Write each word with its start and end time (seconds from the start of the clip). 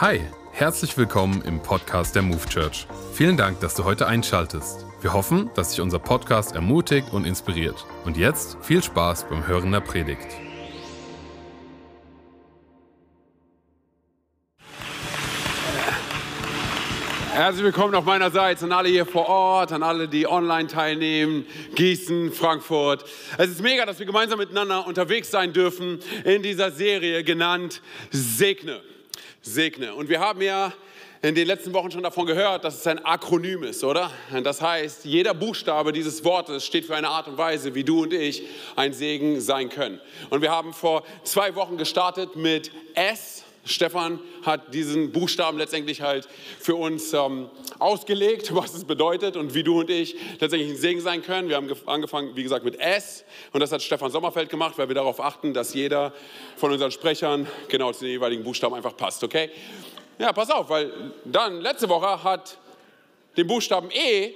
Hi, 0.00 0.20
herzlich 0.50 0.98
willkommen 0.98 1.40
im 1.42 1.62
Podcast 1.62 2.16
der 2.16 2.22
Move 2.22 2.44
Church. 2.48 2.88
Vielen 3.12 3.36
Dank, 3.36 3.60
dass 3.60 3.76
du 3.76 3.84
heute 3.84 4.08
einschaltest. 4.08 4.84
Wir 5.00 5.12
hoffen, 5.12 5.50
dass 5.54 5.70
sich 5.70 5.80
unser 5.80 6.00
Podcast 6.00 6.56
ermutigt 6.56 7.12
und 7.12 7.24
inspiriert. 7.24 7.86
Und 8.04 8.16
jetzt 8.16 8.56
viel 8.60 8.82
Spaß 8.82 9.28
beim 9.28 9.46
Hören 9.46 9.70
der 9.70 9.78
Predigt. 9.78 10.26
Herzlich 17.32 17.62
willkommen 17.62 17.94
auf 17.94 18.04
meinerseits 18.04 18.64
an 18.64 18.72
alle 18.72 18.88
hier 18.88 19.06
vor 19.06 19.28
Ort, 19.28 19.70
an 19.70 19.84
alle, 19.84 20.08
die 20.08 20.26
online 20.26 20.66
teilnehmen, 20.66 21.46
Gießen, 21.76 22.32
Frankfurt. 22.32 23.04
Es 23.38 23.48
ist 23.48 23.62
mega, 23.62 23.86
dass 23.86 24.00
wir 24.00 24.06
gemeinsam 24.06 24.40
miteinander 24.40 24.88
unterwegs 24.88 25.30
sein 25.30 25.52
dürfen 25.52 26.00
in 26.24 26.42
dieser 26.42 26.72
Serie 26.72 27.22
genannt 27.22 27.80
Segne. 28.10 28.82
Segne. 29.46 29.94
Und 29.94 30.08
wir 30.08 30.20
haben 30.20 30.40
ja 30.40 30.72
in 31.20 31.34
den 31.34 31.46
letzten 31.46 31.72
Wochen 31.74 31.90
schon 31.90 32.02
davon 32.02 32.26
gehört, 32.26 32.64
dass 32.64 32.78
es 32.78 32.86
ein 32.86 33.04
Akronym 33.04 33.62
ist, 33.62 33.84
oder? 33.84 34.10
Das 34.42 34.60
heißt, 34.60 35.04
jeder 35.04 35.34
Buchstabe 35.34 35.92
dieses 35.92 36.24
Wortes 36.24 36.64
steht 36.64 36.86
für 36.86 36.96
eine 36.96 37.08
Art 37.08 37.28
und 37.28 37.36
Weise, 37.36 37.74
wie 37.74 37.84
du 37.84 38.02
und 38.02 38.12
ich 38.12 38.42
ein 38.74 38.92
Segen 38.94 39.40
sein 39.40 39.68
können. 39.68 40.00
Und 40.30 40.40
wir 40.40 40.50
haben 40.50 40.72
vor 40.72 41.04
zwei 41.24 41.54
Wochen 41.54 41.76
gestartet 41.76 42.36
mit 42.36 42.70
S 42.94 43.43
Stefan 43.64 44.20
hat 44.42 44.74
diesen 44.74 45.12
Buchstaben 45.12 45.58
letztendlich 45.58 46.02
halt 46.02 46.28
für 46.60 46.74
uns 46.74 47.12
ähm, 47.12 47.48
ausgelegt, 47.78 48.54
was 48.54 48.74
es 48.74 48.84
bedeutet 48.84 49.36
und 49.36 49.54
wie 49.54 49.62
du 49.62 49.80
und 49.80 49.90
ich 49.90 50.16
letztendlich 50.40 50.70
ein 50.70 50.76
Segen 50.76 51.00
sein 51.00 51.22
können. 51.22 51.48
Wir 51.48 51.56
haben 51.56 51.70
angefangen, 51.86 52.36
wie 52.36 52.42
gesagt, 52.42 52.64
mit 52.64 52.78
S 52.78 53.24
und 53.52 53.60
das 53.60 53.72
hat 53.72 53.82
Stefan 53.82 54.10
Sommerfeld 54.10 54.50
gemacht, 54.50 54.76
weil 54.76 54.88
wir 54.88 54.94
darauf 54.94 55.20
achten, 55.20 55.54
dass 55.54 55.74
jeder 55.74 56.12
von 56.56 56.72
unseren 56.72 56.90
Sprechern 56.90 57.46
genau 57.68 57.92
zu 57.92 58.04
den 58.04 58.10
jeweiligen 58.10 58.44
Buchstaben 58.44 58.74
einfach 58.74 58.96
passt, 58.96 59.24
okay? 59.24 59.50
Ja, 60.18 60.32
pass 60.32 60.50
auf, 60.50 60.68
weil 60.68 60.92
dann 61.24 61.60
letzte 61.60 61.88
Woche 61.88 62.22
hat 62.22 62.58
den 63.36 63.46
Buchstaben 63.46 63.90
E 63.90 64.34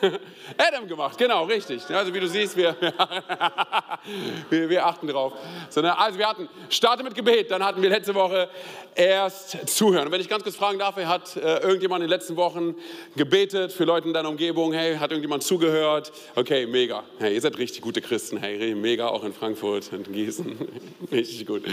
Adam 0.58 0.86
gemacht, 0.86 1.18
genau, 1.18 1.44
richtig. 1.44 1.82
Also 1.90 2.12
wie 2.14 2.20
du 2.20 2.28
siehst, 2.28 2.56
wir, 2.56 2.76
wir, 4.50 4.68
wir 4.68 4.86
achten 4.86 5.06
drauf. 5.06 5.32
Also 5.66 6.18
wir 6.18 6.28
hatten, 6.28 6.48
starte 6.68 7.02
mit 7.02 7.14
Gebet, 7.14 7.50
dann 7.50 7.64
hatten 7.64 7.82
wir 7.82 7.90
letzte 7.90 8.14
Woche 8.14 8.48
erst 8.94 9.68
Zuhören. 9.68 10.06
Und 10.06 10.12
wenn 10.12 10.20
ich 10.20 10.28
ganz 10.28 10.42
kurz 10.42 10.56
fragen 10.56 10.78
darf, 10.78 10.96
hat 10.96 11.36
äh, 11.36 11.58
irgendjemand 11.58 12.02
in 12.02 12.08
den 12.08 12.10
letzten 12.10 12.36
Wochen 12.36 12.74
gebetet 13.16 13.72
für 13.72 13.84
Leute 13.84 14.08
in 14.08 14.14
deiner 14.14 14.28
Umgebung? 14.28 14.72
Hey, 14.72 14.96
hat 14.96 15.10
irgendjemand 15.10 15.42
zugehört? 15.42 16.12
Okay, 16.34 16.66
mega. 16.66 17.04
Hey, 17.18 17.34
ihr 17.34 17.40
seid 17.40 17.58
richtig 17.58 17.82
gute 17.82 18.00
Christen. 18.00 18.38
Hey, 18.38 18.74
mega, 18.74 19.08
auch 19.08 19.24
in 19.24 19.32
Frankfurt 19.32 19.92
und 19.92 20.12
Gießen. 20.12 20.58
richtig 21.12 21.46
gut. 21.46 21.64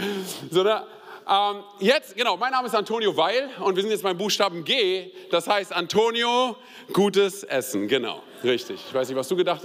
So, 0.50 0.62
da, 0.62 0.86
ähm, 1.28 1.62
jetzt, 1.78 2.16
genau, 2.16 2.36
mein 2.36 2.52
Name 2.52 2.68
ist 2.68 2.74
Antonio 2.74 3.16
Weil 3.16 3.50
und 3.60 3.76
wir 3.76 3.82
sind 3.82 3.90
jetzt 3.90 4.02
beim 4.02 4.16
Buchstaben 4.16 4.64
G. 4.64 5.10
Das 5.30 5.46
heißt 5.46 5.72
Antonio, 5.72 6.56
gutes 6.92 7.44
Essen. 7.44 7.86
Genau, 7.86 8.22
richtig. 8.42 8.80
Ich 8.88 8.94
weiß 8.94 9.08
nicht, 9.08 9.16
was 9.16 9.28
du 9.28 9.36
gedacht 9.36 9.62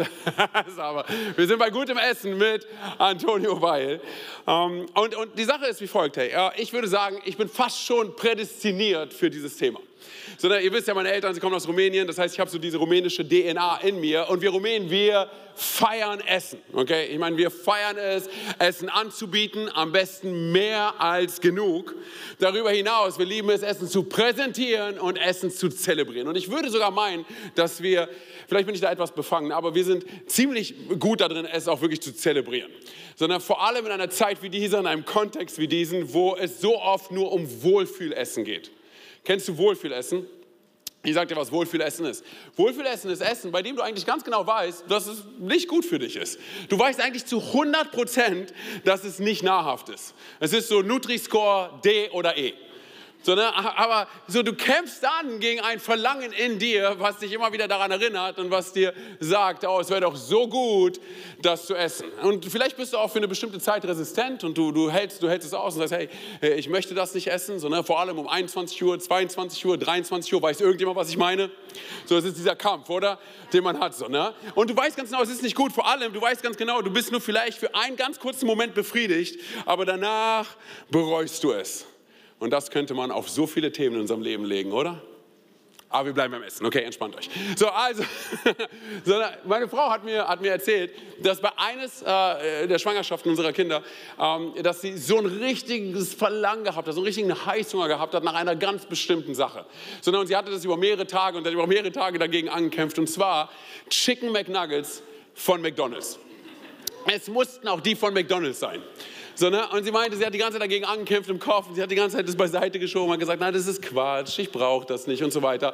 hast, 0.53 0.77
aber 0.79 1.05
wir 1.35 1.47
sind 1.47 1.59
bei 1.59 1.69
gutem 1.69 1.97
Essen 1.97 2.37
mit 2.37 2.67
Antonio 2.97 3.61
Weil. 3.61 4.01
Ähm, 4.45 4.85
und, 4.93 5.15
und 5.15 5.37
die 5.37 5.45
Sache 5.45 5.65
ist 5.67 5.79
wie 5.81 5.87
folgt, 5.87 6.17
hey, 6.17 6.31
ich 6.57 6.73
würde 6.73 6.87
sagen, 6.87 7.21
ich 7.25 7.37
bin 7.37 7.47
fast 7.47 7.81
schon 7.81 8.15
prädestiniert 8.15 9.13
für 9.13 9.29
dieses 9.29 9.55
Thema 9.57 9.79
sondern 10.37 10.63
ihr 10.63 10.71
wisst 10.71 10.87
ja, 10.87 10.93
meine 10.93 11.11
Eltern, 11.11 11.33
sie 11.33 11.39
kommen 11.39 11.55
aus 11.55 11.67
Rumänien, 11.67 12.07
das 12.07 12.17
heißt, 12.17 12.33
ich 12.33 12.39
habe 12.39 12.49
so 12.49 12.57
diese 12.57 12.77
rumänische 12.77 13.27
DNA 13.27 13.77
in 13.83 13.99
mir 13.99 14.29
und 14.29 14.41
wir 14.41 14.49
Rumänen, 14.49 14.89
wir 14.89 15.29
feiern 15.55 16.19
Essen, 16.21 16.59
okay? 16.73 17.07
Ich 17.11 17.19
meine, 17.19 17.37
wir 17.37 17.51
feiern 17.51 17.97
es, 17.97 18.29
Essen 18.59 18.89
anzubieten, 18.89 19.69
am 19.73 19.91
besten 19.91 20.51
mehr 20.51 20.99
als 20.99 21.41
genug. 21.41 21.95
Darüber 22.39 22.71
hinaus, 22.71 23.19
wir 23.19 23.25
lieben 23.25 23.49
es, 23.49 23.61
Essen 23.61 23.87
zu 23.87 24.03
präsentieren 24.03 24.99
und 24.99 25.17
Essen 25.17 25.51
zu 25.51 25.69
zelebrieren. 25.69 26.27
Und 26.27 26.35
ich 26.35 26.49
würde 26.49 26.69
sogar 26.69 26.91
meinen, 26.91 27.25
dass 27.55 27.83
wir, 27.83 28.09
vielleicht 28.47 28.65
bin 28.65 28.75
ich 28.75 28.81
da 28.81 28.91
etwas 28.91 29.13
befangen, 29.13 29.51
aber 29.51 29.75
wir 29.75 29.83
sind 29.83 30.05
ziemlich 30.25 30.73
gut 30.99 31.21
darin, 31.21 31.45
es 31.45 31.67
auch 31.67 31.81
wirklich 31.81 32.01
zu 32.01 32.15
zelebrieren. 32.15 32.71
Sondern 33.15 33.41
vor 33.41 33.63
allem 33.63 33.85
in 33.85 33.91
einer 33.91 34.09
Zeit 34.09 34.41
wie 34.41 34.49
dieser, 34.49 34.79
in 34.79 34.87
einem 34.87 35.05
Kontext 35.05 35.59
wie 35.59 35.67
diesen, 35.67 36.13
wo 36.13 36.35
es 36.35 36.61
so 36.61 36.79
oft 36.81 37.11
nur 37.11 37.31
um 37.31 37.47
Wohlfühlessen 37.63 38.43
geht. 38.43 38.71
Kennst 39.23 39.47
du 39.47 39.57
Wohlfühlessen? 39.57 40.25
Ich 41.05 41.13
sag 41.13 41.27
dir, 41.27 41.35
was 41.35 41.51
Wohlfühlessen 41.51 42.05
ist. 42.05 42.23
Wohlfühlessen 42.55 43.11
ist 43.11 43.21
Essen, 43.21 43.51
bei 43.51 43.61
dem 43.61 43.75
du 43.75 43.81
eigentlich 43.81 44.05
ganz 44.05 44.23
genau 44.23 44.47
weißt, 44.47 44.85
dass 44.87 45.07
es 45.07 45.25
nicht 45.37 45.67
gut 45.67 45.83
für 45.83 45.99
dich 45.99 46.15
ist. 46.15 46.39
Du 46.69 46.79
weißt 46.79 47.01
eigentlich 47.01 47.25
zu 47.25 47.39
100 47.39 47.91
Prozent, 47.91 48.53
dass 48.85 49.03
es 49.03 49.19
nicht 49.19 49.43
nahrhaft 49.43 49.89
ist. 49.89 50.13
Es 50.39 50.53
ist 50.53 50.69
so 50.69 50.81
Nutri-Score 50.81 51.81
D 51.83 52.09
oder 52.11 52.37
E. 52.37 52.53
So, 53.23 53.35
ne? 53.35 53.55
Aber 53.55 54.07
so, 54.27 54.43
du 54.43 54.53
kämpfst 54.53 55.01
dann 55.01 55.39
gegen 55.39 55.61
ein 55.61 55.79
Verlangen 55.79 56.33
in 56.33 56.59
dir, 56.59 56.95
was 56.99 57.19
dich 57.19 57.31
immer 57.31 57.53
wieder 57.53 57.69
daran 57.69 57.89
erinnert 57.89 58.37
und 58.37 58.51
was 58.51 58.73
dir 58.73 58.93
sagt, 59.21 59.65
oh, 59.65 59.79
es 59.79 59.89
wäre 59.89 60.01
doch 60.01 60.17
so 60.17 60.49
gut, 60.49 60.99
das 61.41 61.65
zu 61.65 61.73
essen. 61.73 62.11
Und 62.21 62.45
vielleicht 62.45 62.75
bist 62.75 62.91
du 62.91 62.97
auch 62.97 63.09
für 63.09 63.19
eine 63.19 63.29
bestimmte 63.29 63.59
Zeit 63.59 63.85
resistent 63.85 64.43
und 64.43 64.57
du, 64.57 64.73
du, 64.73 64.91
hältst, 64.91 65.23
du 65.23 65.29
hältst 65.29 65.47
es 65.47 65.53
aus 65.53 65.75
und 65.75 65.87
sagst, 65.87 65.93
hey, 65.93 66.09
ich 66.57 66.67
möchte 66.67 66.93
das 66.93 67.13
nicht 67.13 67.27
essen. 67.27 67.59
So, 67.59 67.69
ne? 67.69 67.81
Vor 67.81 67.97
allem 67.97 68.19
um 68.19 68.27
21 68.27 68.83
Uhr, 68.83 68.99
22 68.99 69.65
Uhr, 69.65 69.77
23 69.77 70.33
Uhr, 70.33 70.41
weiß 70.41 70.59
irgendjemand, 70.59 70.97
was 70.97 71.07
ich 71.07 71.17
meine? 71.17 71.49
So, 72.05 72.17
es 72.17 72.25
ist 72.25 72.37
dieser 72.37 72.57
Kampf, 72.57 72.89
oder? 72.89 73.19
Den 73.53 73.63
man 73.63 73.79
hat. 73.79 73.95
So, 73.95 74.09
ne? 74.09 74.33
Und 74.53 74.69
du 74.69 74.75
weißt 74.75 74.97
ganz 74.97 75.11
genau, 75.11 75.23
es 75.23 75.29
ist 75.29 75.43
nicht 75.43 75.55
gut. 75.55 75.71
Vor 75.71 75.87
allem, 75.87 76.11
du 76.11 76.19
weißt 76.19 76.43
ganz 76.43 76.57
genau, 76.57 76.81
du 76.81 76.91
bist 76.91 77.09
nur 77.09 77.21
vielleicht 77.21 77.57
für 77.57 77.73
einen 77.73 77.95
ganz 77.95 78.19
kurzen 78.19 78.47
Moment 78.47 78.73
befriedigt, 78.75 79.39
aber 79.65 79.85
danach 79.85 80.57
bereust 80.89 81.41
du 81.45 81.53
es. 81.53 81.85
Und 82.43 82.49
das 82.49 82.71
könnte 82.71 82.93
man 82.93 83.09
auf 83.09 83.29
so 83.29 83.47
viele 83.47 83.71
Themen 83.71 83.95
in 83.95 84.01
unserem 84.01 84.21
Leben 84.21 84.43
legen, 84.43 84.73
oder? 84.73 85.01
Aber 85.87 86.07
wir 86.07 86.13
bleiben 86.13 86.33
beim 86.33 86.43
Essen. 86.43 86.65
Okay, 86.65 86.81
entspannt 86.81 87.15
euch. 87.15 87.29
So, 87.55 87.69
also, 87.69 88.03
meine 89.45 89.69
Frau 89.69 89.89
hat 89.89 90.03
mir, 90.03 90.27
hat 90.27 90.41
mir 90.41 90.51
erzählt, 90.51 90.91
dass 91.21 91.39
bei 91.39 91.51
eines 91.55 92.01
äh, 92.01 92.67
der 92.67 92.79
Schwangerschaften 92.79 93.31
unserer 93.31 93.53
Kinder, 93.53 93.81
ähm, 94.19 94.55
dass 94.61 94.81
sie 94.81 94.97
so 94.97 95.19
ein 95.19 95.25
richtiges 95.25 96.13
Verlangen 96.13 96.65
gehabt 96.65 96.85
hat, 96.85 96.93
so 96.93 96.99
einen 96.99 97.05
richtigen 97.05 97.45
Heißhunger 97.45 97.87
gehabt 97.87 98.13
hat 98.13 98.25
nach 98.25 98.33
einer 98.33 98.57
ganz 98.57 98.87
bestimmten 98.87 99.35
Sache. 99.35 99.65
Sondern 100.01 100.23
und 100.23 100.27
sie 100.27 100.35
hatte 100.35 100.51
das 100.51 100.65
über 100.65 100.75
mehrere 100.75 101.07
Tage 101.07 101.37
und 101.37 101.45
hat 101.45 101.53
über 101.53 101.65
mehrere 101.65 101.93
Tage 101.93 102.19
dagegen 102.19 102.49
angekämpft. 102.49 102.99
Und 102.99 103.07
zwar 103.07 103.49
Chicken 103.89 104.33
McNuggets 104.33 105.01
von 105.33 105.61
McDonald's. 105.61 106.19
Es 107.09 107.29
mussten 107.29 107.69
auch 107.69 107.79
die 107.79 107.95
von 107.95 108.13
McDonald's 108.13 108.59
sein. 108.59 108.81
So, 109.35 109.49
ne? 109.49 109.67
Und 109.69 109.83
sie 109.83 109.91
meinte, 109.91 110.15
sie 110.15 110.25
hat 110.25 110.33
die 110.33 110.37
ganze 110.37 110.53
Zeit 110.53 110.61
dagegen 110.61 110.85
angekämpft 110.85 111.29
im 111.29 111.39
Kopf 111.39 111.67
sie 111.73 111.81
hat 111.81 111.89
die 111.89 111.95
ganze 111.95 112.17
Zeit 112.17 112.27
das 112.27 112.35
beiseite 112.35 112.79
geschoben 112.79 113.11
und 113.11 113.19
gesagt, 113.19 113.39
nein, 113.39 113.53
das 113.53 113.65
ist 113.65 113.81
Quatsch, 113.81 114.37
ich 114.39 114.51
brauche 114.51 114.85
das 114.85 115.07
nicht 115.07 115.23
und 115.23 115.31
so 115.33 115.41
weiter. 115.41 115.73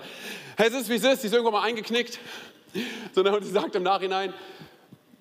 Es 0.56 0.74
ist, 0.74 0.90
wie 0.90 0.96
es 0.96 1.04
ist, 1.04 1.22
sie 1.22 1.28
ist 1.28 1.34
irgendwann 1.34 1.54
mal 1.54 1.64
eingeknickt. 1.64 2.20
So, 3.14 3.22
ne? 3.22 3.36
Und 3.36 3.44
sie 3.44 3.52
sagt 3.52 3.76
im 3.76 3.84
Nachhinein, 3.84 4.34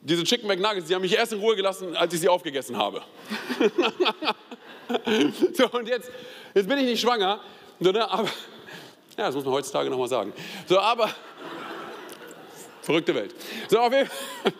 diese 0.00 0.22
Chicken 0.22 0.46
McNuggets, 0.46 0.86
die 0.86 0.94
haben 0.94 1.02
mich 1.02 1.14
erst 1.14 1.32
in 1.32 1.40
Ruhe 1.40 1.56
gelassen, 1.56 1.96
als 1.96 2.14
ich 2.14 2.20
sie 2.20 2.28
aufgegessen 2.28 2.76
habe. 2.76 3.02
so, 5.54 5.68
und 5.70 5.88
jetzt, 5.88 6.10
jetzt 6.54 6.68
bin 6.68 6.78
ich 6.78 6.84
nicht 6.84 7.00
schwanger, 7.00 7.40
so, 7.80 7.90
ne? 7.90 8.08
aber, 8.08 8.28
ja, 9.16 9.26
das 9.26 9.34
muss 9.34 9.44
man 9.44 9.54
heutzutage 9.54 9.90
nochmal 9.90 10.08
sagen. 10.08 10.32
So, 10.66 10.78
aber, 10.78 11.10
verrückte 12.82 13.14
Welt. 13.14 13.34
So, 13.68 13.80
auf 13.80 13.92
jeden 13.92 14.06
Fall. 14.06 14.52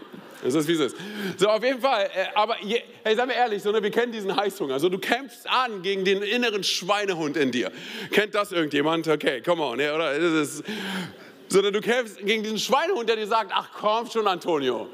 Es 0.44 0.54
ist, 0.54 0.68
wie 0.68 0.72
es 0.72 0.80
ist. 0.80 0.96
So, 1.36 1.48
auf 1.48 1.62
jeden 1.64 1.80
Fall. 1.80 2.04
Äh, 2.14 2.26
aber, 2.34 2.56
hey, 2.56 3.16
seien 3.16 3.28
wir 3.28 3.34
ehrlich, 3.34 3.62
so, 3.62 3.72
ne, 3.72 3.82
wir 3.82 3.90
kennen 3.90 4.12
diesen 4.12 4.34
Heißhunger. 4.34 4.74
Also, 4.74 4.88
du 4.88 4.98
kämpfst 4.98 5.48
an 5.48 5.82
gegen 5.82 6.04
den 6.04 6.22
inneren 6.22 6.62
Schweinehund 6.62 7.36
in 7.36 7.50
dir. 7.50 7.72
Kennt 8.12 8.34
das 8.34 8.52
irgendjemand? 8.52 9.08
Okay, 9.08 9.40
come 9.42 9.62
on. 9.62 9.80
Ja, 9.80 9.94
oder? 9.94 10.18
Das 10.18 10.32
ist, 10.32 10.64
sondern 11.48 11.72
du 11.72 11.80
kämpfst 11.80 12.18
gegen 12.18 12.42
diesen 12.42 12.58
Schweinehund, 12.58 13.08
der 13.08 13.16
dir 13.16 13.26
sagt, 13.26 13.50
ach 13.54 13.70
komm 13.78 14.08
schon, 14.08 14.26
Antonio. 14.26 14.88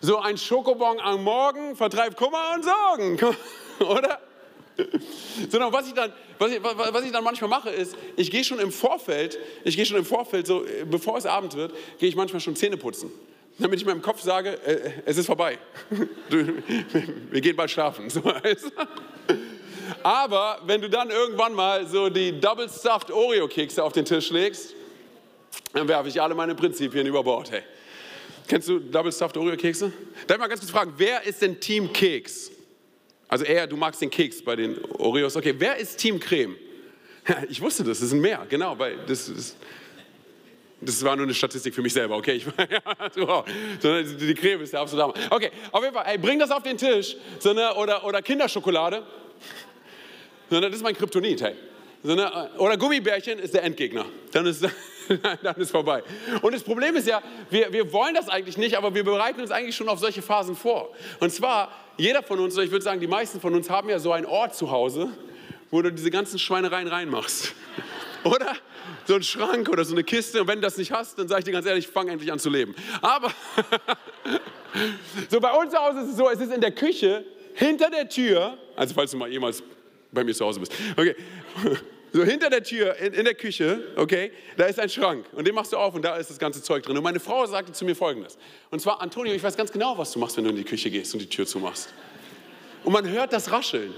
So 0.00 0.18
ein 0.18 0.36
Schokobon 0.36 1.00
am 1.00 1.24
Morgen 1.24 1.76
vertreibt 1.76 2.16
Kummer 2.16 2.54
und 2.54 2.64
Sorgen. 2.64 3.36
Oder? 3.80 4.20
Sondern 5.48 5.72
was 5.72 5.86
ich, 5.86 5.94
dann, 5.94 6.12
was, 6.38 6.52
ich, 6.52 6.62
was 6.62 7.04
ich 7.04 7.12
dann 7.12 7.24
manchmal 7.24 7.48
mache, 7.48 7.70
ist, 7.70 7.96
ich 8.16 8.30
gehe 8.30 8.44
schon 8.44 8.58
im 8.58 8.70
Vorfeld, 8.70 9.38
ich 9.62 9.76
gehe 9.76 9.86
schon 9.86 9.96
im 9.96 10.04
Vorfeld, 10.04 10.46
so, 10.46 10.64
bevor 10.90 11.16
es 11.16 11.24
Abend 11.24 11.54
wird, 11.54 11.72
gehe 11.98 12.08
ich 12.08 12.16
manchmal 12.16 12.40
schon 12.40 12.54
Zähne 12.54 12.76
putzen 12.76 13.10
damit 13.58 13.80
ich 13.80 13.86
meinem 13.86 14.02
Kopf 14.02 14.20
sage, 14.20 14.58
äh, 14.64 14.90
es 15.04 15.16
ist 15.16 15.26
vorbei. 15.26 15.58
Wir 16.28 17.40
gehen 17.40 17.56
bald 17.56 17.70
schlafen. 17.70 18.10
So 18.10 18.22
Aber 20.02 20.60
wenn 20.66 20.80
du 20.80 20.90
dann 20.90 21.10
irgendwann 21.10 21.54
mal 21.54 21.86
so 21.86 22.08
die 22.08 22.38
Double 22.40 22.68
Stuffed 22.68 23.10
Oreo-Kekse 23.10 23.82
auf 23.82 23.92
den 23.92 24.04
Tisch 24.04 24.30
legst, 24.30 24.74
dann 25.72 25.88
werfe 25.88 26.08
ich 26.08 26.20
alle 26.20 26.34
meine 26.34 26.54
Prinzipien 26.54 27.06
über 27.06 27.22
Bord. 27.22 27.50
Hey. 27.50 27.62
Kennst 28.46 28.68
du 28.68 28.78
Double 28.78 29.12
Stuffed 29.12 29.36
Oreo-Kekse? 29.36 29.92
Darf 30.26 30.36
ich 30.36 30.40
mal 30.40 30.48
ganz 30.48 30.60
kurz 30.60 30.72
fragen, 30.72 30.94
wer 30.96 31.22
ist 31.22 31.40
denn 31.40 31.60
Team 31.60 31.92
Keks? 31.92 32.50
Also 33.28 33.44
er, 33.44 33.66
du 33.66 33.76
magst 33.76 34.00
den 34.00 34.10
Keks 34.10 34.42
bei 34.42 34.56
den 34.56 34.78
Oreos. 34.98 35.36
Okay, 35.36 35.54
wer 35.58 35.76
ist 35.76 35.96
Team 35.96 36.20
Creme? 36.20 36.56
Ich 37.48 37.60
wusste 37.62 37.82
das, 37.84 38.00
das 38.00 38.10
sind 38.10 38.20
mehr, 38.20 38.46
genau, 38.50 38.78
weil 38.78 38.98
das 39.06 39.30
ist 39.30 39.56
das 40.84 41.04
war 41.04 41.16
nur 41.16 41.24
eine 41.24 41.34
Statistik 41.34 41.74
für 41.74 41.82
mich 41.82 41.92
selber, 41.92 42.16
okay? 42.16 42.32
Ich, 42.32 42.46
wow. 43.16 43.44
die 43.82 44.34
Creme 44.34 44.62
ist 44.62 44.72
der 44.72 44.80
absolute 44.80 45.08
Hammer. 45.08 45.14
Okay, 45.30 45.50
auf 45.72 45.82
jeden 45.82 45.94
Fall, 45.94 46.04
ey, 46.06 46.18
bring 46.18 46.38
das 46.38 46.50
auf 46.50 46.62
den 46.62 46.76
Tisch. 46.76 47.16
So 47.38 47.50
eine, 47.50 47.74
oder, 47.74 48.04
oder 48.04 48.22
Kinderschokolade. 48.22 49.02
So, 50.50 50.60
das 50.60 50.74
ist 50.74 50.82
mein 50.82 50.96
Kryptonit, 50.96 51.42
hey. 51.42 51.54
So 52.02 52.12
eine, 52.12 52.50
oder 52.58 52.76
Gummibärchen 52.76 53.38
ist 53.38 53.54
der 53.54 53.62
Endgegner. 53.62 54.04
Dann 54.32 54.46
ist, 54.46 54.62
dann 55.42 55.56
ist 55.56 55.70
vorbei. 55.70 56.02
Und 56.42 56.54
das 56.54 56.62
Problem 56.62 56.94
ist 56.96 57.08
ja, 57.08 57.22
wir, 57.50 57.72
wir 57.72 57.92
wollen 57.92 58.14
das 58.14 58.28
eigentlich 58.28 58.58
nicht, 58.58 58.76
aber 58.76 58.94
wir 58.94 59.04
bereiten 59.04 59.40
uns 59.40 59.50
eigentlich 59.50 59.74
schon 59.74 59.88
auf 59.88 59.98
solche 59.98 60.20
Phasen 60.20 60.54
vor. 60.54 60.90
Und 61.20 61.30
zwar, 61.30 61.72
jeder 61.96 62.22
von 62.22 62.40
uns, 62.40 62.56
ich 62.58 62.70
würde 62.70 62.84
sagen, 62.84 63.00
die 63.00 63.06
meisten 63.06 63.40
von 63.40 63.54
uns 63.54 63.70
haben 63.70 63.88
ja 63.88 63.98
so 63.98 64.12
einen 64.12 64.26
Ort 64.26 64.54
zu 64.54 64.70
Hause, 64.70 65.08
wo 65.70 65.80
du 65.80 65.90
diese 65.90 66.10
ganzen 66.10 66.38
Schweinereien 66.38 66.88
reinmachst. 66.88 67.54
Oder? 68.24 68.56
So 69.06 69.14
ein 69.14 69.22
Schrank 69.22 69.68
oder 69.68 69.84
so 69.84 69.92
eine 69.94 70.02
Kiste. 70.02 70.40
Und 70.40 70.48
wenn 70.48 70.56
du 70.56 70.62
das 70.62 70.76
nicht 70.76 70.92
hast, 70.92 71.18
dann 71.18 71.28
sage 71.28 71.40
ich 71.40 71.44
dir 71.44 71.52
ganz 71.52 71.66
ehrlich, 71.66 71.86
fang 71.86 72.08
endlich 72.08 72.32
an 72.32 72.38
zu 72.38 72.50
leben. 72.50 72.74
Aber 73.02 73.30
so 75.30 75.40
bei 75.40 75.52
uns 75.52 75.72
zu 75.72 75.78
Hause 75.78 76.00
ist 76.00 76.10
es 76.10 76.16
so, 76.16 76.28
es 76.30 76.40
ist 76.40 76.52
in 76.52 76.60
der 76.60 76.72
Küche 76.72 77.24
hinter 77.54 77.90
der 77.90 78.08
Tür, 78.08 78.58
also 78.76 78.94
falls 78.94 79.10
du 79.12 79.16
mal 79.16 79.30
jemals 79.30 79.62
bei 80.10 80.24
mir 80.24 80.34
zu 80.34 80.44
Hause 80.44 80.60
bist, 80.60 80.72
okay, 80.96 81.14
so 82.12 82.24
hinter 82.24 82.50
der 82.50 82.62
Tür 82.62 82.96
in, 82.96 83.12
in, 83.12 83.24
der 83.24 83.34
Küche, 83.34 83.92
okay, 83.96 84.32
da 84.56 84.64
ist 84.64 84.78
ein 84.80 84.88
Schrank 84.88 85.26
und 85.32 85.46
den 85.46 85.54
machst 85.54 85.72
du 85.72 85.76
auf 85.76 85.94
und 85.94 86.04
da 86.04 86.16
ist 86.16 86.30
das 86.30 86.38
ganze 86.38 86.62
Zeug 86.62 86.82
drin. 86.82 86.96
Und 86.96 87.02
meine 87.02 87.20
Frau 87.20 87.46
sagte 87.46 87.72
zu 87.72 87.84
mir 87.84 87.94
folgendes. 87.94 88.38
Und 88.70 88.80
zwar, 88.80 89.00
Antonio, 89.00 89.32
ich 89.32 89.42
weiß 89.42 89.56
ganz 89.56 89.70
genau, 89.70 89.96
was 89.98 90.12
du 90.12 90.18
machst, 90.18 90.36
wenn 90.36 90.44
du 90.44 90.50
in 90.50 90.56
die 90.56 90.64
Küche 90.64 90.90
gehst 90.90 91.12
und 91.14 91.20
die 91.20 91.28
Tür 91.28 91.46
zumachst. 91.46 91.92
Und 92.84 92.92
man 92.92 93.08
hört 93.08 93.32
das 93.32 93.50
Rascheln. 93.50 93.94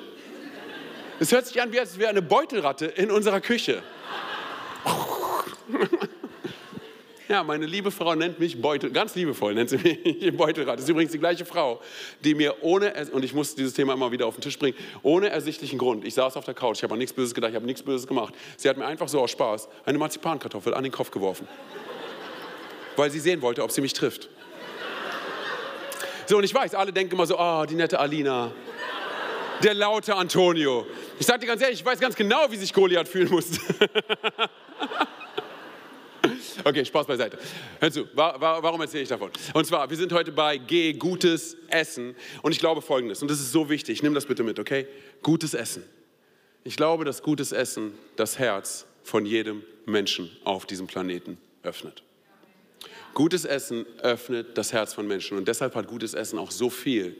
Es 1.18 1.32
hört 1.32 1.46
sich 1.46 1.60
an, 1.60 1.72
wie 1.72 1.80
als 1.80 1.98
wäre 1.98 2.10
eine 2.10 2.22
Beutelratte 2.22 2.86
in 2.86 3.10
unserer 3.10 3.40
Küche. 3.40 3.82
Ja, 7.28 7.42
meine 7.42 7.66
liebe 7.66 7.90
Frau 7.90 8.14
nennt 8.14 8.38
mich 8.38 8.62
Beutel, 8.62 8.90
ganz 8.90 9.16
liebevoll 9.16 9.54
nennt 9.54 9.70
sie 9.70 9.78
mich 9.78 10.36
Beutelrat. 10.36 10.76
Das 10.76 10.84
ist 10.84 10.90
übrigens 10.90 11.10
die 11.10 11.18
gleiche 11.18 11.44
Frau, 11.44 11.80
die 12.20 12.34
mir 12.34 12.62
ohne, 12.62 12.92
und 13.10 13.24
ich 13.24 13.34
muss 13.34 13.56
dieses 13.56 13.74
Thema 13.74 13.94
immer 13.94 14.12
wieder 14.12 14.26
auf 14.26 14.36
den 14.36 14.42
Tisch 14.42 14.56
bringen, 14.58 14.76
ohne 15.02 15.30
ersichtlichen 15.30 15.78
Grund, 15.78 16.04
ich 16.04 16.14
saß 16.14 16.36
auf 16.36 16.44
der 16.44 16.54
Couch, 16.54 16.76
ich 16.76 16.82
habe 16.84 16.92
an 16.92 16.98
nichts 16.98 17.12
Böses 17.12 17.34
gedacht, 17.34 17.50
ich 17.50 17.56
habe 17.56 17.66
nichts 17.66 17.82
Böses 17.82 18.06
gemacht. 18.06 18.32
Sie 18.56 18.68
hat 18.68 18.76
mir 18.76 18.86
einfach 18.86 19.08
so 19.08 19.20
aus 19.20 19.32
Spaß 19.32 19.68
eine 19.84 19.98
Marzipankartoffel 19.98 20.72
an 20.72 20.84
den 20.84 20.92
Kopf 20.92 21.10
geworfen. 21.10 21.48
Weil 22.94 23.10
sie 23.10 23.18
sehen 23.18 23.42
wollte, 23.42 23.64
ob 23.64 23.72
sie 23.72 23.80
mich 23.80 23.92
trifft. 23.92 24.28
So, 26.26 26.36
und 26.36 26.44
ich 26.44 26.54
weiß, 26.54 26.74
alle 26.74 26.92
denken 26.92 27.14
immer 27.14 27.26
so, 27.26 27.38
oh, 27.38 27.64
die 27.68 27.74
nette 27.74 27.98
Alina, 27.98 28.52
der 29.62 29.74
laute 29.74 30.14
Antonio. 30.14 30.86
Ich 31.18 31.26
sage 31.26 31.40
dir 31.40 31.46
ganz 31.46 31.62
ehrlich, 31.62 31.80
ich 31.80 31.86
weiß 31.86 31.98
ganz 31.98 32.14
genau, 32.14 32.50
wie 32.50 32.56
sich 32.56 32.72
Goliath 32.72 33.08
fühlen 33.08 33.30
muss. 33.30 33.46
Okay, 36.64 36.84
Spaß 36.84 37.06
beiseite. 37.06 37.38
Hör 37.78 37.92
zu, 37.92 38.08
warum 38.14 38.80
erzähle 38.80 39.04
ich 39.04 39.08
davon? 39.08 39.30
Und 39.54 39.66
zwar, 39.66 39.88
wir 39.88 39.96
sind 39.96 40.12
heute 40.12 40.32
bei 40.32 40.56
G, 40.56 40.94
gutes 40.94 41.56
Essen. 41.68 42.16
Und 42.42 42.50
ich 42.50 42.58
glaube 42.58 42.82
folgendes, 42.82 43.22
und 43.22 43.30
das 43.30 43.38
ist 43.38 43.52
so 43.52 43.68
wichtig, 43.68 44.02
nimm 44.02 44.14
das 44.14 44.26
bitte 44.26 44.42
mit, 44.42 44.58
okay? 44.58 44.88
Gutes 45.22 45.54
Essen. 45.54 45.84
Ich 46.64 46.76
glaube, 46.76 47.04
dass 47.04 47.22
gutes 47.22 47.52
Essen 47.52 47.92
das 48.16 48.40
Herz 48.40 48.86
von 49.04 49.24
jedem 49.24 49.62
Menschen 49.84 50.36
auf 50.42 50.66
diesem 50.66 50.88
Planeten 50.88 51.38
öffnet. 51.62 52.02
Gutes 53.14 53.44
Essen 53.44 53.86
öffnet 54.02 54.58
das 54.58 54.72
Herz 54.72 54.92
von 54.92 55.06
Menschen. 55.06 55.38
Und 55.38 55.46
deshalb 55.46 55.76
hat 55.76 55.86
gutes 55.86 56.14
Essen 56.14 56.38
auch 56.38 56.50
so 56.50 56.68
viel 56.68 57.16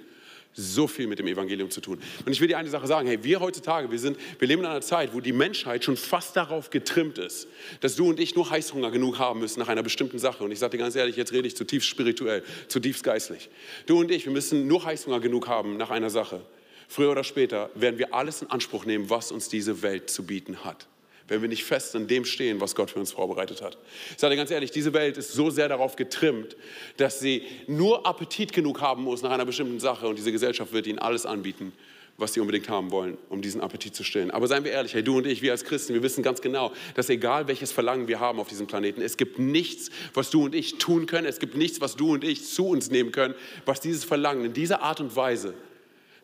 so 0.57 0.89
viel 0.89 1.07
mit 1.07 1.19
dem 1.19 1.27
Evangelium 1.27 1.71
zu 1.71 1.81
tun. 1.81 2.01
Und 2.25 2.33
ich 2.33 2.41
will 2.41 2.49
dir 2.49 2.57
eine 2.57 2.71
Sache 2.71 2.87
sagen, 2.87 3.07
hey, 3.07 3.23
wir 3.23 3.41
heutzutage, 3.41 3.91
wir, 3.91 3.99
sind, 3.99 4.19
wir 4.39 4.49
leben 4.49 4.63
in 4.63 4.67
einer 4.67 4.81
Zeit, 4.81 5.13
wo 5.13 5.21
die 5.21 5.33
Menschheit 5.33 5.85
schon 5.85 5.97
fast 5.97 6.35
darauf 6.35 6.71
getrimmt 6.71 7.19
ist, 7.19 7.47
dass 7.81 7.95
du 7.97 8.09
und 8.09 8.19
ich 8.19 8.35
nur 8.35 8.49
Heißhunger 8.49 8.91
genug 8.91 9.19
haben 9.19 9.41
müssen 9.41 9.61
nach 9.61 9.69
einer 9.69 9.83
bestimmten 9.83 10.19
Sache. 10.19 10.43
Und 10.43 10.51
ich 10.51 10.59
sage 10.59 10.73
dir 10.73 10.79
ganz 10.79 10.97
ehrlich, 10.97 11.17
jetzt 11.17 11.33
rede 11.33 11.47
ich 11.47 11.57
zutiefst 11.57 11.89
spirituell, 11.89 12.43
zutiefst 12.69 13.05
geistlich. 13.05 13.51
Du 13.87 14.01
und 14.01 14.11
ich, 14.11 14.25
wir 14.25 14.33
müssen 14.33 14.67
nur 14.67 14.85
Heißhunger 14.85 15.21
genug 15.21 15.47
haben 15.47 15.77
nach 15.77 15.91
einer 15.91 16.11
Sache. 16.11 16.41
Früher 16.89 17.11
oder 17.11 17.25
später 17.25 17.71
werden 17.75 17.99
wir 17.99 18.15
alles 18.15 18.43
in 18.43 18.51
Anspruch 18.51 18.87
nehmen, 18.87 19.11
was 19.11 19.33
uns 19.33 19.49
diese 19.49 19.83
Welt 19.83 20.09
zu 20.09 20.25
bieten 20.25 20.65
hat 20.65 20.87
wenn 21.29 21.43
wir 21.43 21.49
nicht 21.49 21.65
fest 21.65 21.95
in 21.95 22.07
dem 22.07 22.25
stehen, 22.25 22.61
was 22.61 22.75
Gott 22.75 22.91
für 22.91 23.01
uns 23.01 23.13
vorbereitet 23.13 23.63
hat. 23.63 23.77
Ich 24.13 24.19
sage 24.19 24.35
dir 24.35 24.37
ganz 24.37 24.51
ehrlich, 24.51 24.71
diese 24.71 24.93
Welt 24.93 25.17
ist 25.17 25.33
so 25.33 25.51
sehr 25.51 25.69
darauf 25.69 25.97
getrimmt, 25.97 26.57
dass 26.97 27.21
sie 27.21 27.43
nur 27.67 28.07
Appetit 28.07 28.53
genug 28.53 28.81
haben 28.81 29.03
muss 29.03 29.23
nach 29.23 29.31
einer 29.31 29.45
bestimmten 29.45 29.81
Sache 29.81 30.07
und 30.07 30.19
diese 30.19 30.33
Gesellschaft 30.33 30.73
wird 30.73 30.87
ihnen 30.87 30.99
alles 30.99 31.27
anbieten, 31.27 31.73
was 32.19 32.33
sie 32.33 32.41
unbedingt 32.41 32.69
haben 32.69 32.91
wollen, 32.91 33.19
um 33.29 33.43
diesen 33.43 33.61
Appetit 33.61 33.95
zu 33.95 34.05
stillen. 34.05 34.31
Aber 34.31 34.47
seien 34.47 34.65
wir 34.65 34.71
ehrlich, 34.71 34.95
hey, 34.95 35.03
du 35.03 35.19
und 35.19 35.27
ich, 35.27 35.43
wir 35.43 35.53
als 35.53 35.65
Christen, 35.65 35.95
wir 35.95 36.03
wissen 36.03 36.23
ganz 36.23 36.41
genau, 36.41 36.73
dass 36.95 37.11
egal 37.11 37.49
welches 37.49 37.73
Verlangen 37.73 38.09
wir 38.09 38.21
haben 38.21 38.39
auf 38.39 38.49
diesem 38.49 38.67
Planeten, 38.67 39.03
es 39.03 39.17
gibt 39.17 39.39
nichts, 39.39 39.91
was 40.15 40.31
du 40.31 40.45
und 40.45 40.55
ich 40.55 40.79
tun 40.79 41.07
können, 41.07 41.27
es 41.27 41.39
gibt 41.39 41.57
nichts, 41.57 41.81
was 41.81 41.97
du 41.97 42.13
und 42.13 42.25
ich 42.25 42.45
zu 42.45 42.69
uns 42.69 42.91
nehmen 42.91 43.13
können, 43.13 43.35
was 43.65 43.81
dieses 43.81 44.05
Verlangen 44.05 44.45
in 44.45 44.53
dieser 44.53 44.83
Art 44.83 45.01
und 45.01 45.15
Weise 45.17 45.55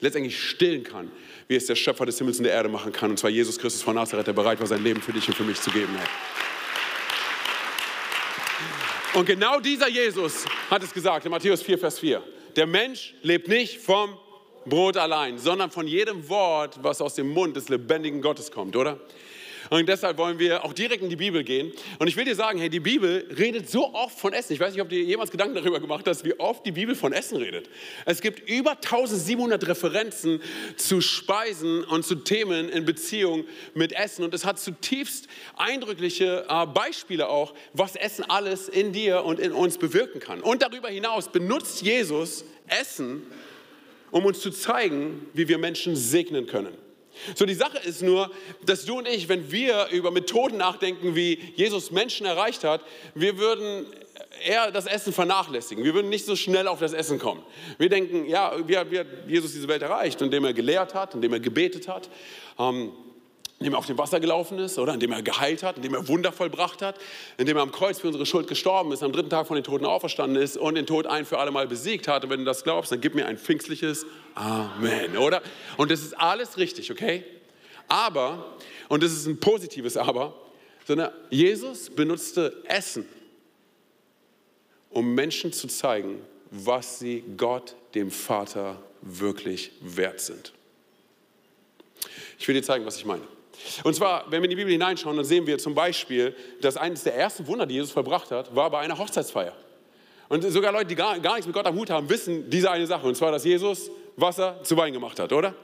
letztendlich 0.02 0.38
stillen 0.38 0.82
kann, 0.82 1.10
wie 1.48 1.56
es 1.56 1.66
der 1.66 1.76
Schöpfer 1.76 2.04
des 2.04 2.18
Himmels 2.18 2.38
und 2.38 2.44
der 2.44 2.52
Erde 2.52 2.68
machen 2.68 2.92
kann. 2.92 3.10
Und 3.10 3.18
zwar 3.18 3.30
Jesus 3.30 3.58
Christus 3.58 3.82
von 3.82 3.94
Nazareth, 3.94 4.26
der 4.26 4.32
bereit 4.34 4.60
war, 4.60 4.66
sein 4.66 4.82
Leben 4.82 5.00
für 5.00 5.12
dich 5.12 5.26
und 5.28 5.34
für 5.34 5.44
mich 5.44 5.60
zu 5.60 5.70
geben 5.70 5.96
hat. 5.98 6.08
Und 9.14 9.26
genau 9.26 9.60
dieser 9.60 9.88
Jesus 9.88 10.44
hat 10.70 10.82
es 10.82 10.92
gesagt 10.92 11.24
in 11.24 11.30
Matthäus 11.30 11.62
4, 11.62 11.78
Vers 11.78 11.98
4. 11.98 12.22
Der 12.56 12.66
Mensch 12.66 13.14
lebt 13.22 13.48
nicht 13.48 13.78
vom 13.78 14.16
Brot 14.64 14.96
allein, 14.96 15.38
sondern 15.38 15.70
von 15.70 15.86
jedem 15.86 16.28
Wort, 16.28 16.78
was 16.82 17.00
aus 17.00 17.14
dem 17.14 17.28
Mund 17.28 17.56
des 17.56 17.68
lebendigen 17.68 18.22
Gottes 18.22 18.50
kommt, 18.50 18.74
oder? 18.76 19.00
Und 19.70 19.88
deshalb 19.88 20.18
wollen 20.18 20.38
wir 20.38 20.64
auch 20.64 20.72
direkt 20.72 21.02
in 21.02 21.10
die 21.10 21.16
Bibel 21.16 21.44
gehen. 21.44 21.72
Und 21.98 22.08
ich 22.08 22.16
will 22.16 22.24
dir 22.24 22.34
sagen, 22.34 22.58
hey, 22.58 22.68
die 22.68 22.80
Bibel 22.80 23.26
redet 23.36 23.68
so 23.68 23.92
oft 23.94 24.18
von 24.18 24.32
Essen. 24.32 24.52
Ich 24.52 24.60
weiß 24.60 24.72
nicht, 24.72 24.82
ob 24.82 24.88
du 24.88 24.96
dir 24.96 25.04
jemals 25.04 25.30
Gedanken 25.30 25.54
darüber 25.54 25.80
gemacht 25.80 26.06
hast, 26.06 26.24
wie 26.24 26.38
oft 26.38 26.64
die 26.66 26.72
Bibel 26.72 26.94
von 26.94 27.12
Essen 27.12 27.38
redet. 27.38 27.68
Es 28.06 28.20
gibt 28.20 28.48
über 28.48 28.72
1700 28.72 29.66
Referenzen 29.66 30.40
zu 30.76 31.00
Speisen 31.00 31.84
und 31.84 32.04
zu 32.04 32.16
Themen 32.16 32.68
in 32.68 32.84
Beziehung 32.84 33.44
mit 33.74 33.92
Essen. 33.92 34.24
Und 34.24 34.34
es 34.34 34.44
hat 34.44 34.58
zutiefst 34.58 35.28
eindrückliche 35.56 36.46
äh, 36.48 36.66
Beispiele 36.66 37.28
auch, 37.28 37.54
was 37.72 37.96
Essen 37.96 38.24
alles 38.28 38.68
in 38.68 38.92
dir 38.92 39.24
und 39.24 39.40
in 39.40 39.52
uns 39.52 39.78
bewirken 39.78 40.20
kann. 40.20 40.40
Und 40.40 40.62
darüber 40.62 40.88
hinaus 40.88 41.30
benutzt 41.30 41.82
Jesus 41.82 42.44
Essen, 42.66 43.22
um 44.10 44.24
uns 44.24 44.40
zu 44.40 44.50
zeigen, 44.50 45.26
wie 45.32 45.48
wir 45.48 45.58
Menschen 45.58 45.96
segnen 45.96 46.46
können. 46.46 46.76
So, 47.34 47.46
die 47.46 47.54
Sache 47.54 47.78
ist 47.78 48.02
nur, 48.02 48.30
dass 48.64 48.84
du 48.84 48.98
und 48.98 49.08
ich, 49.08 49.28
wenn 49.28 49.50
wir 49.50 49.88
über 49.90 50.10
Methoden 50.10 50.56
nachdenken, 50.56 51.14
wie 51.14 51.38
Jesus 51.54 51.90
Menschen 51.90 52.26
erreicht 52.26 52.64
hat, 52.64 52.82
wir 53.14 53.38
würden 53.38 53.86
eher 54.44 54.70
das 54.70 54.86
Essen 54.86 55.12
vernachlässigen. 55.12 55.84
Wir 55.84 55.94
würden 55.94 56.08
nicht 56.08 56.26
so 56.26 56.36
schnell 56.36 56.66
auf 56.66 56.80
das 56.80 56.92
Essen 56.92 57.18
kommen. 57.18 57.42
Wir 57.78 57.88
denken, 57.88 58.26
ja, 58.28 58.52
wie 58.66 58.76
hat, 58.76 58.88
Jesus 59.26 59.52
diese 59.52 59.68
Welt 59.68 59.82
erreicht? 59.82 60.20
Indem 60.20 60.44
er 60.44 60.52
gelehrt 60.52 60.94
hat, 60.94 61.14
indem 61.14 61.32
er 61.32 61.40
gebetet 61.40 61.88
hat. 61.88 62.08
Ähm, 62.58 62.92
indem 63.62 63.74
er 63.74 63.78
auf 63.78 63.86
dem 63.86 63.96
Wasser 63.96 64.18
gelaufen 64.18 64.58
ist 64.58 64.76
oder 64.76 64.94
indem 64.94 65.12
er 65.12 65.22
geheilt 65.22 65.62
hat, 65.62 65.76
indem 65.76 65.94
er 65.94 66.08
Wunder 66.08 66.32
vollbracht 66.32 66.82
hat, 66.82 66.96
indem 67.38 67.56
er 67.56 67.62
am 67.62 67.70
Kreuz 67.70 68.00
für 68.00 68.08
unsere 68.08 68.26
Schuld 68.26 68.48
gestorben 68.48 68.90
ist, 68.90 69.04
am 69.04 69.12
dritten 69.12 69.30
Tag 69.30 69.46
von 69.46 69.54
den 69.54 69.62
Toten 69.62 69.86
auferstanden 69.86 70.42
ist 70.42 70.56
und 70.56 70.74
den 70.74 70.84
Tod 70.84 71.06
ein 71.06 71.24
für 71.24 71.38
alle 71.38 71.52
Mal 71.52 71.68
besiegt 71.68 72.08
hat. 72.08 72.24
Und 72.24 72.30
wenn 72.30 72.40
du 72.40 72.44
das 72.44 72.64
glaubst, 72.64 72.90
dann 72.90 73.00
gib 73.00 73.14
mir 73.14 73.26
ein 73.26 73.38
pfingstliches 73.38 74.04
Amen, 74.34 75.16
oder? 75.16 75.42
Und 75.76 75.92
das 75.92 76.00
ist 76.00 76.18
alles 76.18 76.58
richtig, 76.58 76.90
okay? 76.90 77.24
Aber, 77.86 78.56
und 78.88 79.02
das 79.02 79.12
ist 79.12 79.26
ein 79.26 79.38
positives 79.38 79.96
Aber, 79.96 80.34
sondern 80.84 81.12
Jesus 81.30 81.88
benutzte 81.88 82.62
Essen, 82.64 83.06
um 84.90 85.14
Menschen 85.14 85.52
zu 85.52 85.68
zeigen, 85.68 86.20
was 86.50 86.98
sie 86.98 87.22
Gott, 87.36 87.76
dem 87.94 88.10
Vater, 88.10 88.82
wirklich 89.00 89.70
wert 89.80 90.20
sind. 90.20 90.52
Ich 92.38 92.48
will 92.48 92.54
dir 92.54 92.62
zeigen, 92.62 92.84
was 92.84 92.96
ich 92.96 93.04
meine. 93.04 93.22
Und 93.84 93.94
zwar, 93.94 94.24
wenn 94.30 94.42
wir 94.42 94.44
in 94.44 94.50
die 94.50 94.56
Bibel 94.56 94.72
hineinschauen, 94.72 95.16
dann 95.16 95.24
sehen 95.24 95.46
wir 95.46 95.58
zum 95.58 95.74
Beispiel, 95.74 96.34
dass 96.60 96.76
eines 96.76 97.04
der 97.04 97.16
ersten 97.16 97.46
Wunder, 97.46 97.66
die 97.66 97.74
Jesus 97.74 97.92
verbracht 97.92 98.30
hat, 98.30 98.54
war 98.54 98.70
bei 98.70 98.80
einer 98.80 98.98
Hochzeitsfeier. 98.98 99.54
Und 100.28 100.42
sogar 100.44 100.72
Leute, 100.72 100.86
die 100.86 100.94
gar, 100.94 101.18
gar 101.20 101.34
nichts 101.34 101.46
mit 101.46 101.54
Gott 101.54 101.66
am 101.66 101.76
Hut 101.76 101.90
haben, 101.90 102.08
wissen 102.08 102.48
diese 102.48 102.70
eine 102.70 102.86
Sache. 102.86 103.06
Und 103.06 103.14
zwar, 103.16 103.30
dass 103.32 103.44
Jesus 103.44 103.90
Wasser 104.16 104.62
zu 104.62 104.76
Wein 104.76 104.92
gemacht 104.92 105.18
hat, 105.20 105.32
oder? 105.32 105.54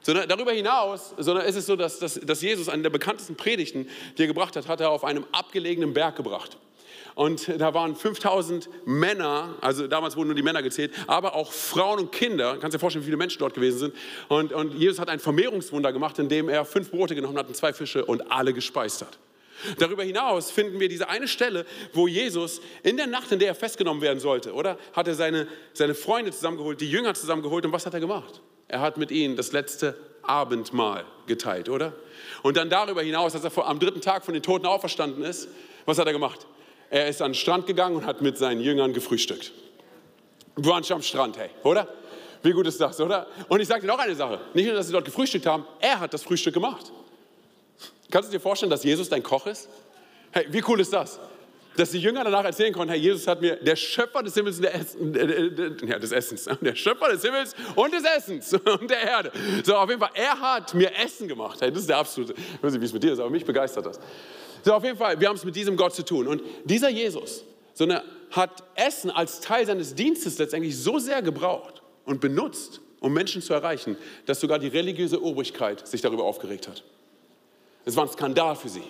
Sondern 0.00 0.28
darüber 0.28 0.52
hinaus 0.52 1.14
sondern 1.16 1.44
ist 1.46 1.56
es 1.56 1.66
so, 1.66 1.74
dass, 1.74 1.98
dass, 1.98 2.14
dass 2.14 2.40
Jesus 2.40 2.68
eine 2.68 2.82
der 2.82 2.90
bekanntesten 2.90 3.34
Predigten, 3.34 3.88
die 4.16 4.22
er 4.22 4.28
gebracht 4.28 4.54
hat, 4.54 4.68
hat 4.68 4.80
er 4.80 4.90
auf 4.90 5.02
einem 5.04 5.26
abgelegenen 5.32 5.92
Berg 5.92 6.16
gebracht. 6.16 6.56
Und 7.16 7.48
da 7.58 7.72
waren 7.72 7.96
5000 7.96 8.68
Männer, 8.84 9.54
also 9.62 9.86
damals 9.86 10.16
wurden 10.16 10.28
nur 10.28 10.36
die 10.36 10.42
Männer 10.42 10.62
gezählt, 10.62 10.92
aber 11.06 11.34
auch 11.34 11.50
Frauen 11.50 11.98
und 11.98 12.12
Kinder. 12.12 12.58
Kannst 12.60 12.74
dir 12.74 12.78
vorstellen, 12.78 13.04
wie 13.04 13.06
viele 13.06 13.16
Menschen 13.16 13.38
dort 13.38 13.54
gewesen 13.54 13.78
sind. 13.78 13.94
Und, 14.28 14.52
und 14.52 14.74
Jesus 14.74 15.00
hat 15.00 15.08
ein 15.08 15.18
Vermehrungswunder 15.18 15.94
gemacht, 15.94 16.18
indem 16.18 16.50
er 16.50 16.66
fünf 16.66 16.90
Brote 16.90 17.14
genommen 17.14 17.38
hat 17.38 17.48
und 17.48 17.56
zwei 17.56 17.72
Fische 17.72 18.04
und 18.04 18.30
alle 18.30 18.52
gespeist 18.52 19.00
hat. 19.00 19.18
Darüber 19.78 20.02
hinaus 20.02 20.50
finden 20.50 20.78
wir 20.78 20.90
diese 20.90 21.08
eine 21.08 21.26
Stelle, 21.26 21.64
wo 21.94 22.06
Jesus 22.06 22.60
in 22.82 22.98
der 22.98 23.06
Nacht, 23.06 23.32
in 23.32 23.38
der 23.38 23.48
er 23.48 23.54
festgenommen 23.54 24.02
werden 24.02 24.20
sollte, 24.20 24.52
oder? 24.52 24.76
Hat 24.92 25.08
er 25.08 25.14
seine, 25.14 25.48
seine 25.72 25.94
Freunde 25.94 26.32
zusammengeholt, 26.32 26.82
die 26.82 26.90
Jünger 26.90 27.14
zusammengeholt 27.14 27.64
und 27.64 27.72
was 27.72 27.86
hat 27.86 27.94
er 27.94 28.00
gemacht? 28.00 28.42
Er 28.68 28.82
hat 28.82 28.98
mit 28.98 29.10
ihnen 29.10 29.36
das 29.36 29.52
letzte 29.52 29.96
Abendmahl 30.20 31.06
geteilt, 31.26 31.70
oder? 31.70 31.94
Und 32.42 32.58
dann 32.58 32.68
darüber 32.68 33.00
hinaus, 33.00 33.34
als 33.34 33.42
er 33.42 33.66
am 33.66 33.78
dritten 33.78 34.02
Tag 34.02 34.22
von 34.22 34.34
den 34.34 34.42
Toten 34.42 34.66
auferstanden 34.66 35.24
ist, 35.24 35.48
was 35.86 35.98
hat 35.98 36.06
er 36.06 36.12
gemacht? 36.12 36.46
Er 36.90 37.08
ist 37.08 37.20
an 37.22 37.32
den 37.32 37.34
Strand 37.34 37.66
gegangen 37.66 37.96
und 37.96 38.06
hat 38.06 38.22
mit 38.22 38.38
seinen 38.38 38.60
Jüngern 38.60 38.92
gefrühstückt. 38.92 39.52
Brunch 40.54 40.90
am 40.92 41.02
Strand, 41.02 41.36
hey, 41.38 41.50
oder? 41.64 41.88
Wie 42.42 42.52
gut 42.52 42.66
ist 42.66 42.80
das, 42.80 43.00
oder? 43.00 43.26
Und 43.48 43.60
ich 43.60 43.68
sage 43.68 43.82
dir 43.82 43.88
noch 43.88 43.98
eine 43.98 44.14
Sache. 44.14 44.40
Nicht 44.54 44.66
nur, 44.66 44.74
dass 44.74 44.86
sie 44.86 44.92
dort 44.92 45.04
gefrühstückt 45.04 45.46
haben, 45.46 45.64
er 45.80 46.00
hat 46.00 46.14
das 46.14 46.22
Frühstück 46.22 46.54
gemacht. 46.54 46.92
Kannst 48.10 48.28
du 48.28 48.36
dir 48.36 48.40
vorstellen, 48.40 48.70
dass 48.70 48.84
Jesus 48.84 49.08
dein 49.08 49.22
Koch 49.22 49.46
ist? 49.46 49.68
Hey, 50.30 50.46
wie 50.50 50.62
cool 50.68 50.80
ist 50.80 50.92
das? 50.92 51.18
Dass 51.76 51.90
die 51.90 51.98
Jünger 51.98 52.24
danach 52.24 52.44
erzählen 52.44 52.72
konnten, 52.72 52.90
Herr 52.90 52.98
Jesus 52.98 53.26
hat 53.26 53.40
mir, 53.42 53.56
der 53.56 53.76
Schöpfer 53.76 54.22
des 54.22 54.34
Himmels 54.34 54.56
und 54.56 54.62
der 54.62 54.74
Essen, 54.74 55.14
äh, 55.14 55.20
äh, 55.20 55.86
ja, 55.86 55.98
des 55.98 56.12
Essens, 56.12 56.48
der 56.60 56.74
Schöpfer 56.74 57.10
des 57.10 57.22
Himmels 57.22 57.54
und 57.74 57.92
des 57.92 58.04
Essens 58.04 58.54
und 58.80 58.90
der 58.90 59.02
Erde. 59.02 59.32
So, 59.62 59.74
auf 59.76 59.88
jeden 59.88 60.00
Fall, 60.00 60.10
er 60.14 60.40
hat 60.40 60.72
mir 60.72 60.90
Essen 60.96 61.28
gemacht. 61.28 61.60
Hey, 61.60 61.70
das 61.70 61.80
ist 61.80 61.90
der 61.90 61.98
absolute, 61.98 62.32
ich 62.32 62.62
weiß 62.62 62.72
nicht, 62.72 62.80
wie 62.80 62.86
es 62.86 62.92
mit 62.92 63.02
dir 63.02 63.12
ist, 63.12 63.18
aber 63.18 63.28
mich 63.28 63.44
begeistert 63.44 63.84
das. 63.84 64.00
So, 64.66 64.74
auf 64.74 64.82
jeden 64.82 64.98
Fall, 64.98 65.20
wir 65.20 65.28
haben 65.28 65.36
es 65.36 65.44
mit 65.44 65.54
diesem 65.54 65.76
Gott 65.76 65.94
zu 65.94 66.04
tun. 66.04 66.26
Und 66.26 66.42
dieser 66.64 66.88
Jesus, 66.88 67.44
so 67.72 67.84
eine, 67.84 68.02
hat 68.32 68.64
Essen 68.74 69.12
als 69.12 69.38
Teil 69.38 69.64
seines 69.64 69.94
Dienstes 69.94 70.38
letztendlich 70.38 70.76
so 70.76 70.98
sehr 70.98 71.22
gebraucht 71.22 71.82
und 72.04 72.20
benutzt, 72.20 72.80
um 72.98 73.12
Menschen 73.12 73.40
zu 73.42 73.54
erreichen, 73.54 73.96
dass 74.24 74.40
sogar 74.40 74.58
die 74.58 74.66
religiöse 74.66 75.22
Obrigkeit 75.22 75.86
sich 75.86 76.00
darüber 76.00 76.24
aufgeregt 76.24 76.66
hat. 76.66 76.82
Es 77.84 77.94
war 77.94 78.02
ein 78.02 78.10
Skandal 78.10 78.56
für 78.56 78.68
sie, 78.68 78.82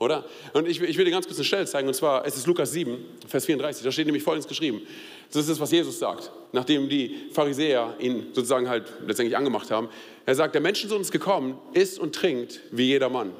oder? 0.00 0.24
Und 0.52 0.66
ich, 0.66 0.82
ich 0.82 0.98
will 0.98 1.04
dir 1.04 1.12
ganz 1.12 1.26
kurz 1.26 1.38
eine 1.38 1.44
Stelle 1.44 1.66
zeigen, 1.66 1.86
und 1.86 1.94
zwar, 1.94 2.26
es 2.26 2.36
ist 2.36 2.48
Lukas 2.48 2.72
7, 2.72 2.98
Vers 3.28 3.46
34, 3.46 3.84
da 3.84 3.92
steht 3.92 4.06
nämlich 4.06 4.24
Folgendes 4.24 4.48
geschrieben. 4.48 4.82
Das 5.28 5.42
ist 5.42 5.50
das, 5.50 5.60
was 5.60 5.70
Jesus 5.70 6.00
sagt, 6.00 6.32
nachdem 6.50 6.88
die 6.88 7.28
Pharisäer 7.30 7.94
ihn 8.00 8.30
sozusagen 8.32 8.68
halt 8.68 8.92
letztendlich 9.06 9.36
angemacht 9.36 9.70
haben. 9.70 9.90
Er 10.26 10.34
sagt, 10.34 10.56
der 10.56 10.60
Menschensohn 10.60 11.00
ist 11.00 11.12
gekommen, 11.12 11.56
isst 11.72 12.00
und 12.00 12.16
trinkt 12.16 12.62
wie 12.72 12.86
jeder 12.86 13.08
Mann. 13.08 13.30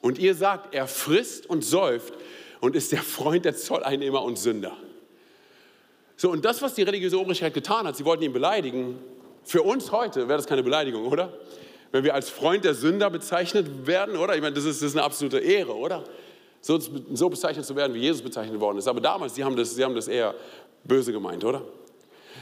Und 0.00 0.18
ihr 0.18 0.34
sagt, 0.34 0.74
er 0.74 0.86
frisst 0.86 1.46
und 1.48 1.64
säuft 1.64 2.14
und 2.60 2.76
ist 2.76 2.92
der 2.92 3.02
Freund 3.02 3.44
der 3.44 3.56
Zolleinnehmer 3.56 4.22
und 4.22 4.38
Sünder. 4.38 4.76
So, 6.16 6.30
und 6.30 6.44
das, 6.44 6.60
was 6.62 6.74
die 6.74 6.82
religiöse 6.82 7.18
Obrigkeit 7.18 7.54
getan 7.54 7.86
hat, 7.86 7.96
sie 7.96 8.04
wollten 8.04 8.24
ihn 8.24 8.32
beleidigen, 8.32 8.98
für 9.42 9.62
uns 9.62 9.90
heute 9.90 10.28
wäre 10.28 10.36
das 10.36 10.46
keine 10.46 10.62
Beleidigung, 10.62 11.06
oder? 11.06 11.32
Wenn 11.92 12.04
wir 12.04 12.14
als 12.14 12.30
Freund 12.30 12.64
der 12.64 12.74
Sünder 12.74 13.10
bezeichnet 13.10 13.86
werden, 13.86 14.16
oder? 14.16 14.34
Ich 14.34 14.42
meine, 14.42 14.54
das 14.54 14.64
ist, 14.64 14.82
das 14.82 14.90
ist 14.90 14.96
eine 14.96 15.04
absolute 15.04 15.38
Ehre, 15.38 15.74
oder? 15.74 16.04
So, 16.60 16.78
so, 16.78 17.30
bezeichnet 17.30 17.64
zu 17.64 17.74
werden, 17.74 17.94
wie 17.94 18.00
Jesus 18.00 18.20
bezeichnet 18.20 18.60
worden 18.60 18.78
ist. 18.78 18.86
Aber 18.86 19.00
damals, 19.00 19.34
sie 19.34 19.42
haben 19.42 19.56
das, 19.56 19.74
sie 19.74 19.82
haben 19.82 19.94
das 19.94 20.08
eher 20.08 20.34
böse 20.84 21.10
gemeint, 21.10 21.42
oder? 21.42 21.62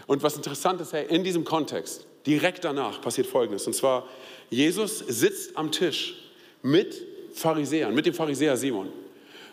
Und 0.06 0.22
was 0.22 0.36
interessant 0.36 0.80
ist, 0.80 0.92
hey, 0.92 1.06
in 1.08 1.22
diesem 1.22 1.44
Kontext, 1.44 2.04
direkt 2.26 2.64
danach 2.64 3.00
passiert 3.00 3.28
Folgendes. 3.28 3.66
Und 3.66 3.74
zwar, 3.74 4.08
Jesus 4.50 4.98
sitzt 4.98 5.56
am 5.56 5.70
Tisch 5.70 6.16
mit 6.62 7.00
Pharisäern, 7.38 7.94
mit 7.94 8.06
dem 8.06 8.14
Pharisäer 8.14 8.56
Simon. 8.56 8.90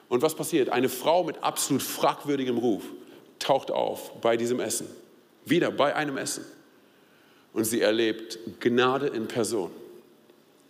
Und 0.09 0.21
was 0.21 0.35
passiert? 0.35 0.69
Eine 0.69 0.89
Frau 0.89 1.23
mit 1.23 1.43
absolut 1.43 1.81
fragwürdigem 1.81 2.57
Ruf 2.57 2.83
taucht 3.39 3.71
auf 3.71 4.11
bei 4.21 4.37
diesem 4.37 4.59
Essen. 4.59 4.87
Wieder 5.45 5.71
bei 5.71 5.95
einem 5.95 6.17
Essen. 6.17 6.45
Und 7.53 7.63
sie 7.65 7.81
erlebt 7.81 8.39
Gnade 8.59 9.07
in 9.07 9.27
Person. 9.27 9.71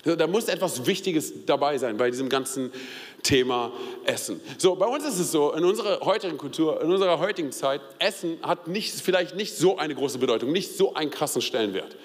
Da 0.04 0.28
muss 0.28 0.48
etwas 0.48 0.86
Wichtiges 0.86 1.34
dabei 1.48 1.80
sein 1.80 1.98
bei 1.98 2.12
diesem 2.12 2.30
ganzen 2.30 2.72
Thema 3.26 3.72
Essen. 4.06 4.40
So, 4.58 4.76
bei 4.76 4.86
uns 4.86 5.04
ist 5.04 5.20
es 5.20 5.32
so, 5.32 5.52
in 5.54 5.66
unserer 5.66 6.00
heutigen 6.02 6.38
Kultur, 6.38 6.80
in 6.82 6.92
unserer 6.92 7.20
heutigen 7.20 7.52
Zeit, 7.52 7.82
Essen 8.00 8.38
hat 8.44 8.68
nicht, 8.68 8.94
vielleicht 9.02 9.36
nicht 9.36 9.58
so 9.58 9.78
eine 9.78 9.96
große 9.96 10.20
Bedeutung, 10.20 10.52
nicht 10.52 10.78
so 10.78 10.94
einen 10.94 11.10
krassen 11.10 11.42
Stellenwert 11.42 11.96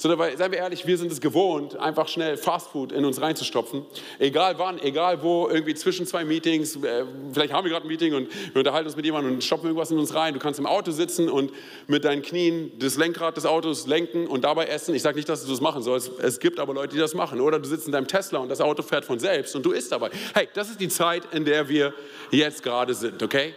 sondern 0.00 0.18
weil, 0.18 0.36
seien 0.36 0.50
wir 0.50 0.58
ehrlich, 0.58 0.86
wir 0.86 0.96
sind 0.96 1.12
es 1.12 1.20
gewohnt, 1.20 1.76
einfach 1.76 2.08
schnell 2.08 2.38
Fastfood 2.38 2.90
in 2.90 3.04
uns 3.04 3.20
reinzustopfen. 3.20 3.84
Egal 4.18 4.58
wann, 4.58 4.78
egal 4.80 5.22
wo, 5.22 5.46
irgendwie 5.48 5.74
zwischen 5.74 6.06
zwei 6.06 6.24
Meetings, 6.24 6.76
äh, 6.76 7.04
vielleicht 7.34 7.52
haben 7.52 7.64
wir 7.64 7.70
gerade 7.70 7.86
ein 7.86 7.88
Meeting 7.88 8.14
und 8.14 8.28
wir 8.54 8.60
unterhalten 8.60 8.86
uns 8.86 8.96
mit 8.96 9.04
jemandem 9.04 9.34
und 9.34 9.44
stopfen 9.44 9.66
irgendwas 9.66 9.90
in 9.90 9.98
uns 9.98 10.14
rein. 10.14 10.32
Du 10.32 10.40
kannst 10.40 10.58
im 10.58 10.64
Auto 10.64 10.90
sitzen 10.90 11.28
und 11.28 11.52
mit 11.86 12.04
deinen 12.04 12.22
Knien 12.22 12.72
das 12.78 12.96
Lenkrad 12.96 13.36
des 13.36 13.44
Autos 13.44 13.86
lenken 13.86 14.26
und 14.26 14.44
dabei 14.44 14.66
essen. 14.66 14.94
Ich 14.94 15.02
sage 15.02 15.16
nicht, 15.16 15.28
dass 15.28 15.44
du 15.44 15.50
das 15.50 15.60
machen 15.60 15.82
sollst. 15.82 16.18
Es 16.18 16.40
gibt 16.40 16.60
aber 16.60 16.72
Leute, 16.72 16.94
die 16.94 17.00
das 17.00 17.12
machen. 17.12 17.38
Oder 17.38 17.58
du 17.58 17.68
sitzt 17.68 17.84
in 17.84 17.92
deinem 17.92 18.06
Tesla 18.06 18.38
und 18.38 18.48
das 18.48 18.62
Auto 18.62 18.82
fährt 18.82 19.04
von 19.04 19.18
selbst 19.18 19.54
und 19.54 19.66
du 19.66 19.72
isst 19.72 19.92
dabei. 19.92 20.10
Hey, 20.32 20.48
das 20.54 20.69
ist 20.70 20.80
die 20.80 20.88
Zeit, 20.88 21.32
in 21.32 21.44
der 21.44 21.68
wir 21.68 21.94
jetzt 22.30 22.62
gerade 22.62 22.94
sind, 22.94 23.22
okay? 23.22 23.54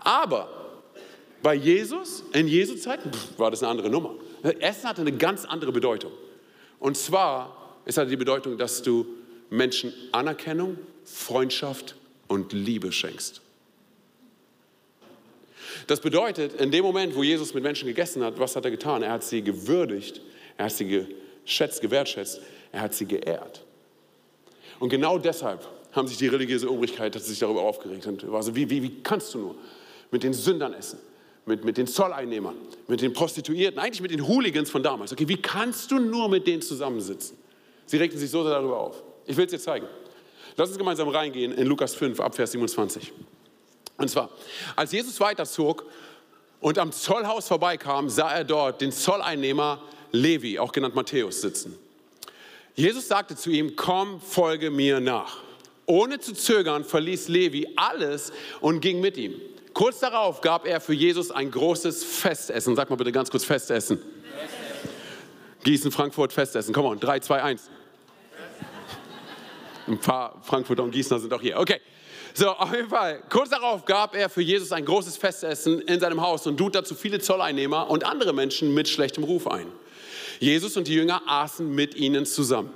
Aber 0.00 0.48
bei 1.42 1.54
Jesus, 1.54 2.24
in 2.32 2.48
Jesu 2.48 2.76
Zeit, 2.76 3.00
war 3.36 3.50
das 3.50 3.62
eine 3.62 3.70
andere 3.70 3.90
Nummer. 3.90 4.14
Essen 4.60 4.88
hatte 4.88 5.00
eine 5.00 5.12
ganz 5.12 5.44
andere 5.44 5.72
Bedeutung. 5.72 6.12
Und 6.78 6.96
zwar, 6.96 7.74
es 7.84 7.96
hatte 7.96 8.10
die 8.10 8.16
Bedeutung, 8.16 8.58
dass 8.58 8.82
du 8.82 9.06
Menschen 9.50 9.92
Anerkennung, 10.12 10.78
Freundschaft 11.04 11.94
und 12.28 12.52
Liebe 12.52 12.92
schenkst. 12.92 13.40
Das 15.86 16.00
bedeutet, 16.00 16.60
in 16.60 16.70
dem 16.70 16.84
Moment, 16.84 17.14
wo 17.14 17.22
Jesus 17.22 17.54
mit 17.54 17.62
Menschen 17.62 17.86
gegessen 17.86 18.24
hat, 18.24 18.38
was 18.38 18.56
hat 18.56 18.64
er 18.64 18.70
getan? 18.70 19.02
Er 19.02 19.12
hat 19.12 19.24
sie 19.24 19.42
gewürdigt, 19.42 20.20
er 20.56 20.66
hat 20.66 20.72
sie 20.72 21.06
geschätzt, 21.44 21.80
gewertschätzt, 21.80 22.40
er 22.72 22.80
hat 22.80 22.94
sie 22.94 23.06
geehrt. 23.06 23.64
Und 24.78 24.88
genau 24.88 25.18
deshalb 25.18 25.66
haben 25.96 26.08
sich 26.08 26.18
die 26.18 26.28
religiöse 26.28 26.70
Obrigkeit 26.70 27.14
hat 27.14 27.22
sich 27.22 27.38
darüber 27.38 27.62
aufgeregt 27.62 28.06
und 28.06 28.30
war 28.30 28.42
so, 28.42 28.54
wie, 28.54 28.68
wie, 28.70 28.82
wie 28.82 29.02
kannst 29.02 29.34
du 29.34 29.38
nur 29.38 29.54
mit 30.10 30.22
den 30.22 30.32
Sündern 30.32 30.74
essen? 30.74 30.98
mit, 31.46 31.64
mit 31.64 31.78
den 31.78 31.86
Zolleinnehmern, 31.86 32.56
mit 32.88 33.00
den 33.00 33.12
Prostituierten, 33.12 33.78
eigentlich 33.78 34.02
mit 34.02 34.10
den 34.10 34.26
Hooligans 34.26 34.68
von 34.68 34.82
damals. 34.82 35.12
Okay, 35.12 35.28
wie 35.28 35.40
kannst 35.40 35.90
du 35.90 35.98
nur 35.98 36.28
mit 36.28 36.46
denen 36.46 36.60
zusammensitzen? 36.60 37.38
Sie 37.86 37.96
regten 37.96 38.18
sich 38.18 38.30
so 38.30 38.42
sehr 38.42 38.52
darüber 38.52 38.78
auf. 38.78 39.02
Ich 39.26 39.36
will 39.36 39.44
es 39.44 39.52
dir 39.52 39.60
zeigen. 39.60 39.86
Lass 40.56 40.68
uns 40.68 40.78
gemeinsam 40.78 41.08
reingehen 41.08 41.52
in 41.52 41.66
Lukas 41.66 41.94
5, 41.94 42.18
Abvers 42.20 42.50
27. 42.50 43.12
Und 43.96 44.10
zwar, 44.10 44.28
als 44.74 44.90
Jesus 44.90 45.18
weiterzog 45.20 45.86
und 46.60 46.78
am 46.78 46.90
Zollhaus 46.90 47.46
vorbeikam, 47.46 48.08
sah 48.08 48.32
er 48.32 48.44
dort 48.44 48.80
den 48.80 48.90
Zolleinnehmer 48.90 49.82
Levi, 50.10 50.58
auch 50.58 50.72
genannt 50.72 50.96
Matthäus, 50.96 51.40
sitzen. 51.40 51.78
Jesus 52.74 53.06
sagte 53.06 53.36
zu 53.36 53.50
ihm, 53.50 53.76
komm, 53.76 54.20
folge 54.20 54.70
mir 54.70 54.98
nach. 55.00 55.45
Ohne 55.86 56.18
zu 56.18 56.34
zögern 56.34 56.84
verließ 56.84 57.28
Levi 57.28 57.68
alles 57.76 58.32
und 58.60 58.80
ging 58.80 59.00
mit 59.00 59.16
ihm. 59.16 59.40
Kurz 59.72 60.00
darauf 60.00 60.40
gab 60.40 60.66
er 60.66 60.80
für 60.80 60.94
Jesus 60.94 61.30
ein 61.30 61.50
großes 61.50 62.02
Festessen. 62.02 62.74
Sag 62.74 62.90
mal 62.90 62.96
bitte 62.96 63.12
ganz 63.12 63.30
kurz 63.30 63.44
Festessen. 63.44 64.00
Gießen, 65.62 65.90
Frankfurt, 65.90 66.32
Festessen. 66.32 66.72
Komm 66.72 66.86
on, 66.86 67.00
3, 67.00 67.20
2, 67.20 67.42
1. 67.42 67.70
Ein 69.86 69.98
paar 69.98 70.40
Frankfurter 70.42 70.82
und 70.82 70.90
Gießener 70.90 71.20
sind 71.20 71.32
auch 71.32 71.40
hier. 71.40 71.58
Okay. 71.58 71.80
So, 72.34 72.50
auf 72.50 72.74
jeden 72.74 72.88
Fall. 72.88 73.22
Kurz 73.30 73.50
darauf 73.50 73.84
gab 73.84 74.14
er 74.14 74.28
für 74.28 74.42
Jesus 74.42 74.72
ein 74.72 74.84
großes 74.84 75.16
Festessen 75.16 75.80
in 75.80 76.00
seinem 76.00 76.20
Haus 76.20 76.46
und 76.46 76.60
lud 76.60 76.74
dazu 76.74 76.94
viele 76.94 77.18
Zolleinnehmer 77.18 77.88
und 77.88 78.04
andere 78.04 78.32
Menschen 78.32 78.74
mit 78.74 78.88
schlechtem 78.88 79.24
Ruf 79.24 79.46
ein. 79.46 79.66
Jesus 80.38 80.76
und 80.76 80.86
die 80.86 80.94
Jünger 80.94 81.22
aßen 81.26 81.74
mit 81.74 81.94
ihnen 81.94 82.26
zusammen. 82.26 82.70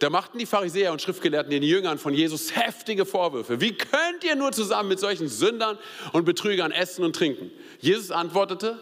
Da 0.00 0.08
machten 0.08 0.38
die 0.38 0.46
Pharisäer 0.46 0.92
und 0.92 1.02
Schriftgelehrten 1.02 1.50
den 1.50 1.62
Jüngern 1.62 1.98
von 1.98 2.14
Jesus 2.14 2.56
heftige 2.56 3.04
Vorwürfe. 3.04 3.60
Wie 3.60 3.74
könnt 3.74 4.24
ihr 4.24 4.34
nur 4.34 4.50
zusammen 4.50 4.88
mit 4.88 4.98
solchen 4.98 5.28
Sündern 5.28 5.78
und 6.12 6.24
Betrügern 6.24 6.72
essen 6.72 7.04
und 7.04 7.14
trinken? 7.14 7.50
Jesus 7.80 8.10
antwortete, 8.10 8.78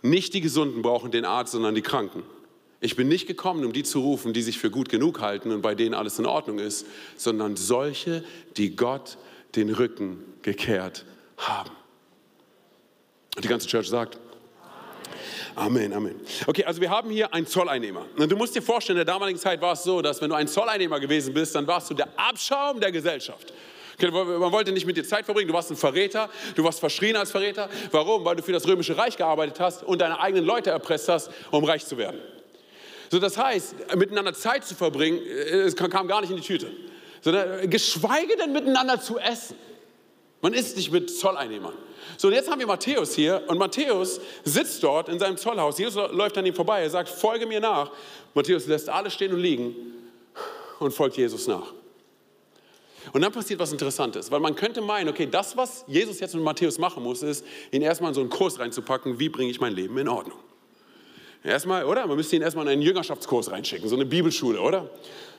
nicht 0.00 0.32
die 0.32 0.40
Gesunden 0.40 0.80
brauchen 0.80 1.10
den 1.10 1.26
Arzt, 1.26 1.52
sondern 1.52 1.74
die 1.74 1.82
Kranken. 1.82 2.22
Ich 2.80 2.96
bin 2.96 3.06
nicht 3.06 3.26
gekommen, 3.26 3.66
um 3.66 3.74
die 3.74 3.82
zu 3.82 4.00
rufen, 4.00 4.32
die 4.32 4.40
sich 4.40 4.58
für 4.58 4.70
gut 4.70 4.88
genug 4.88 5.20
halten 5.20 5.52
und 5.52 5.60
bei 5.60 5.74
denen 5.74 5.94
alles 5.94 6.18
in 6.18 6.24
Ordnung 6.24 6.58
ist, 6.58 6.86
sondern 7.18 7.56
solche, 7.56 8.24
die 8.56 8.76
Gott 8.76 9.18
den 9.56 9.68
Rücken 9.68 10.22
gekehrt 10.40 11.04
haben. 11.36 11.70
Und 13.34 13.44
die 13.44 13.48
ganze 13.48 13.68
Church 13.68 13.88
sagt, 13.88 14.18
Amen, 15.54 15.92
Amen. 15.92 16.20
Okay, 16.46 16.64
also 16.64 16.80
wir 16.80 16.90
haben 16.90 17.10
hier 17.10 17.32
einen 17.32 17.46
Zolleinnehmer. 17.46 18.06
Und 18.16 18.30
du 18.30 18.36
musst 18.36 18.54
dir 18.54 18.62
vorstellen, 18.62 18.98
in 18.98 19.06
der 19.06 19.14
damaligen 19.14 19.38
Zeit 19.38 19.60
war 19.60 19.72
es 19.72 19.82
so, 19.82 20.02
dass 20.02 20.20
wenn 20.20 20.30
du 20.30 20.36
ein 20.36 20.48
Zolleinnehmer 20.48 21.00
gewesen 21.00 21.34
bist, 21.34 21.54
dann 21.54 21.66
warst 21.66 21.90
du 21.90 21.94
der 21.94 22.08
Abschaum 22.16 22.80
der 22.80 22.92
Gesellschaft. 22.92 23.52
Man 23.98 24.52
wollte 24.52 24.72
nicht 24.72 24.86
mit 24.86 24.96
dir 24.96 25.04
Zeit 25.04 25.24
verbringen, 25.24 25.48
du 25.48 25.54
warst 25.54 25.70
ein 25.70 25.76
Verräter, 25.76 26.28
du 26.54 26.64
warst 26.64 26.80
verschrien 26.80 27.16
als 27.16 27.30
Verräter. 27.30 27.70
Warum? 27.92 28.24
Weil 28.24 28.36
du 28.36 28.42
für 28.42 28.52
das 28.52 28.66
römische 28.66 28.96
Reich 28.96 29.16
gearbeitet 29.16 29.58
hast 29.58 29.82
und 29.82 30.00
deine 30.00 30.20
eigenen 30.20 30.44
Leute 30.44 30.70
erpresst 30.70 31.08
hast, 31.08 31.30
um 31.50 31.64
reich 31.64 31.86
zu 31.86 31.96
werden. 31.96 32.20
So, 33.10 33.18
das 33.18 33.38
heißt, 33.38 33.94
miteinander 33.96 34.34
Zeit 34.34 34.64
zu 34.64 34.74
verbringen, 34.74 35.18
äh, 35.24 35.60
es 35.60 35.76
kam 35.76 36.08
gar 36.08 36.20
nicht 36.20 36.30
in 36.30 36.36
die 36.36 36.42
Tüte. 36.42 36.70
Sondern 37.22 37.68
geschweige 37.70 38.36
denn 38.36 38.52
miteinander 38.52 39.00
zu 39.00 39.18
essen. 39.18 39.56
Man 40.46 40.54
isst 40.54 40.76
nicht 40.76 40.92
mit 40.92 41.10
Zolleinnehmern. 41.10 41.72
So, 42.16 42.28
und 42.28 42.34
jetzt 42.34 42.48
haben 42.48 42.60
wir 42.60 42.68
Matthäus 42.68 43.16
hier 43.16 43.42
und 43.48 43.58
Matthäus 43.58 44.20
sitzt 44.44 44.80
dort 44.80 45.08
in 45.08 45.18
seinem 45.18 45.36
Zollhaus. 45.36 45.76
Jesus 45.76 45.96
läuft 46.12 46.38
an 46.38 46.46
ihm 46.46 46.54
vorbei. 46.54 46.82
Er 46.82 46.90
sagt, 46.90 47.08
folge 47.08 47.46
mir 47.46 47.58
nach. 47.58 47.90
Matthäus 48.32 48.64
lässt 48.68 48.88
alles 48.88 49.12
stehen 49.12 49.32
und 49.32 49.40
liegen 49.40 49.74
und 50.78 50.94
folgt 50.94 51.16
Jesus 51.16 51.48
nach. 51.48 51.74
Und 53.12 53.22
dann 53.22 53.32
passiert 53.32 53.58
was 53.58 53.72
Interessantes, 53.72 54.30
weil 54.30 54.38
man 54.38 54.54
könnte 54.54 54.82
meinen, 54.82 55.08
okay, 55.08 55.26
das, 55.28 55.56
was 55.56 55.84
Jesus 55.88 56.20
jetzt 56.20 56.36
mit 56.36 56.44
Matthäus 56.44 56.78
machen 56.78 57.02
muss, 57.02 57.24
ist, 57.24 57.44
ihn 57.72 57.82
erstmal 57.82 58.12
in 58.12 58.14
so 58.14 58.20
einen 58.20 58.30
Kurs 58.30 58.60
reinzupacken, 58.60 59.18
wie 59.18 59.28
bringe 59.28 59.50
ich 59.50 59.58
mein 59.58 59.72
Leben 59.72 59.98
in 59.98 60.06
Ordnung. 60.06 60.38
Erstmal, 61.42 61.86
oder? 61.86 62.06
Man 62.06 62.16
müsste 62.16 62.36
ihn 62.36 62.42
erstmal 62.42 62.66
in 62.66 62.72
einen 62.74 62.82
Jüngerschaftskurs 62.82 63.50
reinschicken, 63.50 63.88
so 63.88 63.96
eine 63.96 64.06
Bibelschule, 64.06 64.60
oder? 64.60 64.90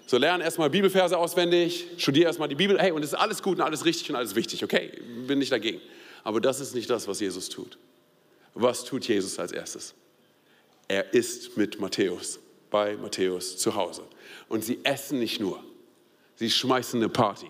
So 0.08 0.18
lernen 0.18 0.42
erstmal 0.42 0.70
Bibelverse 0.72 1.18
auswendig, 1.18 1.86
studiere 1.98 2.26
erstmal 2.28 2.48
die 2.48 2.56
Bibel. 2.56 2.80
Hey, 2.80 2.92
und 2.92 3.04
es 3.04 3.14
ist 3.14 3.20
alles 3.20 3.44
gut 3.44 3.60
und 3.60 3.64
alles 3.64 3.86
richtig 3.86 4.10
und 4.10 4.16
alles 4.16 4.34
wichtig, 4.34 4.64
okay? 4.64 4.92
Bin 5.28 5.38
nicht 5.38 5.52
dagegen. 5.52 5.82
Aber 6.24 6.42
das 6.42 6.60
ist 6.60 6.74
nicht 6.74 6.90
das, 6.90 7.08
was 7.08 7.20
Jesus 7.20 7.50
tut. 7.50 7.78
Was 8.56 8.84
tut 8.84 9.08
Jesus 9.08 9.38
als 9.38 9.52
erstes? 9.52 9.94
Er 10.88 11.14
ist 11.14 11.58
mit 11.58 11.80
Matthäus, 11.80 12.40
bei 12.72 12.98
Matthäus 12.98 13.58
zu 13.58 13.76
Hause. 13.76 14.02
Und 14.50 14.64
sie 14.64 14.80
essen 14.84 15.20
nicht 15.20 15.40
nur, 15.40 15.62
Sie 16.38 16.52
schmeißen 16.52 17.00
eine 17.00 17.10
Party. 17.10 17.50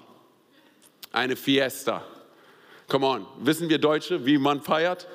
Eine 1.11 1.35
Fiesta. 1.35 2.03
Come 2.87 3.05
on. 3.05 3.27
Wissen 3.39 3.67
wir 3.67 3.77
Deutsche, 3.77 4.25
wie 4.25 4.37
man 4.37 4.61
feiert? 4.61 5.07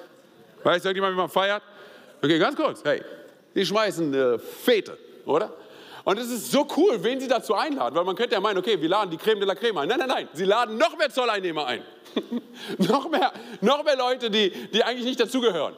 Weiß 0.62 0.84
irgendjemand, 0.84 1.14
wie 1.14 1.20
man 1.20 1.30
feiert? 1.30 1.62
Okay, 2.22 2.38
ganz 2.38 2.54
kurz. 2.54 2.84
Hey, 2.84 3.02
sie 3.54 3.64
schmeißen 3.64 4.14
eine 4.14 4.38
Fete, 4.38 4.98
oder? 5.24 5.54
Und 6.04 6.18
es 6.18 6.30
ist 6.30 6.50
so 6.50 6.66
cool, 6.76 7.02
wen 7.02 7.20
sie 7.20 7.28
dazu 7.28 7.54
einladen, 7.54 7.94
weil 7.94 8.04
man 8.04 8.16
könnte 8.16 8.34
ja 8.34 8.40
meinen, 8.40 8.58
okay, 8.58 8.80
wir 8.80 8.88
laden 8.88 9.10
die 9.10 9.16
Creme 9.16 9.40
de 9.40 9.46
la 9.46 9.54
Creme 9.54 9.78
ein. 9.78 9.88
Nein, 9.88 9.98
nein, 9.98 10.08
nein, 10.08 10.28
sie 10.32 10.44
laden 10.44 10.76
noch 10.76 10.96
mehr 10.96 11.10
Zolleinnehmer 11.10 11.66
ein. 11.66 11.82
noch, 12.78 13.08
mehr, 13.08 13.32
noch 13.60 13.84
mehr 13.84 13.96
Leute, 13.96 14.30
die, 14.30 14.50
die 14.50 14.82
eigentlich 14.82 15.04
nicht 15.04 15.20
dazugehören. 15.20 15.74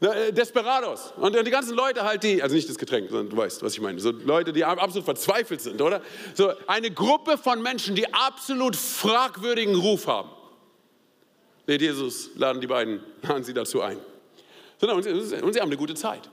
Äh, 0.00 0.32
Desperados. 0.32 1.12
Und 1.16 1.34
die 1.34 1.50
ganzen 1.50 1.74
Leute 1.74 2.04
halt, 2.04 2.22
die, 2.22 2.42
also 2.42 2.54
nicht 2.54 2.68
das 2.68 2.78
Getränk, 2.78 3.08
sondern 3.08 3.30
du 3.30 3.36
weißt, 3.36 3.62
was 3.62 3.72
ich 3.72 3.80
meine. 3.80 3.98
So 3.98 4.10
Leute, 4.10 4.52
die 4.52 4.64
absolut 4.64 5.04
verzweifelt 5.04 5.60
sind, 5.60 5.80
oder? 5.80 6.02
So 6.34 6.52
eine 6.66 6.90
Gruppe 6.90 7.38
von 7.38 7.62
Menschen, 7.62 7.94
die 7.94 8.12
absolut 8.12 8.76
fragwürdigen 8.76 9.74
Ruf 9.74 10.06
haben. 10.06 10.30
Nee, 11.66 11.76
Jesus 11.76 12.30
laden 12.36 12.60
die 12.60 12.66
beiden, 12.66 13.00
laden 13.22 13.42
sie 13.42 13.54
dazu 13.54 13.80
ein. 13.80 13.98
Und 14.80 15.02
sie 15.02 15.60
haben 15.60 15.68
eine 15.68 15.76
gute 15.76 15.94
Zeit. 15.94 16.28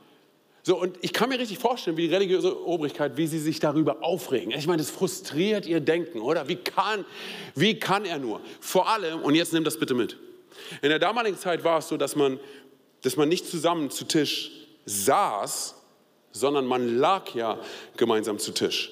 So, 0.66 0.80
und 0.80 0.98
ich 1.02 1.12
kann 1.12 1.28
mir 1.28 1.38
richtig 1.38 1.60
vorstellen, 1.60 1.98
wie 1.98 2.08
die 2.08 2.14
religiöse 2.14 2.66
Obrigkeit, 2.66 3.18
wie 3.18 3.28
sie 3.28 3.40
sich 3.40 3.60
darüber 3.60 4.02
aufregen. 4.02 4.52
Ich 4.52 4.66
meine, 4.66 4.82
das 4.82 4.90
frustriert 4.90 5.66
ihr 5.66 5.82
Denken, 5.82 6.22
oder? 6.22 6.48
Wie 6.48 6.56
kann, 6.56 7.04
wie 7.54 7.78
kann 7.78 8.06
er 8.06 8.18
nur? 8.18 8.40
Vor 8.62 8.88
allem, 8.88 9.22
und 9.22 9.36
jetzt 9.36 9.52
nimm 9.52 9.66
das 9.66 9.78
bitte 9.78 9.94
mit. 9.94 10.18
In 10.82 10.88
der 10.88 11.00
damaligen 11.00 11.38
Zeit 11.38 11.66
war 11.66 11.80
es 11.80 11.90
so, 11.90 11.98
dass 11.98 12.16
man, 12.16 12.40
dass 13.02 13.18
man 13.18 13.28
nicht 13.28 13.46
zusammen 13.46 13.92
zu 13.92 14.06
Tisch 14.06 14.52
saß, 14.86 15.76
sondern 16.32 16.66
man 16.66 16.98
lag 16.98 17.36
ja 17.36 17.60
gemeinsam 17.98 18.40
zu 18.40 18.54
Tisch. 18.54 18.90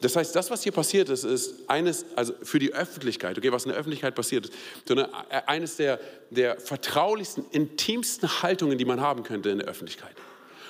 Das 0.00 0.16
heißt, 0.16 0.34
das, 0.34 0.50
was 0.50 0.62
hier 0.62 0.72
passiert 0.72 1.10
ist, 1.10 1.24
ist 1.24 1.68
eines, 1.68 2.06
also 2.16 2.32
für 2.42 2.58
die 2.58 2.72
Öffentlichkeit, 2.72 3.36
okay, 3.36 3.52
was 3.52 3.64
in 3.64 3.68
der 3.68 3.78
Öffentlichkeit 3.78 4.14
passiert 4.14 4.46
ist, 4.46 4.54
sondern 4.86 5.10
eines 5.46 5.76
der, 5.76 6.00
der 6.30 6.58
vertraulichsten, 6.58 7.44
intimsten 7.50 8.42
Haltungen, 8.42 8.78
die 8.78 8.86
man 8.86 9.02
haben 9.02 9.22
könnte 9.22 9.50
in 9.50 9.58
der 9.58 9.68
Öffentlichkeit. 9.68 10.16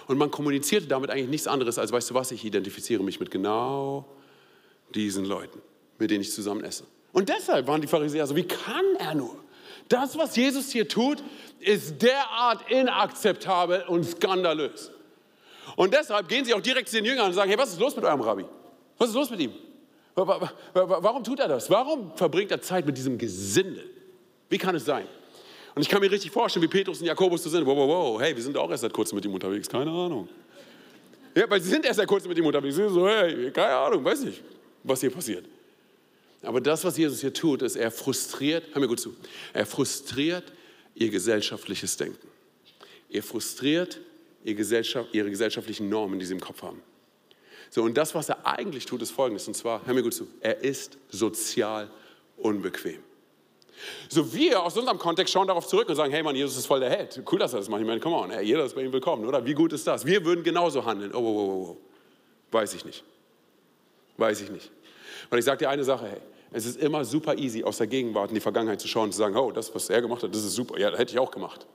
Und 0.06 0.18
man 0.18 0.30
kommunizierte 0.30 0.86
damit 0.86 1.10
eigentlich 1.10 1.28
nichts 1.28 1.46
anderes, 1.46 1.78
als, 1.78 1.92
weißt 1.92 2.10
du 2.10 2.14
was, 2.14 2.30
ich 2.32 2.44
identifiziere 2.44 3.02
mich 3.02 3.20
mit 3.20 3.30
genau 3.30 4.06
diesen 4.94 5.24
Leuten, 5.24 5.60
mit 5.98 6.10
denen 6.10 6.22
ich 6.22 6.32
zusammen 6.32 6.64
esse. 6.64 6.84
Und 7.12 7.28
deshalb 7.28 7.66
waren 7.66 7.80
die 7.80 7.86
Pharisäer 7.86 8.26
so, 8.26 8.36
wie 8.36 8.46
kann 8.46 8.84
er 8.98 9.14
nur? 9.14 9.36
Das, 9.88 10.16
was 10.16 10.36
Jesus 10.36 10.70
hier 10.70 10.88
tut, 10.88 11.22
ist 11.60 12.00
derart 12.00 12.70
inakzeptabel 12.70 13.84
und 13.88 14.04
skandalös. 14.04 14.90
Und 15.76 15.94
deshalb 15.94 16.28
gehen 16.28 16.44
sie 16.44 16.54
auch 16.54 16.60
direkt 16.60 16.88
zu 16.88 16.96
den 16.96 17.04
Jüngern 17.04 17.26
und 17.26 17.34
sagen, 17.34 17.50
hey, 17.50 17.58
was 17.58 17.70
ist 17.70 17.80
los 17.80 17.94
mit 17.94 18.04
eurem 18.04 18.20
Rabbi? 18.20 18.44
Was 18.98 19.10
ist 19.10 19.14
los 19.14 19.30
mit 19.30 19.40
ihm? 19.40 19.52
Warum 20.14 21.24
tut 21.24 21.40
er 21.40 21.48
das? 21.48 21.70
Warum 21.70 22.14
verbringt 22.16 22.50
er 22.50 22.60
Zeit 22.60 22.84
mit 22.84 22.96
diesem 22.96 23.16
Gesindel? 23.16 23.88
Wie 24.48 24.58
kann 24.58 24.74
es 24.74 24.84
sein? 24.84 25.06
Und 25.74 25.82
ich 25.82 25.88
kann 25.88 26.00
mir 26.00 26.10
richtig 26.10 26.30
vorstellen, 26.30 26.62
wie 26.62 26.68
Petrus 26.68 27.00
und 27.00 27.06
Jakobus 27.06 27.42
so 27.42 27.50
sind. 27.50 27.64
Wow, 27.64 27.76
wow, 27.76 27.88
wow, 27.88 28.20
hey, 28.20 28.36
wir 28.36 28.42
sind 28.42 28.56
auch 28.56 28.70
erst 28.70 28.82
seit 28.82 28.92
kurzem 28.92 29.16
mit 29.16 29.24
ihm 29.24 29.32
unterwegs, 29.32 29.68
keine 29.68 29.90
Ahnung. 29.90 30.28
Ja, 31.34 31.48
weil 31.48 31.60
sie 31.62 31.70
sind 31.70 31.86
erst 31.86 31.96
seit 31.96 32.08
kurzem 32.08 32.28
mit 32.28 32.38
ihm 32.38 32.44
unterwegs. 32.44 32.74
Sie 32.76 32.82
sind 32.82 32.92
so, 32.92 33.08
hey, 33.08 33.50
keine 33.50 33.74
Ahnung, 33.74 34.04
weiß 34.04 34.22
nicht, 34.24 34.42
was 34.82 35.00
hier 35.00 35.10
passiert. 35.10 35.46
Aber 36.42 36.60
das, 36.60 36.84
was 36.84 36.96
Jesus 36.96 37.20
hier 37.20 37.32
tut, 37.32 37.62
ist, 37.62 37.76
er 37.76 37.90
frustriert, 37.90 38.64
hör 38.72 38.80
mir 38.80 38.88
gut 38.88 39.00
zu, 39.00 39.14
er 39.52 39.64
frustriert 39.64 40.52
ihr 40.94 41.08
gesellschaftliches 41.08 41.96
Denken. 41.96 42.28
Er 43.08 43.22
frustriert 43.22 44.00
ihre, 44.44 44.56
Gesellschaft, 44.56 45.08
ihre 45.12 45.30
gesellschaftlichen 45.30 45.88
Normen, 45.88 46.18
die 46.18 46.26
sie 46.26 46.34
im 46.34 46.40
Kopf 46.40 46.62
haben. 46.62 46.82
So, 47.70 47.82
und 47.82 47.96
das, 47.96 48.14
was 48.14 48.28
er 48.28 48.46
eigentlich 48.46 48.84
tut, 48.84 49.00
ist 49.00 49.12
folgendes, 49.12 49.48
und 49.48 49.54
zwar, 49.54 49.86
hör 49.86 49.94
mir 49.94 50.02
gut 50.02 50.12
zu, 50.12 50.26
er 50.40 50.62
ist 50.62 50.98
sozial 51.10 51.90
unbequem. 52.36 52.98
So 54.08 54.32
wir 54.32 54.62
aus 54.62 54.76
unserem 54.76 54.98
Kontext 54.98 55.32
schauen 55.32 55.46
darauf 55.46 55.66
zurück 55.66 55.88
und 55.88 55.96
sagen, 55.96 56.12
hey 56.12 56.22
Mann, 56.22 56.36
Jesus 56.36 56.56
ist 56.56 56.66
voll 56.66 56.80
der 56.80 56.90
Held. 56.90 57.22
Cool, 57.30 57.38
dass 57.38 57.52
er 57.52 57.58
das 57.58 57.68
macht. 57.68 57.80
Ich 57.80 57.86
meine, 57.86 58.00
come 58.00 58.16
on, 58.16 58.30
hey, 58.30 58.44
jeder 58.44 58.64
ist 58.64 58.74
bei 58.74 58.82
ihm 58.82 58.92
willkommen, 58.92 59.26
oder? 59.26 59.44
Wie 59.44 59.54
gut 59.54 59.72
ist 59.72 59.86
das? 59.86 60.06
Wir 60.06 60.24
würden 60.24 60.44
genauso 60.44 60.84
handeln. 60.84 61.12
Oh, 61.14 61.18
oh, 61.18 61.22
oh, 61.22 61.66
oh. 61.70 61.76
Weiß 62.50 62.74
ich 62.74 62.84
nicht. 62.84 63.04
Weiß 64.16 64.40
ich 64.40 64.50
nicht. 64.50 64.70
Weil 65.30 65.38
ich 65.38 65.44
sage 65.44 65.58
dir 65.58 65.70
eine 65.70 65.84
Sache, 65.84 66.06
hey, 66.06 66.20
es 66.52 66.66
ist 66.66 66.78
immer 66.80 67.04
super 67.04 67.36
easy, 67.38 67.64
aus 67.64 67.78
der 67.78 67.86
Gegenwart 67.86 68.30
in 68.30 68.34
die 68.34 68.40
Vergangenheit 68.40 68.80
zu 68.80 68.88
schauen 68.88 69.04
und 69.04 69.12
zu 69.12 69.18
sagen, 69.18 69.36
oh, 69.36 69.50
das, 69.50 69.74
was 69.74 69.88
er 69.88 70.02
gemacht 70.02 70.22
hat, 70.22 70.34
das 70.34 70.44
ist 70.44 70.54
super. 70.54 70.78
Ja, 70.78 70.90
das 70.90 70.98
hätte 70.98 71.12
ich 71.12 71.18
auch 71.18 71.30
gemacht. 71.30 71.66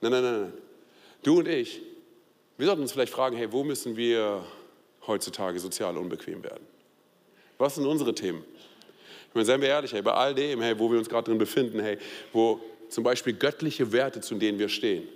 Nein, 0.00 0.12
nein, 0.12 0.22
nein, 0.22 0.40
nein. 0.42 0.52
Du 1.22 1.38
und 1.38 1.48
ich, 1.48 1.80
wir 2.58 2.66
sollten 2.66 2.82
uns 2.82 2.92
vielleicht 2.92 3.12
fragen, 3.12 3.36
hey, 3.36 3.52
wo 3.52 3.62
müssen 3.62 3.96
wir 3.96 4.44
heutzutage 5.06 5.60
sozial 5.60 5.96
unbequem 5.96 6.42
werden? 6.42 6.66
Was 7.58 7.76
sind 7.76 7.86
unsere 7.86 8.14
Themen? 8.14 8.44
Meine, 9.36 9.46
seien 9.46 9.60
wir 9.60 9.68
ehrlich, 9.68 9.92
hey, 9.92 10.02
bei 10.02 10.12
all 10.12 10.34
dem, 10.34 10.60
hey, 10.60 10.78
wo 10.78 10.90
wir 10.90 10.98
uns 10.98 11.08
gerade 11.08 11.24
drin 11.24 11.38
befinden, 11.38 11.80
hey, 11.80 11.98
wo 12.32 12.60
zum 12.88 13.04
Beispiel 13.04 13.34
göttliche 13.34 13.92
Werte, 13.92 14.20
zu 14.20 14.34
denen 14.34 14.58
wir 14.58 14.68
stehen, 14.68 15.06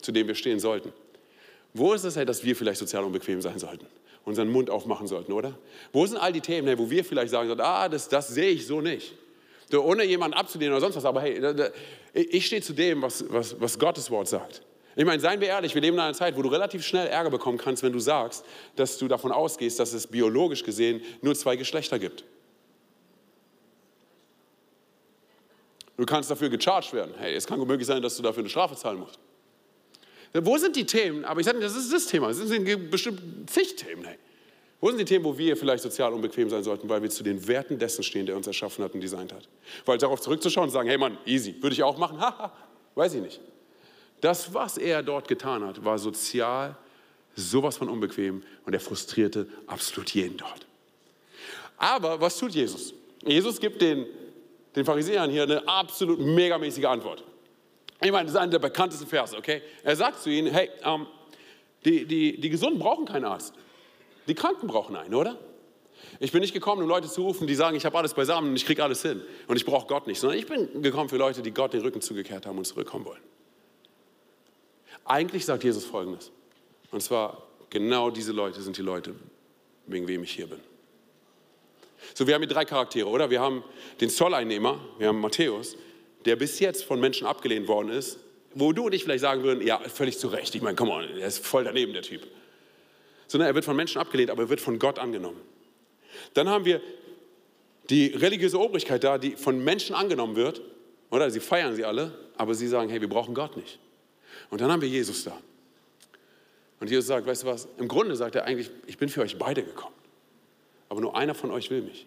zu 0.00 0.12
denen 0.12 0.28
wir 0.28 0.34
stehen 0.34 0.60
sollten. 0.60 0.92
Wo 1.74 1.92
ist 1.92 2.04
es, 2.04 2.16
hey, 2.16 2.24
dass 2.24 2.42
wir 2.44 2.56
vielleicht 2.56 2.78
sozial 2.78 3.04
unbequem 3.04 3.40
sein 3.42 3.58
sollten? 3.58 3.86
Unseren 4.24 4.50
Mund 4.50 4.70
aufmachen 4.70 5.06
sollten, 5.06 5.32
oder? 5.32 5.56
Wo 5.92 6.04
sind 6.06 6.16
all 6.18 6.32
die 6.32 6.40
Themen, 6.40 6.66
hey, 6.66 6.78
wo 6.78 6.88
wir 6.90 7.04
vielleicht 7.04 7.30
sagen 7.30 7.48
sollten, 7.48 7.62
ah, 7.62 7.88
das, 7.88 8.08
das 8.08 8.28
sehe 8.28 8.50
ich 8.50 8.66
so 8.66 8.80
nicht. 8.80 9.14
So, 9.70 9.82
ohne 9.82 10.04
jemanden 10.04 10.36
abzulehnen 10.36 10.72
oder 10.72 10.80
sonst 10.80 10.96
was, 10.96 11.04
aber 11.04 11.20
hey, 11.20 11.40
da, 11.40 11.52
da, 11.52 11.68
ich 12.12 12.46
stehe 12.46 12.62
zu 12.62 12.72
dem, 12.72 13.02
was, 13.02 13.24
was, 13.28 13.60
was 13.60 13.78
Gottes 13.78 14.10
Wort 14.10 14.28
sagt. 14.28 14.62
Ich 14.98 15.04
meine, 15.04 15.20
seien 15.20 15.40
wir 15.40 15.48
ehrlich, 15.48 15.74
wir 15.74 15.82
leben 15.82 15.96
in 15.96 16.00
einer 16.00 16.14
Zeit, 16.14 16.36
wo 16.36 16.42
du 16.42 16.48
relativ 16.48 16.84
schnell 16.84 17.06
Ärger 17.06 17.30
bekommen 17.30 17.58
kannst, 17.58 17.82
wenn 17.82 17.92
du 17.92 17.98
sagst, 17.98 18.44
dass 18.76 18.96
du 18.96 19.08
davon 19.08 19.30
ausgehst, 19.30 19.78
dass 19.78 19.92
es 19.92 20.06
biologisch 20.06 20.64
gesehen 20.64 21.02
nur 21.20 21.34
zwei 21.34 21.56
Geschlechter 21.56 21.98
gibt. 21.98 22.24
Du 25.96 26.04
kannst 26.04 26.30
dafür 26.30 26.48
gecharged 26.48 26.92
werden. 26.92 27.14
Hey, 27.16 27.34
es 27.34 27.46
kann 27.46 27.58
möglich 27.58 27.86
sein, 27.86 28.02
dass 28.02 28.16
du 28.16 28.22
dafür 28.22 28.40
eine 28.40 28.50
Strafe 28.50 28.76
zahlen 28.76 29.00
musst. 29.00 29.18
Wo 30.34 30.58
sind 30.58 30.76
die 30.76 30.84
Themen? 30.84 31.24
Aber 31.24 31.40
ich 31.40 31.46
sage, 31.46 31.60
das 31.60 31.74
ist 31.74 31.92
das 31.92 32.06
Thema. 32.06 32.28
Es 32.28 32.36
sind 32.36 32.90
bestimmt 32.90 33.48
zig 33.48 33.76
Themen. 33.76 34.04
Hey. 34.04 34.18
Wo 34.80 34.88
sind 34.88 34.98
die 34.98 35.04
Themen, 35.06 35.24
wo 35.24 35.38
wir 35.38 35.56
vielleicht 35.56 35.82
sozial 35.82 36.12
unbequem 36.12 36.50
sein 36.50 36.62
sollten, 36.62 36.88
weil 36.88 37.00
wir 37.00 37.08
zu 37.08 37.22
den 37.22 37.46
Werten 37.48 37.78
dessen 37.78 38.02
stehen, 38.02 38.26
der 38.26 38.36
uns 38.36 38.46
erschaffen 38.46 38.84
hat 38.84 38.92
und 38.92 39.00
designt 39.00 39.32
hat? 39.32 39.48
Weil 39.86 39.96
darauf 39.96 40.20
zurückzuschauen 40.20 40.66
und 40.66 40.72
sagen, 40.72 40.88
hey 40.88 40.98
Mann, 40.98 41.16
easy, 41.24 41.54
würde 41.62 41.72
ich 41.72 41.82
auch 41.82 41.96
machen? 41.96 42.20
Haha, 42.20 42.52
weiß 42.94 43.14
ich 43.14 43.22
nicht. 43.22 43.40
Das, 44.20 44.52
was 44.52 44.76
er 44.76 45.02
dort 45.02 45.28
getan 45.28 45.64
hat, 45.64 45.84
war 45.84 45.98
sozial 45.98 46.76
sowas 47.34 47.76
von 47.76 47.88
unbequem 47.88 48.42
und 48.64 48.72
er 48.74 48.80
frustrierte 48.80 49.46
absolut 49.66 50.10
jeden 50.10 50.36
dort. 50.36 50.66
Aber 51.78 52.20
was 52.20 52.38
tut 52.38 52.52
Jesus? 52.52 52.94
Jesus 53.24 53.60
gibt 53.60 53.80
den 53.82 54.06
den 54.76 54.84
Pharisäern 54.84 55.30
hier 55.30 55.44
eine 55.44 55.66
absolut 55.66 56.20
megamäßige 56.20 56.84
Antwort. 56.84 57.24
Ich 58.02 58.12
meine, 58.12 58.24
das 58.24 58.34
ist 58.34 58.40
einer 58.40 58.50
der 58.50 58.58
bekanntesten 58.58 59.06
Verse, 59.06 59.36
okay? 59.36 59.62
Er 59.82 59.96
sagt 59.96 60.20
zu 60.20 60.30
ihnen, 60.30 60.52
hey, 60.52 60.68
ähm, 60.84 61.06
die, 61.84 62.04
die, 62.04 62.38
die 62.38 62.50
Gesunden 62.50 62.78
brauchen 62.78 63.06
keinen 63.06 63.24
Arzt. 63.24 63.54
Die 64.28 64.34
Kranken 64.34 64.66
brauchen 64.66 64.94
einen, 64.96 65.14
oder? 65.14 65.38
Ich 66.20 66.30
bin 66.30 66.42
nicht 66.42 66.52
gekommen, 66.52 66.82
um 66.82 66.88
Leute 66.88 67.08
zu 67.08 67.22
rufen, 67.22 67.46
die 67.46 67.54
sagen, 67.54 67.74
ich 67.74 67.86
habe 67.86 67.96
alles 67.96 68.12
beisammen 68.12 68.50
und 68.50 68.56
ich 68.56 68.66
kriege 68.66 68.84
alles 68.84 69.00
hin 69.00 69.22
und 69.48 69.56
ich 69.56 69.64
brauche 69.64 69.86
Gott 69.86 70.06
nicht, 70.06 70.20
sondern 70.20 70.38
ich 70.38 70.46
bin 70.46 70.82
gekommen 70.82 71.08
für 71.08 71.16
Leute, 71.16 71.40
die 71.42 71.52
Gott 71.52 71.72
den 71.72 71.80
Rücken 71.80 72.02
zugekehrt 72.02 72.44
haben 72.44 72.58
und 72.58 72.66
zurückkommen 72.66 73.06
wollen. 73.06 73.22
Eigentlich 75.06 75.46
sagt 75.46 75.64
Jesus 75.64 75.84
Folgendes. 75.84 76.32
Und 76.90 77.02
zwar, 77.02 77.42
genau 77.70 78.10
diese 78.10 78.32
Leute 78.32 78.60
sind 78.60 78.76
die 78.76 78.82
Leute, 78.82 79.14
wegen 79.86 80.06
wem 80.06 80.22
ich 80.22 80.32
hier 80.32 80.48
bin. 80.48 80.60
So, 82.14 82.26
wir 82.26 82.34
haben 82.34 82.42
hier 82.42 82.48
drei 82.48 82.64
Charaktere, 82.64 83.08
oder? 83.08 83.30
Wir 83.30 83.40
haben 83.40 83.64
den 84.00 84.10
Zolleinnehmer, 84.10 84.78
wir 84.98 85.08
haben 85.08 85.20
Matthäus, 85.20 85.76
der 86.24 86.36
bis 86.36 86.58
jetzt 86.58 86.84
von 86.84 87.00
Menschen 87.00 87.26
abgelehnt 87.26 87.68
worden 87.68 87.90
ist, 87.90 88.18
wo 88.54 88.72
du 88.72 88.86
und 88.86 88.94
ich 88.94 89.04
vielleicht 89.04 89.20
sagen 89.20 89.42
würden, 89.42 89.66
ja, 89.66 89.78
völlig 89.80 90.18
zu 90.18 90.28
Recht. 90.28 90.54
Ich 90.54 90.62
meine, 90.62 90.76
komm 90.76 90.88
mal, 90.88 91.08
er 91.18 91.26
ist 91.26 91.44
voll 91.44 91.64
daneben, 91.64 91.92
der 91.92 92.02
Typ. 92.02 92.26
Sondern 93.26 93.48
er 93.48 93.54
wird 93.54 93.64
von 93.64 93.76
Menschen 93.76 94.00
abgelehnt, 94.00 94.30
aber 94.30 94.44
er 94.44 94.48
wird 94.48 94.60
von 94.60 94.78
Gott 94.78 94.98
angenommen. 94.98 95.40
Dann 96.34 96.48
haben 96.48 96.64
wir 96.64 96.80
die 97.90 98.06
religiöse 98.06 98.58
Obrigkeit 98.58 99.04
da, 99.04 99.18
die 99.18 99.32
von 99.32 99.62
Menschen 99.62 99.94
angenommen 99.94 100.36
wird, 100.36 100.62
oder? 101.10 101.30
Sie 101.30 101.40
feiern 101.40 101.74
sie 101.74 101.84
alle, 101.84 102.12
aber 102.36 102.54
sie 102.54 102.66
sagen, 102.66 102.88
hey, 102.90 103.00
wir 103.00 103.08
brauchen 103.08 103.34
Gott 103.34 103.56
nicht. 103.56 103.78
Und 104.50 104.60
dann 104.60 104.72
haben 104.72 104.80
wir 104.80 104.88
Jesus 104.88 105.24
da. 105.24 105.38
Und 106.80 106.90
Jesus 106.90 107.06
sagt, 107.06 107.26
weißt 107.26 107.42
du 107.42 107.46
was? 107.46 107.68
Im 107.78 107.88
Grunde 107.88 108.16
sagt 108.16 108.34
er 108.34 108.44
eigentlich, 108.44 108.70
ich 108.86 108.98
bin 108.98 109.08
für 109.08 109.22
euch 109.22 109.38
beide 109.38 109.62
gekommen. 109.62 109.94
Aber 110.96 111.02
nur 111.02 111.14
einer 111.14 111.34
von 111.34 111.50
euch 111.50 111.68
will 111.68 111.82
mich. 111.82 112.06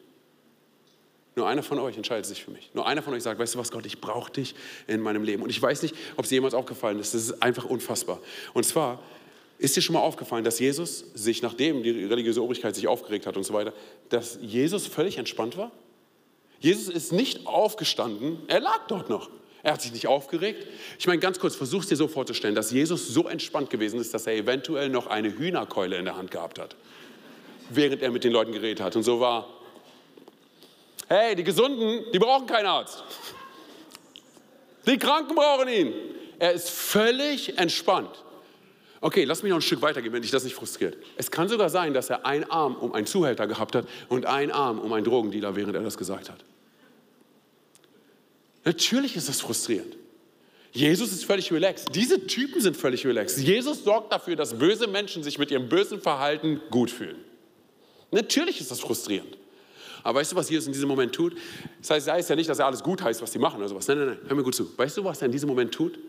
Nur 1.36 1.48
einer 1.48 1.62
von 1.62 1.78
euch 1.78 1.96
entscheidet 1.96 2.26
sich 2.26 2.44
für 2.44 2.50
mich. 2.50 2.72
Nur 2.74 2.88
einer 2.88 3.04
von 3.04 3.14
euch 3.14 3.22
sagt, 3.22 3.40
weißt 3.40 3.54
du 3.54 3.60
was, 3.60 3.70
Gott, 3.70 3.86
ich 3.86 4.02
brauche 4.02 4.32
dich 4.32 4.56
in 4.88 5.00
meinem 5.00 5.22
Leben. 5.22 5.44
Und 5.44 5.52
ich 5.52 5.62
weiß 5.62 5.84
nicht, 5.84 5.94
ob 6.18 6.26
es 6.26 6.32
jemals 6.32 6.56
aufgefallen 6.56 6.98
ist. 6.98 7.14
Das 7.14 7.22
ist 7.22 7.44
einfach 7.44 7.66
unfassbar. 7.66 8.20
Und 8.56 8.66
zwar 8.66 9.00
ist 9.60 9.76
dir 9.76 9.82
schon 9.84 9.94
mal 9.94 10.00
aufgefallen, 10.00 10.44
dass 10.44 10.58
Jesus 10.58 11.06
sich, 11.14 11.44
nachdem 11.44 11.84
die 11.84 12.06
religiöse 12.06 12.42
Obrigkeit 12.42 12.74
sich 12.74 12.88
aufgeregt 12.88 13.28
hat 13.28 13.38
und 13.38 13.44
so 13.44 13.54
weiter, 13.54 13.74
dass 14.10 14.40
Jesus 14.42 14.88
völlig 14.88 15.20
entspannt 15.20 15.56
war? 15.56 15.72
Jesus 16.60 16.90
ist 16.90 17.14
nicht 17.14 17.46
aufgestanden, 17.46 18.40
er 18.48 18.60
lag 18.60 18.88
dort 18.88 19.08
noch. 19.08 19.30
Er 19.62 19.74
hat 19.74 19.84
sich 19.84 19.92
nicht 19.92 20.08
aufgeregt. 20.08 20.66
Ich 20.98 21.06
meine, 21.06 21.20
ganz 21.20 21.40
kurz, 21.40 21.56
versuch 21.56 21.84
es 21.84 21.90
dir 21.90 21.96
so 21.96 22.08
vorzustellen, 22.08 22.56
dass 22.56 22.72
Jesus 22.72 23.08
so 23.08 23.28
entspannt 23.28 23.70
gewesen 23.70 24.00
ist, 24.00 24.16
dass 24.16 24.26
er 24.26 24.34
eventuell 24.34 24.90
noch 24.90 25.06
eine 25.06 25.38
Hühnerkeule 25.38 25.96
in 25.96 26.06
der 26.06 26.18
Hand 26.18 26.32
gehabt 26.32 26.58
hat 26.58 26.76
während 27.70 28.02
er 28.02 28.12
mit 28.12 28.24
den 28.24 28.32
Leuten 28.32 28.52
geredet 28.52 28.82
hat. 28.82 28.96
Und 28.96 29.04
so 29.04 29.20
war, 29.20 29.48
Hey, 31.10 31.36
die 31.36 31.44
Gesunden, 31.44 32.06
die 32.14 32.20
brauchen 32.20 32.46
keinen 32.46 32.68
Arzt. 32.68 33.04
Die 34.86 34.98
Kranken 35.00 35.34
brauchen 35.34 35.68
ihn. 35.68 35.92
Er 36.38 36.52
ist 36.52 36.70
völlig 36.70 37.58
entspannt. 37.58 38.24
Okay, 39.02 39.24
lass 39.24 39.42
mich 39.42 39.50
noch 39.50 39.58
ein 39.58 39.64
Stück 39.64 39.82
weitergehen, 39.82 40.14
wenn 40.14 40.22
dich 40.22 40.30
das 40.30 40.44
nicht 40.44 40.54
frustriert. 40.54 40.98
Es 41.18 41.32
kann 41.32 41.50
sogar 41.50 41.70
sein, 41.70 41.96
dass 41.96 42.12
er 42.12 42.28
einen 42.28 42.44
Arm 42.44 42.76
um 42.76 42.94
einen 42.94 43.08
Zuhälter 43.08 43.48
gehabt 43.48 43.74
hat 43.74 43.88
und 44.08 44.28
einen 44.28 44.52
Arm 44.52 44.78
um 44.80 44.94
einen 44.94 45.04
Drogendealer, 45.04 45.56
während 45.56 45.76
er 45.76 45.82
das 45.82 45.98
gesagt 45.98 46.30
hat. 46.30 46.46
Natürlich 48.64 49.16
ist 49.16 49.30
das 49.30 49.42
frustrierend. 49.42 49.98
Jesus 50.72 51.12
ist 51.12 51.26
völlig 51.26 51.52
relaxed. 51.52 51.96
Diese 51.96 52.28
Typen 52.28 52.62
sind 52.62 52.78
völlig 52.78 53.04
relaxed. 53.08 53.40
Jesus 53.40 53.84
sorgt 53.84 54.12
dafür, 54.12 54.36
dass 54.36 54.60
böse 54.60 54.86
Menschen 54.86 55.24
sich 55.24 55.40
mit 55.40 55.50
ihrem 55.50 55.70
bösen 55.70 56.00
Verhalten 56.00 56.62
gut 56.70 56.92
fühlen. 56.92 57.18
Natürlich 58.12 58.60
ist 58.60 58.72
das 58.72 58.80
frustrierend. 58.80 59.38
Aber 60.04 60.20
weißt 60.20 60.32
du, 60.32 60.36
was 60.36 60.50
Jesus 60.50 60.68
in 60.68 60.74
diesem 60.74 60.88
Moment 60.88 61.14
tut? 61.14 61.36
Das 61.80 61.90
heißt, 61.92 62.10
heißt 62.10 62.30
ja 62.30 62.36
nicht, 62.36 62.50
dass 62.50 62.60
er 62.60 62.66
alles 62.66 62.82
gut 62.82 63.02
heißt, 63.02 63.22
was 63.22 63.32
sie 63.32 63.40
machen 63.40 63.58
oder 63.58 63.68
sowas. 63.68 63.88
Nein, 63.88 63.98
nein, 63.98 64.08
nein, 64.08 64.20
hör 64.28 64.36
mir 64.36 64.44
gut 64.44 64.56
zu. 64.56 64.78
Weißt 64.78 64.98
du, 64.98 65.04
was 65.04 65.22
er 65.22 65.26
in 65.26 65.32
diesem 65.32 65.50
Moment 65.50 65.74
tut? 65.74 66.00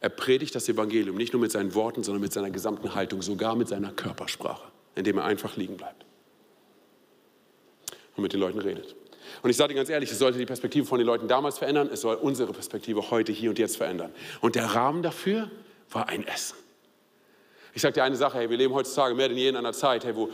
Er 0.00 0.08
predigt 0.08 0.54
das 0.54 0.68
Evangelium 0.68 1.16
nicht 1.16 1.32
nur 1.32 1.40
mit 1.40 1.52
seinen 1.52 1.74
Worten, 1.74 2.02
sondern 2.02 2.22
mit 2.22 2.32
seiner 2.32 2.50
gesamten 2.50 2.94
Haltung, 2.94 3.22
sogar 3.22 3.54
mit 3.54 3.68
seiner 3.68 3.92
Körpersprache, 3.92 4.64
indem 4.94 5.18
er 5.18 5.24
einfach 5.24 5.56
liegen 5.56 5.76
bleibt 5.76 6.04
und 8.16 8.22
mit 8.22 8.32
den 8.32 8.40
Leuten 8.40 8.58
redet. 8.58 8.96
Und 9.42 9.50
ich 9.50 9.56
sage 9.56 9.74
dir 9.74 9.76
ganz 9.76 9.90
ehrlich, 9.90 10.10
es 10.10 10.18
sollte 10.18 10.38
die 10.38 10.46
Perspektive 10.46 10.86
von 10.86 10.98
den 10.98 11.06
Leuten 11.06 11.28
damals 11.28 11.58
verändern, 11.58 11.88
es 11.92 12.00
soll 12.00 12.16
unsere 12.16 12.52
Perspektive 12.52 13.10
heute, 13.10 13.30
hier 13.30 13.50
und 13.50 13.58
jetzt 13.58 13.76
verändern. 13.76 14.10
Und 14.40 14.54
der 14.54 14.66
Rahmen 14.66 15.02
dafür 15.02 15.50
war 15.90 16.08
ein 16.08 16.26
Essen. 16.26 16.56
Ich 17.74 17.82
sage 17.82 17.94
dir 17.94 18.04
eine 18.04 18.16
Sache, 18.16 18.38
hey, 18.38 18.50
wir 18.50 18.56
leben 18.56 18.74
heutzutage 18.74 19.14
mehr 19.14 19.28
denn 19.28 19.36
je 19.36 19.48
in 19.48 19.56
einer 19.56 19.72
Zeit, 19.72 20.04
hey, 20.04 20.16
wo, 20.16 20.30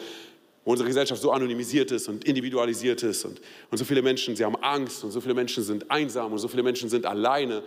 wo 0.67 0.73
unsere 0.73 0.89
Gesellschaft 0.89 1.23
so 1.23 1.31
anonymisiert 1.31 1.93
ist 1.93 2.09
und 2.09 2.25
individualisiert 2.25 3.03
ist 3.05 3.25
und, 3.25 3.41
und 3.71 3.79
so 3.79 3.85
viele 3.85 4.03
Menschen, 4.03 4.37
sie 4.37 4.45
haben 4.45 4.57
Angst 4.57 5.03
und 5.05 5.13
so 5.13 5.23
viele 5.23 5.33
Menschen 5.33 5.63
sind 5.63 5.91
einsam 5.91 6.33
und 6.33 6.39
so 6.39 6.49
viele 6.49 6.63
Menschen 6.63 6.91
sind 6.91 7.07
alleine 7.07 7.63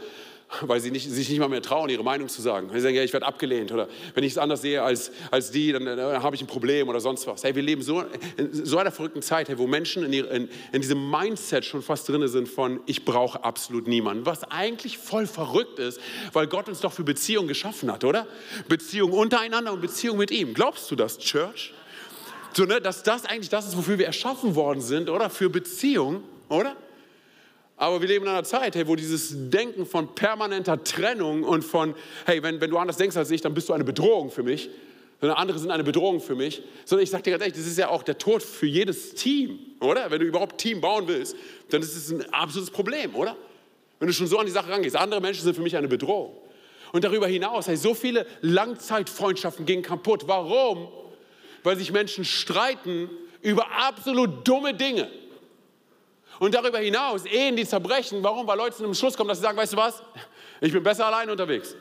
weil 0.62 0.80
sie 0.80 0.90
nicht, 0.90 1.10
sich 1.10 1.30
nicht 1.30 1.40
mal 1.40 1.48
mehr 1.48 1.62
trauen, 1.62 1.90
ihre 1.90 2.04
Meinung 2.04 2.28
zu 2.28 2.42
sagen. 2.42 2.70
sie 2.74 2.80
sagen, 2.80 2.96
ja, 2.96 3.04
ich 3.04 3.14
werde 3.14 3.26
abgelehnt 3.26 3.72
oder 3.72 3.88
wenn 4.16 4.24
ich 4.24 4.32
es 4.32 4.38
anders 4.38 4.62
sehe 4.62 4.82
als, 4.82 5.12
als 5.30 5.52
die, 5.52 5.72
dann, 5.72 5.86
dann 5.86 6.24
habe 6.24 6.36
ich 6.36 6.42
ein 6.42 6.48
Problem 6.48 6.90
oder 6.90 7.00
sonst 7.00 7.28
was. 7.28 7.44
Hey, 7.44 7.54
wir 7.54 7.62
leben 7.62 7.82
so 7.84 8.04
in 8.36 8.66
so 8.66 8.80
einer 8.80 8.92
verrückten 8.92 9.22
Zeit, 9.22 9.48
hey, 9.48 9.58
wo 9.58 9.68
Menschen 9.68 10.04
in, 10.04 10.14
ihre, 10.14 10.28
in, 10.36 10.50
in 10.72 10.82
diesem 10.82 11.10
Mindset 11.10 11.66
schon 11.66 11.82
fast 11.82 12.10
drin 12.10 12.28
sind 12.28 12.50
von, 12.50 12.80
ich 12.88 13.06
brauche 13.06 13.44
absolut 13.44 13.88
niemanden. 13.88 14.26
Was 14.26 14.44
eigentlich 14.44 14.98
voll 14.98 15.28
verrückt 15.28 15.78
ist, 15.78 16.00
weil 16.34 16.48
Gott 16.48 16.68
uns 16.68 16.80
doch 16.80 16.94
für 16.94 17.04
Beziehungen 17.04 17.48
geschaffen 17.48 17.92
hat, 17.92 18.04
oder? 18.04 18.26
Beziehung 18.68 19.12
untereinander 19.12 19.72
und 19.72 19.82
Beziehung 19.82 20.18
mit 20.18 20.32
ihm. 20.32 20.54
Glaubst 20.56 20.90
du 20.90 20.96
das, 20.96 21.20
Church? 21.20 21.74
So, 22.54 22.66
ne, 22.66 22.82
dass 22.82 23.04
das 23.04 23.26
eigentlich 23.26 23.50
das 23.50 23.68
ist, 23.68 23.78
wofür 23.78 23.98
wir 23.98 24.06
erschaffen 24.06 24.56
worden 24.56 24.82
sind, 24.82 25.10
oder? 25.10 25.30
Für 25.30 25.50
Beziehung, 25.50 26.24
oder? 26.50 26.76
Aber 27.78 28.02
wir 28.02 28.10
leben 28.10 28.26
in 28.26 28.32
einer 28.32 28.44
Zeit, 28.44 28.76
hey, 28.76 28.88
wo 28.88 28.96
dieses 28.96 29.50
Denken 29.50 29.86
von 29.86 30.14
permanenter 30.14 30.84
Trennung 30.84 31.44
und 31.44 31.64
von, 31.64 31.96
hey, 32.26 32.44
wenn, 32.44 32.60
wenn 32.60 32.70
du 32.70 32.78
anders 32.78 32.98
denkst 32.98 33.16
als 33.16 33.32
ich, 33.32 33.42
dann 33.42 33.54
bist 33.54 33.70
du 33.70 33.74
eine 33.74 33.86
Bedrohung 33.86 34.32
für 34.32 34.44
mich, 34.44 34.70
sondern 35.22 35.38
andere 35.38 35.60
sind 35.60 35.72
eine 35.72 35.84
Bedrohung 35.84 36.20
für 36.20 36.36
mich. 36.36 36.62
Sondern 36.86 37.04
ich 37.04 37.10
sage 37.10 37.24
dir 37.24 37.32
ganz 37.32 37.44
ehrlich, 37.44 37.58
das 37.58 37.68
ist 37.68 37.78
ja 37.78 37.88
auch 37.88 38.04
der 38.04 38.18
Tod 38.18 38.44
für 38.44 38.66
jedes 38.66 39.14
Team, 39.16 39.60
oder? 39.80 40.12
Wenn 40.12 40.20
du 40.20 40.26
überhaupt 40.26 40.58
Team 40.58 40.82
bauen 40.82 41.08
willst, 41.08 41.38
dann 41.70 41.82
ist 41.82 41.96
es 41.96 42.12
ein 42.12 42.34
absolutes 42.34 42.72
Problem, 42.72 43.16
oder? 43.16 43.38
Wenn 44.00 44.08
du 44.08 44.14
schon 44.14 44.28
so 44.28 44.40
an 44.40 44.46
die 44.46 44.52
Sache 44.52 44.70
rangehst. 44.70 44.96
Andere 44.96 45.22
Menschen 45.22 45.44
sind 45.44 45.56
für 45.56 45.62
mich 45.62 45.78
eine 45.78 45.88
Bedrohung. 45.88 46.36
Und 46.92 47.04
darüber 47.04 47.28
hinaus, 47.28 47.68
hey, 47.68 47.78
so 47.78 47.94
viele 47.94 48.26
Langzeitfreundschaften 48.42 49.66
gehen 49.66 49.84
kaputt. 49.84 50.24
Warum? 50.28 50.88
Weil 51.64 51.78
sich 51.78 51.92
Menschen 51.92 52.26
streiten 52.26 53.10
über 53.42 53.68
absolut 53.72 54.48
dumme 54.48 54.74
Dinge. 54.74 55.10
Und 56.40 56.56
darüber 56.56 56.80
hinaus, 56.80 57.26
Ehen, 57.26 57.56
die 57.56 57.66
zerbrechen. 57.66 58.24
Warum? 58.24 58.48
Weil 58.48 58.58
Leute 58.58 58.78
zu 58.78 58.84
einem 58.84 58.94
Schluss 58.94 59.18
kommen, 59.18 59.28
dass 59.28 59.40
sie 59.40 59.44
sagen, 59.44 59.58
weißt 59.58 59.74
du 59.74 59.78
was, 59.78 60.02
ich 60.62 60.72
bin 60.72 60.84
besser 60.84 61.06
allein 61.06 61.30
unterwegs. 61.30 61.76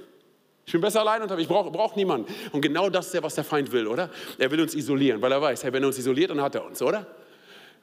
Ich 0.66 0.72
bin 0.72 0.80
besser 0.80 1.00
allein 1.00 1.22
unterwegs, 1.22 1.44
ich 1.44 1.48
brauche 1.48 1.70
brauch 1.70 1.96
niemanden. 1.96 2.32
Und 2.52 2.60
genau 2.60 2.90
das 2.90 3.06
ist 3.06 3.14
ja, 3.14 3.22
was 3.22 3.34
der 3.34 3.44
Feind 3.44 3.72
will, 3.72 3.86
oder? 3.86 4.10
Er 4.36 4.50
will 4.50 4.60
uns 4.60 4.74
isolieren, 4.74 5.22
weil 5.22 5.32
er 5.32 5.40
weiß, 5.40 5.64
hey, 5.64 5.72
wenn 5.72 5.82
er 5.82 5.86
uns 5.86 5.98
isoliert, 5.98 6.30
dann 6.30 6.42
hat 6.42 6.54
er 6.56 6.64
uns, 6.64 6.82
oder? 6.82 7.06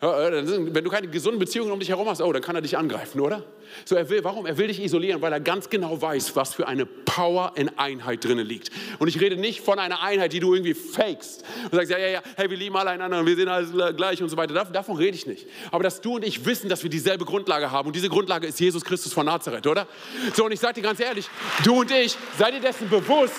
Wenn 0.01 0.83
du 0.83 0.89
keine 0.89 1.07
gesunden 1.07 1.39
Beziehungen 1.39 1.71
um 1.71 1.79
dich 1.79 1.89
herum 1.89 2.07
hast, 2.09 2.21
oh, 2.21 2.31
dann 2.31 2.41
kann 2.41 2.55
er 2.55 2.61
dich 2.61 2.77
angreifen, 2.77 3.21
oder? 3.21 3.43
So, 3.85 3.95
er 3.95 4.09
will, 4.09 4.23
warum? 4.23 4.45
Er 4.45 4.57
will 4.57 4.67
dich 4.67 4.81
isolieren, 4.83 5.21
weil 5.21 5.31
er 5.31 5.39
ganz 5.39 5.69
genau 5.69 6.01
weiß, 6.01 6.35
was 6.35 6.53
für 6.53 6.67
eine 6.67 6.85
Power 6.85 7.53
in 7.55 7.77
Einheit 7.79 8.23
drin 8.23 8.39
liegt. 8.39 8.71
Und 8.99 9.07
ich 9.07 9.19
rede 9.21 9.37
nicht 9.37 9.61
von 9.61 9.79
einer 9.79 10.03
Einheit, 10.03 10.33
die 10.33 10.41
du 10.41 10.53
irgendwie 10.53 10.73
fakest 10.73 11.45
und 11.63 11.73
sagst, 11.73 11.91
ja, 11.91 11.97
ja, 11.97 12.07
ja, 12.07 12.21
hey, 12.35 12.49
wir 12.49 12.57
lieben 12.57 12.75
alle 12.75 12.91
einander 12.91 13.19
und 13.19 13.25
wir 13.25 13.35
sind 13.35 13.47
alles 13.47 13.71
gleich 13.95 14.21
und 14.21 14.29
so 14.29 14.35
weiter. 14.35 14.53
Davon 14.65 14.97
rede 14.97 15.15
ich 15.15 15.25
nicht. 15.27 15.47
Aber 15.71 15.83
dass 15.83 16.01
du 16.01 16.15
und 16.15 16.25
ich 16.25 16.45
wissen, 16.45 16.69
dass 16.69 16.83
wir 16.83 16.89
dieselbe 16.89 17.23
Grundlage 17.23 17.71
haben 17.71 17.87
und 17.87 17.95
diese 17.95 18.09
Grundlage 18.09 18.47
ist 18.47 18.59
Jesus 18.59 18.83
Christus 18.83 19.13
von 19.13 19.25
Nazareth, 19.25 19.65
oder? 19.65 19.87
So, 20.33 20.45
und 20.45 20.51
ich 20.51 20.59
sage 20.59 20.75
dir 20.75 20.81
ganz 20.81 20.99
ehrlich, 20.99 21.27
du 21.63 21.79
und 21.79 21.91
ich, 21.91 22.17
sei 22.37 22.51
dir 22.51 22.59
dessen 22.59 22.89
bewusst, 22.89 23.35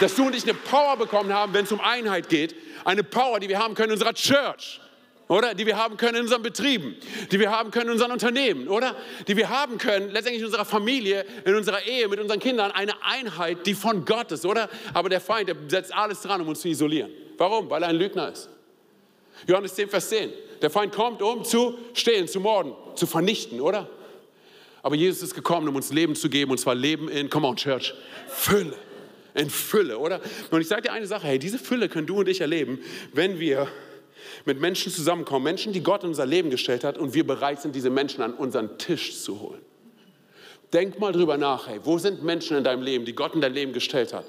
dass 0.00 0.14
du 0.14 0.26
und 0.26 0.36
ich 0.36 0.44
eine 0.44 0.54
Power 0.54 0.96
bekommen 0.98 1.32
haben, 1.32 1.54
wenn 1.54 1.64
es 1.64 1.72
um 1.72 1.80
Einheit 1.80 2.28
geht. 2.28 2.54
Eine 2.84 3.04
Power, 3.04 3.40
die 3.40 3.48
wir 3.48 3.58
haben 3.58 3.74
können 3.74 3.88
in 3.88 3.94
unserer 3.94 4.14
Church 4.14 4.80
oder? 5.30 5.54
Die 5.54 5.64
wir 5.64 5.78
haben 5.78 5.96
können 5.96 6.16
in 6.16 6.22
unseren 6.22 6.42
Betrieben, 6.42 6.96
die 7.30 7.38
wir 7.38 7.52
haben 7.52 7.70
können 7.70 7.86
in 7.86 7.92
unseren 7.92 8.10
Unternehmen, 8.10 8.66
oder? 8.66 8.96
Die 9.28 9.36
wir 9.36 9.48
haben 9.48 9.78
können 9.78 10.10
letztendlich 10.10 10.40
in 10.40 10.46
unserer 10.46 10.64
Familie, 10.64 11.24
in 11.44 11.54
unserer 11.54 11.86
Ehe, 11.86 12.08
mit 12.08 12.18
unseren 12.18 12.40
Kindern, 12.40 12.72
eine 12.72 12.92
Einheit, 13.04 13.64
die 13.64 13.74
von 13.74 14.04
Gott 14.04 14.32
ist, 14.32 14.44
oder? 14.44 14.68
Aber 14.92 15.08
der 15.08 15.20
Feind, 15.20 15.48
der 15.48 15.54
setzt 15.68 15.94
alles 15.94 16.20
dran, 16.22 16.40
um 16.40 16.48
uns 16.48 16.60
zu 16.60 16.68
isolieren. 16.68 17.12
Warum? 17.38 17.70
Weil 17.70 17.84
er 17.84 17.90
ein 17.90 17.96
Lügner 17.96 18.32
ist. 18.32 18.50
Johannes 19.46 19.72
10, 19.76 19.88
Vers 19.88 20.08
10. 20.08 20.32
Der 20.60 20.68
Feind 20.68 20.92
kommt, 20.92 21.22
um 21.22 21.44
zu 21.44 21.78
stehlen, 21.94 22.26
zu 22.26 22.40
morden, 22.40 22.74
zu 22.96 23.06
vernichten, 23.06 23.60
oder? 23.60 23.88
Aber 24.82 24.96
Jesus 24.96 25.22
ist 25.22 25.34
gekommen, 25.36 25.68
um 25.68 25.76
uns 25.76 25.92
Leben 25.92 26.16
zu 26.16 26.28
geben, 26.28 26.50
und 26.50 26.58
zwar 26.58 26.74
Leben 26.74 27.08
in, 27.08 27.30
come 27.30 27.46
on, 27.46 27.54
Church, 27.54 27.94
Fülle. 28.26 28.74
In 29.34 29.48
Fülle, 29.48 29.96
oder? 29.96 30.20
Und 30.50 30.60
ich 30.60 30.66
sage 30.66 30.82
dir 30.82 30.92
eine 30.92 31.06
Sache, 31.06 31.28
hey, 31.28 31.38
diese 31.38 31.60
Fülle 31.60 31.88
können 31.88 32.08
du 32.08 32.18
und 32.18 32.28
ich 32.28 32.40
erleben, 32.40 32.80
wenn 33.12 33.38
wir 33.38 33.68
mit 34.44 34.60
Menschen 34.60 34.92
zusammenkommen, 34.92 35.44
Menschen, 35.44 35.72
die 35.72 35.82
Gott 35.82 36.02
in 36.02 36.10
unser 36.10 36.26
Leben 36.26 36.50
gestellt 36.50 36.84
hat 36.84 36.98
und 36.98 37.14
wir 37.14 37.26
bereit 37.26 37.60
sind, 37.60 37.74
diese 37.74 37.90
Menschen 37.90 38.22
an 38.22 38.34
unseren 38.34 38.78
Tisch 38.78 39.20
zu 39.20 39.40
holen. 39.40 39.60
Denk 40.72 41.00
mal 41.00 41.12
drüber 41.12 41.36
nach, 41.36 41.66
hey, 41.66 41.80
wo 41.82 41.98
sind 41.98 42.22
Menschen 42.22 42.56
in 42.56 42.62
deinem 42.62 42.82
Leben, 42.82 43.04
die 43.04 43.14
Gott 43.14 43.34
in 43.34 43.40
dein 43.40 43.52
Leben 43.52 43.72
gestellt 43.72 44.12
hat? 44.14 44.24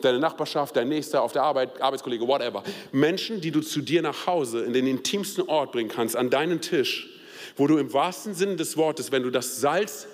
Deine 0.00 0.18
Nachbarschaft, 0.18 0.74
dein 0.74 0.88
Nächster, 0.88 1.22
auf 1.22 1.32
der 1.32 1.44
Arbeit, 1.44 1.80
Arbeitskollege, 1.80 2.26
whatever. 2.26 2.64
Menschen, 2.90 3.40
die 3.40 3.52
du 3.52 3.60
zu 3.60 3.80
dir 3.80 4.02
nach 4.02 4.26
Hause 4.26 4.64
in 4.64 4.72
den 4.72 4.88
intimsten 4.88 5.48
Ort 5.48 5.70
bringen 5.70 5.88
kannst, 5.88 6.16
an 6.16 6.30
deinen 6.30 6.60
Tisch, 6.60 7.08
wo 7.56 7.68
du 7.68 7.78
im 7.78 7.92
wahrsten 7.92 8.34
Sinne 8.34 8.56
des 8.56 8.76
Wortes, 8.76 9.12
wenn 9.12 9.22
du 9.22 9.30
das 9.30 9.60
Salz 9.60 10.08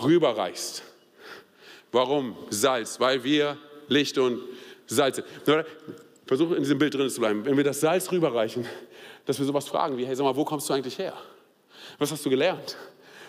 rüberreichst. 0.00 0.84
Warum 1.90 2.36
Salz? 2.50 3.00
Weil 3.00 3.24
wir 3.24 3.58
Licht 3.88 4.18
und 4.18 4.40
Salz 4.86 5.16
sind. 5.16 5.26
Versuche 6.26 6.56
in 6.56 6.62
diesem 6.62 6.78
Bild 6.78 6.92
drin 6.94 7.08
zu 7.08 7.20
bleiben. 7.20 7.44
Wenn 7.44 7.56
wir 7.56 7.64
das 7.64 7.80
Salz 7.80 8.10
rüberreichen, 8.10 8.66
dass 9.24 9.38
wir 9.38 9.46
sowas 9.46 9.66
fragen 9.66 9.96
wie, 9.96 10.04
hey, 10.04 10.14
sag 10.16 10.24
mal, 10.24 10.34
wo 10.34 10.44
kommst 10.44 10.68
du 10.68 10.74
eigentlich 10.74 10.98
her? 10.98 11.14
Was 11.98 12.10
hast 12.10 12.24
du 12.26 12.30
gelernt? 12.30 12.76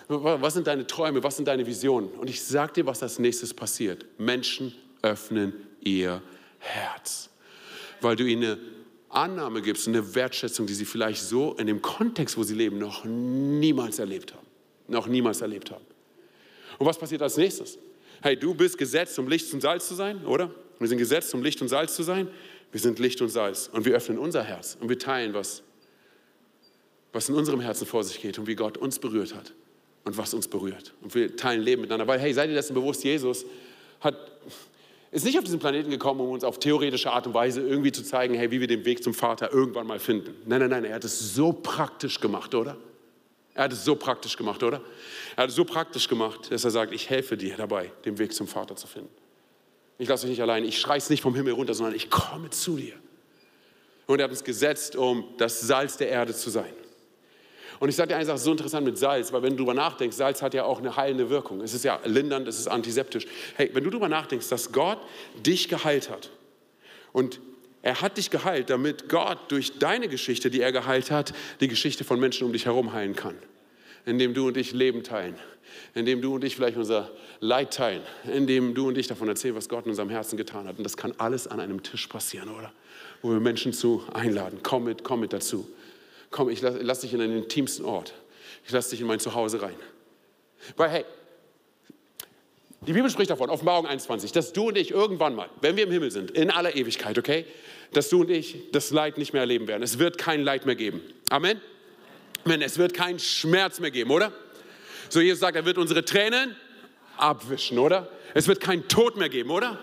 Was 0.07 0.53
sind 0.53 0.67
deine 0.67 0.87
Träume? 0.87 1.21
Was 1.21 1.35
sind 1.35 1.47
deine 1.47 1.65
Visionen? 1.65 2.09
Und 2.11 2.29
ich 2.29 2.43
sage 2.43 2.73
dir, 2.73 2.85
was 2.85 3.03
als 3.03 3.19
nächstes 3.19 3.53
passiert. 3.53 4.05
Menschen 4.17 4.73
öffnen 5.01 5.53
ihr 5.81 6.21
Herz, 6.59 7.29
weil 8.01 8.15
du 8.15 8.23
ihnen 8.23 8.43
eine 8.43 8.59
Annahme 9.09 9.61
gibst, 9.61 9.87
eine 9.87 10.15
Wertschätzung, 10.15 10.65
die 10.65 10.73
sie 10.73 10.85
vielleicht 10.85 11.21
so 11.21 11.53
in 11.53 11.67
dem 11.67 11.81
Kontext, 11.81 12.37
wo 12.37 12.43
sie 12.43 12.55
leben, 12.55 12.77
noch 12.77 13.05
niemals 13.05 13.99
erlebt 13.99 14.33
haben. 14.33 14.47
Noch 14.87 15.07
niemals 15.07 15.41
erlebt 15.41 15.71
haben. 15.71 15.85
Und 16.77 16.85
was 16.85 16.97
passiert 16.97 17.21
als 17.21 17.37
nächstes? 17.37 17.77
Hey, 18.21 18.37
du 18.37 18.53
bist 18.53 18.77
gesetzt, 18.77 19.17
um 19.19 19.27
Licht 19.27 19.53
und 19.53 19.61
Salz 19.61 19.87
zu 19.87 19.95
sein, 19.95 20.25
oder? 20.25 20.49
Wir 20.79 20.87
sind 20.87 20.97
gesetzt, 20.97 21.33
um 21.33 21.43
Licht 21.43 21.61
und 21.61 21.67
Salz 21.67 21.95
zu 21.95 22.03
sein. 22.03 22.27
Wir 22.71 22.79
sind 22.79 22.99
Licht 22.99 23.21
und 23.21 23.29
Salz 23.29 23.69
und 23.71 23.85
wir 23.85 23.95
öffnen 23.95 24.17
unser 24.17 24.43
Herz 24.43 24.77
und 24.79 24.89
wir 24.89 24.99
teilen, 24.99 25.33
was, 25.33 25.63
was 27.13 27.29
in 27.29 27.35
unserem 27.35 27.59
Herzen 27.59 27.87
vor 27.87 28.03
sich 28.03 28.21
geht 28.21 28.37
und 28.39 28.47
wie 28.47 28.55
Gott 28.55 28.77
uns 28.77 28.99
berührt 28.99 29.33
hat 29.33 29.53
und 30.03 30.17
was 30.17 30.33
uns 30.33 30.47
berührt. 30.47 30.93
Und 31.01 31.13
wir 31.15 31.35
teilen 31.35 31.61
Leben 31.61 31.81
miteinander. 31.81 32.07
Weil, 32.07 32.19
hey, 32.19 32.33
seid 32.33 32.49
ihr 32.49 32.55
dessen 32.55 32.73
bewusst, 32.73 33.03
Jesus 33.03 33.45
hat, 33.99 34.15
ist 35.11 35.25
nicht 35.25 35.37
auf 35.37 35.43
diesen 35.43 35.59
Planeten 35.59 35.89
gekommen, 35.89 36.21
um 36.21 36.31
uns 36.31 36.43
auf 36.43 36.59
theoretische 36.59 37.11
Art 37.11 37.27
und 37.27 37.33
Weise 37.33 37.61
irgendwie 37.61 37.91
zu 37.91 38.03
zeigen, 38.03 38.33
hey, 38.33 38.51
wie 38.51 38.59
wir 38.59 38.67
den 38.67 38.85
Weg 38.85 39.03
zum 39.03 39.13
Vater 39.13 39.51
irgendwann 39.53 39.87
mal 39.87 39.99
finden. 39.99 40.35
Nein, 40.45 40.59
nein, 40.61 40.69
nein, 40.69 40.85
er 40.85 40.95
hat 40.95 41.03
es 41.03 41.35
so 41.35 41.53
praktisch 41.53 42.19
gemacht, 42.19 42.53
oder? 42.53 42.77
Er 43.53 43.63
hat 43.63 43.73
es 43.73 43.83
so 43.83 43.95
praktisch 43.95 44.37
gemacht, 44.37 44.61
oder? 44.61 44.81
Er 45.35 45.43
hat 45.43 45.49
es 45.49 45.55
so 45.55 45.65
praktisch 45.65 46.07
gemacht, 46.07 46.51
dass 46.51 46.63
er 46.63 46.71
sagt, 46.71 46.93
ich 46.93 47.09
helfe 47.09 47.35
dir 47.35 47.55
dabei, 47.57 47.91
den 48.05 48.19
Weg 48.19 48.33
zum 48.33 48.47
Vater 48.47 48.75
zu 48.75 48.85
finden. 48.85 49.09
Ich 49.97 50.07
lasse 50.07 50.27
dich 50.27 50.31
nicht 50.31 50.41
allein. 50.41 50.63
Ich 50.65 50.79
schreie 50.79 50.97
es 50.97 51.09
nicht 51.09 51.21
vom 51.21 51.35
Himmel 51.35 51.53
runter, 51.53 51.73
sondern 51.73 51.95
ich 51.95 52.09
komme 52.09 52.49
zu 52.49 52.77
dir. 52.77 52.93
Und 54.05 54.19
er 54.19 54.25
hat 54.25 54.31
uns 54.31 54.43
gesetzt, 54.43 54.95
um 54.95 55.25
das 55.37 55.59
Salz 55.61 55.97
der 55.97 56.09
Erde 56.09 56.33
zu 56.33 56.49
sein. 56.49 56.71
Und 57.79 57.89
ich 57.89 57.95
sage 57.95 58.09
dir 58.09 58.15
eine 58.15 58.25
Sache, 58.25 58.37
so 58.37 58.51
interessant 58.51 58.85
mit 58.85 58.97
Salz, 58.97 59.31
weil 59.31 59.43
wenn 59.43 59.51
du 59.51 59.57
darüber 59.57 59.73
nachdenkst, 59.73 60.15
Salz 60.15 60.41
hat 60.41 60.53
ja 60.53 60.63
auch 60.63 60.79
eine 60.79 60.95
heilende 60.95 61.29
Wirkung. 61.29 61.61
Es 61.61 61.73
ist 61.73 61.83
ja 61.83 61.99
lindernd, 62.05 62.47
es 62.47 62.59
ist 62.59 62.67
antiseptisch. 62.67 63.27
Hey, 63.55 63.69
wenn 63.73 63.83
du 63.83 63.89
darüber 63.89 64.09
nachdenkst, 64.09 64.49
dass 64.49 64.71
Gott 64.71 64.99
dich 65.45 65.67
geheilt 65.67 66.09
hat 66.09 66.31
und 67.13 67.39
er 67.83 68.01
hat 68.01 68.17
dich 68.17 68.31
geheilt, 68.31 68.69
damit 68.69 69.09
Gott 69.09 69.37
durch 69.49 69.77
deine 69.77 70.07
Geschichte, 70.07 70.49
die 70.49 70.61
er 70.61 70.71
geheilt 70.71 71.11
hat, 71.11 71.33
die 71.61 71.67
Geschichte 71.67 72.03
von 72.03 72.19
Menschen 72.19 72.45
um 72.45 72.53
dich 72.53 72.65
herum 72.65 72.93
heilen 72.93 73.15
kann. 73.15 73.35
Indem 74.05 74.33
du 74.33 74.47
und 74.47 74.57
ich 74.57 74.71
Leben 74.71 75.03
teilen, 75.03 75.35
indem 75.93 76.21
du 76.21 76.35
und 76.35 76.43
ich 76.43 76.55
vielleicht 76.55 76.77
unser 76.77 77.11
Leid 77.39 77.73
teilen, 77.73 78.01
indem 78.31 78.73
du 78.73 78.87
und 78.87 78.97
ich 78.97 79.07
davon 79.07 79.27
erzählen, 79.27 79.55
was 79.55 79.69
Gott 79.69 79.85
in 79.85 79.91
unserem 79.91 80.09
Herzen 80.09 80.37
getan 80.37 80.67
hat. 80.67 80.77
Und 80.77 80.83
das 80.83 80.97
kann 80.97 81.13
alles 81.17 81.47
an 81.47 81.59
einem 81.59 81.83
Tisch 81.83 82.07
passieren, 82.07 82.49
oder? 82.49 82.71
Wo 83.21 83.31
wir 83.31 83.39
Menschen 83.39 83.73
zu 83.73 84.03
einladen. 84.13 84.59
Komm 84.63 84.85
mit, 84.85 85.03
komm 85.03 85.21
mit 85.21 85.33
dazu. 85.33 85.67
Komm, 86.29 86.49
ich 86.49 86.61
lasse 86.61 86.79
lass 86.79 87.01
dich 87.01 87.13
in 87.13 87.21
einen 87.21 87.37
intimsten 87.37 87.85
Ort. 87.85 88.13
Ich 88.65 88.71
lasse 88.71 88.91
dich 88.91 89.01
in 89.01 89.07
mein 89.07 89.19
Zuhause 89.19 89.61
rein. 89.61 89.75
Weil, 90.75 90.89
hey, 90.89 91.05
die 92.81 92.93
Bibel 92.93 93.09
spricht 93.09 93.31
davon, 93.31 93.49
Offenbarung 93.49 93.87
21, 93.87 94.31
dass 94.31 94.53
du 94.53 94.67
und 94.67 94.77
ich 94.77 94.91
irgendwann 94.91 95.35
mal, 95.35 95.49
wenn 95.61 95.75
wir 95.75 95.83
im 95.83 95.91
Himmel 95.91 96.11
sind, 96.11 96.31
in 96.31 96.51
aller 96.51 96.75
Ewigkeit, 96.75 97.17
okay, 97.17 97.45
dass 97.93 98.09
du 98.09 98.21
und 98.21 98.29
ich 98.29 98.71
das 98.71 98.91
Leid 98.91 99.17
nicht 99.17 99.33
mehr 99.33 99.41
erleben 99.41 99.67
werden. 99.67 99.83
Es 99.83 99.99
wird 99.99 100.17
kein 100.17 100.43
Leid 100.43 100.65
mehr 100.65 100.75
geben. 100.75 101.01
Amen. 101.29 101.59
Amen. 102.45 102.61
Es 102.61 102.77
wird 102.77 102.93
keinen 102.93 103.19
Schmerz 103.19 103.79
mehr 103.79 103.91
geben, 103.91 104.11
oder? 104.11 104.31
So 105.09 105.19
Jesus 105.19 105.39
sagt, 105.39 105.55
er 105.55 105.65
wird 105.65 105.77
unsere 105.77 106.03
Tränen 106.03 106.55
abwischen, 107.17 107.79
oder? 107.79 108.09
Es 108.33 108.47
wird 108.47 108.59
keinen 108.59 108.87
Tod 108.87 109.17
mehr 109.17 109.29
geben, 109.29 109.49
oder? 109.49 109.79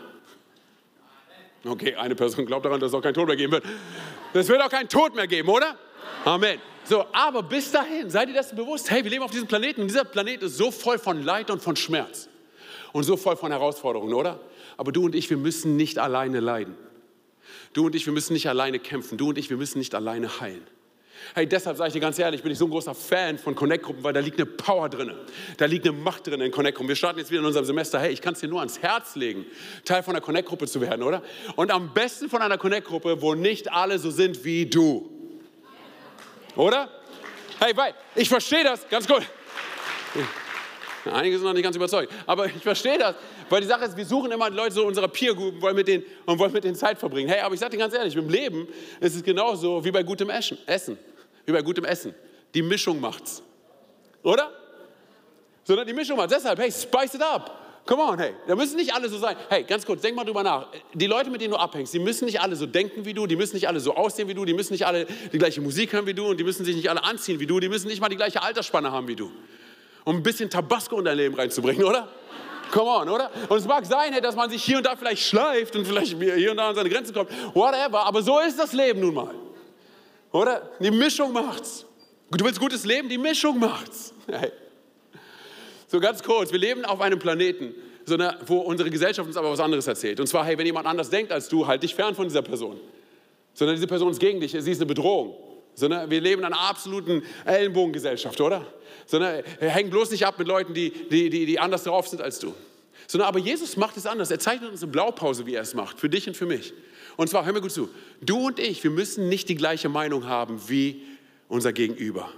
Okay, 1.65 1.95
eine 1.95 2.15
Person 2.15 2.45
glaubt 2.45 2.67
daran, 2.67 2.79
dass 2.79 2.91
es 2.91 2.95
auch 2.95 3.03
keinen 3.03 3.15
Tod 3.15 3.27
mehr 3.27 3.37
geben 3.37 3.53
wird. 3.53 3.65
Es 4.35 4.49
wird 4.49 4.61
auch 4.61 4.69
keinen 4.69 4.89
Tod 4.89 5.15
mehr 5.15 5.27
geben, 5.27 5.49
oder? 5.49 5.79
Amen. 6.25 6.61
So, 6.85 7.07
aber 7.13 7.43
bis 7.43 7.73
dahin, 7.73 8.11
seid 8.11 8.29
ihr 8.29 8.35
das 8.35 8.55
bewusst? 8.55 8.91
Hey, 8.91 9.03
wir 9.03 9.11
leben 9.11 9.25
auf 9.25 9.31
diesem 9.31 9.47
Planeten 9.47 9.81
und 9.81 9.89
dieser 9.89 10.05
Planet 10.05 10.43
ist 10.43 10.59
so 10.59 10.71
voll 10.71 10.99
von 10.99 11.23
Leid 11.23 11.51
und 11.51 11.63
von 11.63 11.77
Schmerz 11.77 12.29
und 12.93 13.05
so 13.05 13.17
voll 13.17 13.37
von 13.37 13.51
Herausforderungen, 13.51 14.13
oder? 14.13 14.41
Aber 14.77 14.93
du 14.93 15.05
und 15.05 15.15
ich, 15.15 15.31
wir 15.31 15.39
müssen 15.39 15.77
nicht 15.77 15.99
alleine 15.99 16.41
leiden. 16.41 16.77
Du 17.73 17.87
und 17.87 17.95
ich, 17.95 18.05
wir 18.05 18.13
müssen 18.13 18.35
nicht 18.35 18.49
alleine 18.49 18.79
kämpfen. 18.79 19.17
Du 19.17 19.31
und 19.31 19.39
ich, 19.39 19.49
wir 19.49 19.57
müssen 19.57 19.79
nicht 19.79 19.95
alleine 19.95 20.41
heilen. 20.41 20.67
Hey, 21.35 21.47
deshalb 21.47 21.77
sage 21.77 21.89
ich 21.89 21.93
dir 21.95 22.01
ganz 22.01 22.19
ehrlich, 22.19 22.43
bin 22.43 22.53
ich 22.53 22.59
so 22.59 22.67
ein 22.67 22.71
großer 22.71 22.95
Fan 22.95 23.39
von 23.39 23.55
Connect-Gruppen, 23.55 24.05
weil 24.05 24.13
da 24.13 24.21
liegt 24.21 24.39
eine 24.39 24.47
Power 24.47 24.89
drin. 24.89 25.13
Da 25.57 25.65
liegt 25.67 25.87
eine 25.87 25.97
Macht 25.97 26.27
drin 26.27 26.41
in 26.41 26.51
Connect-Gruppen. 26.51 26.89
Wir 26.89 26.97
starten 26.97 27.19
jetzt 27.19 27.31
wieder 27.31 27.41
in 27.41 27.47
unserem 27.47 27.65
Semester. 27.65 27.99
Hey, 27.99 28.13
ich 28.13 28.21
kann 28.21 28.35
es 28.35 28.41
dir 28.41 28.49
nur 28.49 28.61
ans 28.61 28.81
Herz 28.83 29.17
legen, 29.17 29.47
Teil 29.85 30.03
von 30.03 30.15
einer 30.15 30.25
Connect-Gruppe 30.25 30.67
zu 30.67 30.81
werden, 30.81 31.03
oder? 31.03 31.23
Und 31.57 31.71
am 31.71 31.95
besten 31.95 32.29
von 32.29 32.43
einer 32.43 32.59
Connect-Gruppe, 32.59 33.23
wo 33.23 33.35
nicht 33.35 33.73
alle 33.73 33.99
so 33.99 34.11
sind 34.11 34.45
wie 34.45 34.67
du. 34.67 35.11
Oder? 36.57 36.89
Hey, 37.61 37.77
weil 37.77 37.95
ich 38.15 38.29
verstehe 38.29 38.65
das, 38.65 38.89
ganz 38.89 39.07
gut. 39.07 39.23
Einige 41.13 41.37
sind 41.37 41.47
noch 41.47 41.53
nicht 41.53 41.65
ganz 41.65 41.77
überzeugt, 41.77 42.13
aber 42.27 42.47
ich 42.47 42.63
verstehe 42.63 42.97
das, 42.97 43.15
weil 43.51 43.61
die 43.61 43.67
Sache 43.67 43.85
ist, 43.85 43.97
wir 43.97 44.07
suchen 44.07 44.31
immer 44.31 44.49
Leute 44.49 44.73
so 44.73 44.87
unserer 44.87 45.09
Peer 45.09 45.35
Group 45.35 45.61
wollen 45.61 45.77
und 46.25 46.39
wollen 46.39 46.53
mit 46.53 46.65
denen 46.65 46.77
Zeit 46.77 46.99
verbringen. 46.99 47.29
Hey, 47.29 47.41
aber 47.41 47.55
ich 47.55 47.61
sage 47.61 47.73
dir 47.73 47.79
ganz 47.79 47.95
ehrlich, 47.95 48.17
im 48.17 48.29
Leben 48.29 48.67
ist 49.01 49.15
es 49.15 49.23
genauso 49.23 49.85
wie 49.85 49.91
bei 49.91 50.03
gutem 50.03 50.31
Essen. 50.31 50.99
Wie 51.47 51.53
bei 51.53 51.63
gutem 51.63 51.85
Essen. 51.85 52.15
Die 52.55 52.63
Mischung 52.63 53.01
macht's. 53.01 53.43
Oder? 54.23 54.51
Sondern 55.65 55.87
die 55.87 55.93
Mischung 55.93 56.17
macht's. 56.17 56.33
Deshalb, 56.35 56.59
hey, 56.59 56.71
spice 56.71 57.15
it 57.15 57.23
up. 57.23 57.65
Come 57.87 58.03
on, 58.03 58.19
hey, 58.19 58.33
da 58.47 58.57
müssen 58.57 58.77
nicht 58.77 58.95
alle 58.95 59.11
so 59.11 59.19
sein. 59.19 59.37
Hey, 59.51 59.63
ganz 59.65 59.85
kurz, 59.85 60.01
denk 60.01 60.17
mal 60.17 60.25
drüber 60.25 60.43
nach. 60.43 60.69
Die 60.95 61.07
Leute, 61.07 61.29
mit 61.29 61.43
denen 61.43 61.53
du 61.53 61.59
abhängst, 61.59 61.93
die 61.93 61.99
müssen 61.99 62.25
nicht 62.25 62.41
alle 62.41 62.57
so 62.57 62.65
denken 62.65 63.05
wie 63.05 63.13
du, 63.13 63.27
die 63.27 63.37
müssen 63.37 63.57
nicht 63.57 63.69
alle 63.69 63.79
so 63.79 63.95
aussehen 63.95 64.27
wie 64.27 64.33
du, 64.33 64.47
die 64.47 64.55
müssen 64.55 64.73
nicht 64.73 64.87
alle 64.87 65.07
die 65.33 65.39
gleiche 65.39 65.61
Musik 65.61 65.93
hören 65.93 66.07
wie 66.07 66.15
du 66.15 66.29
und 66.29 66.41
die 66.41 66.45
müssen 66.45 66.65
sich 66.65 66.77
nicht 66.77 66.89
alle 66.89 67.05
anziehen 67.05 67.41
wie 67.41 67.47
du, 67.47 67.61
die 67.61 67.69
müssen 67.69 67.89
nicht 67.89 68.01
mal 68.01 68.09
die 68.09 68.17
gleiche 68.17 68.43
Altersspanne 68.43 68.91
haben 68.91 69.07
wie 69.07 69.17
du. 69.17 69.31
Um 70.05 70.17
ein 70.17 70.23
bisschen 70.23 70.49
Tabasco 70.49 70.99
in 70.99 71.05
dein 71.05 71.19
Leben 71.19 71.35
reinzubringen, 71.35 71.85
oder? 71.85 72.09
Come 72.73 72.91
on, 72.91 73.09
oder? 73.11 73.31
Und 73.51 73.59
es 73.59 73.67
mag 73.67 73.85
sein, 73.85 74.15
hey, 74.15 74.23
dass 74.23 74.35
man 74.35 74.49
sich 74.49 74.65
hier 74.65 74.79
und 74.79 74.87
da 74.87 74.97
vielleicht 74.97 75.23
schleift 75.23 75.77
und 75.77 75.87
vielleicht 75.87 76.17
hier 76.19 76.53
und 76.53 76.57
da 76.57 76.71
an 76.71 76.75
seine 76.75 76.89
Grenzen 76.89 77.13
kommt, 77.13 77.31
whatever, 77.55 78.07
aber 78.07 78.23
so 78.23 78.41
ist 78.41 78.59
das 78.59 78.73
Leben 78.73 79.01
nun 79.01 79.13
mal. 79.13 79.35
Oder? 80.35 80.69
Die 80.81 80.91
Mischung 80.91 81.33
macht's. 81.33 81.87
Du 82.33 82.45
willst 82.45 82.59
gutes 82.59 82.85
Leben, 82.85 83.09
die 83.09 83.19
Mischung 83.19 83.59
macht's. 83.61 84.13
Hey. 84.27 84.51
So 85.87 86.01
ganz 86.01 86.25
kurz, 86.25 86.51
wir 86.51 86.59
leben 86.59 86.85
auf 86.85 87.01
einem 87.01 87.21
Planeten, 87.21 87.73
sondern 88.05 88.37
wo 88.47 88.59
unsere 88.59 88.91
Gesellschaft 88.91 89.29
uns 89.29 89.37
aber 89.37 89.53
was 89.53 89.61
anderes 89.61 89.87
erzählt. 89.87 90.19
Und 90.19 90.27
zwar, 90.27 90.45
hey, 90.45 90.59
wenn 90.59 90.67
jemand 90.67 90.89
anders 90.89 91.09
denkt 91.09 91.31
als 91.31 91.49
du, 91.49 91.69
halt 91.69 91.85
dich 91.85 91.95
fern 91.95 92.17
von 92.17 92.27
dieser 92.27 92.43
Person. 92.43 92.81
Sondern 93.53 93.77
diese 93.77 93.87
Person 93.87 94.11
ist 94.11 94.19
gegen 94.19 94.41
dich, 94.41 94.51
sie 94.51 94.59
ist 94.59 94.79
eine 94.79 94.87
Bedrohung. 94.87 95.37
Sondern 95.75 96.11
wir 96.11 96.21
leben 96.21 96.41
in 96.41 96.47
einer 96.47 96.59
absoluten 96.59 97.23
Ellenbogengesellschaft, 97.45 98.41
oder? 98.41 98.67
Sondern 99.07 99.45
häng 99.61 99.89
bloß 99.89 100.11
nicht 100.11 100.27
ab 100.27 100.37
mit 100.37 100.49
Leuten, 100.49 100.75
die, 100.75 100.91
die, 100.91 101.31
die, 101.31 101.47
die 101.47 101.61
anders 101.61 101.85
drauf 101.85 102.09
sind 102.09 102.21
als 102.21 102.41
du. 102.41 102.53
Sondern 103.07 103.29
aber 103.29 103.39
Jesus 103.39 103.77
macht 103.77 103.97
es 103.97 104.07
anders. 104.07 104.33
Er 104.33 104.41
zeichnet 104.41 104.73
uns 104.73 104.83
eine 104.83 104.91
Blaupause, 104.91 105.47
wie 105.47 105.55
er 105.55 105.63
es 105.63 105.75
macht, 105.75 106.01
für 106.01 106.09
dich 106.09 106.27
und 106.27 106.37
für 106.37 106.47
mich. 106.47 106.73
Und 107.17 107.29
zwar, 107.29 107.45
hör 107.45 107.53
mir 107.53 107.61
gut 107.61 107.73
zu, 107.73 107.89
du 108.21 108.47
und 108.47 108.59
ich, 108.59 108.83
wir 108.83 108.91
müssen 108.91 109.29
nicht 109.29 109.49
die 109.49 109.55
gleiche 109.55 109.89
Meinung 109.89 110.27
haben 110.27 110.69
wie 110.69 111.03
unser 111.49 111.73
Gegenüber, 111.73 112.31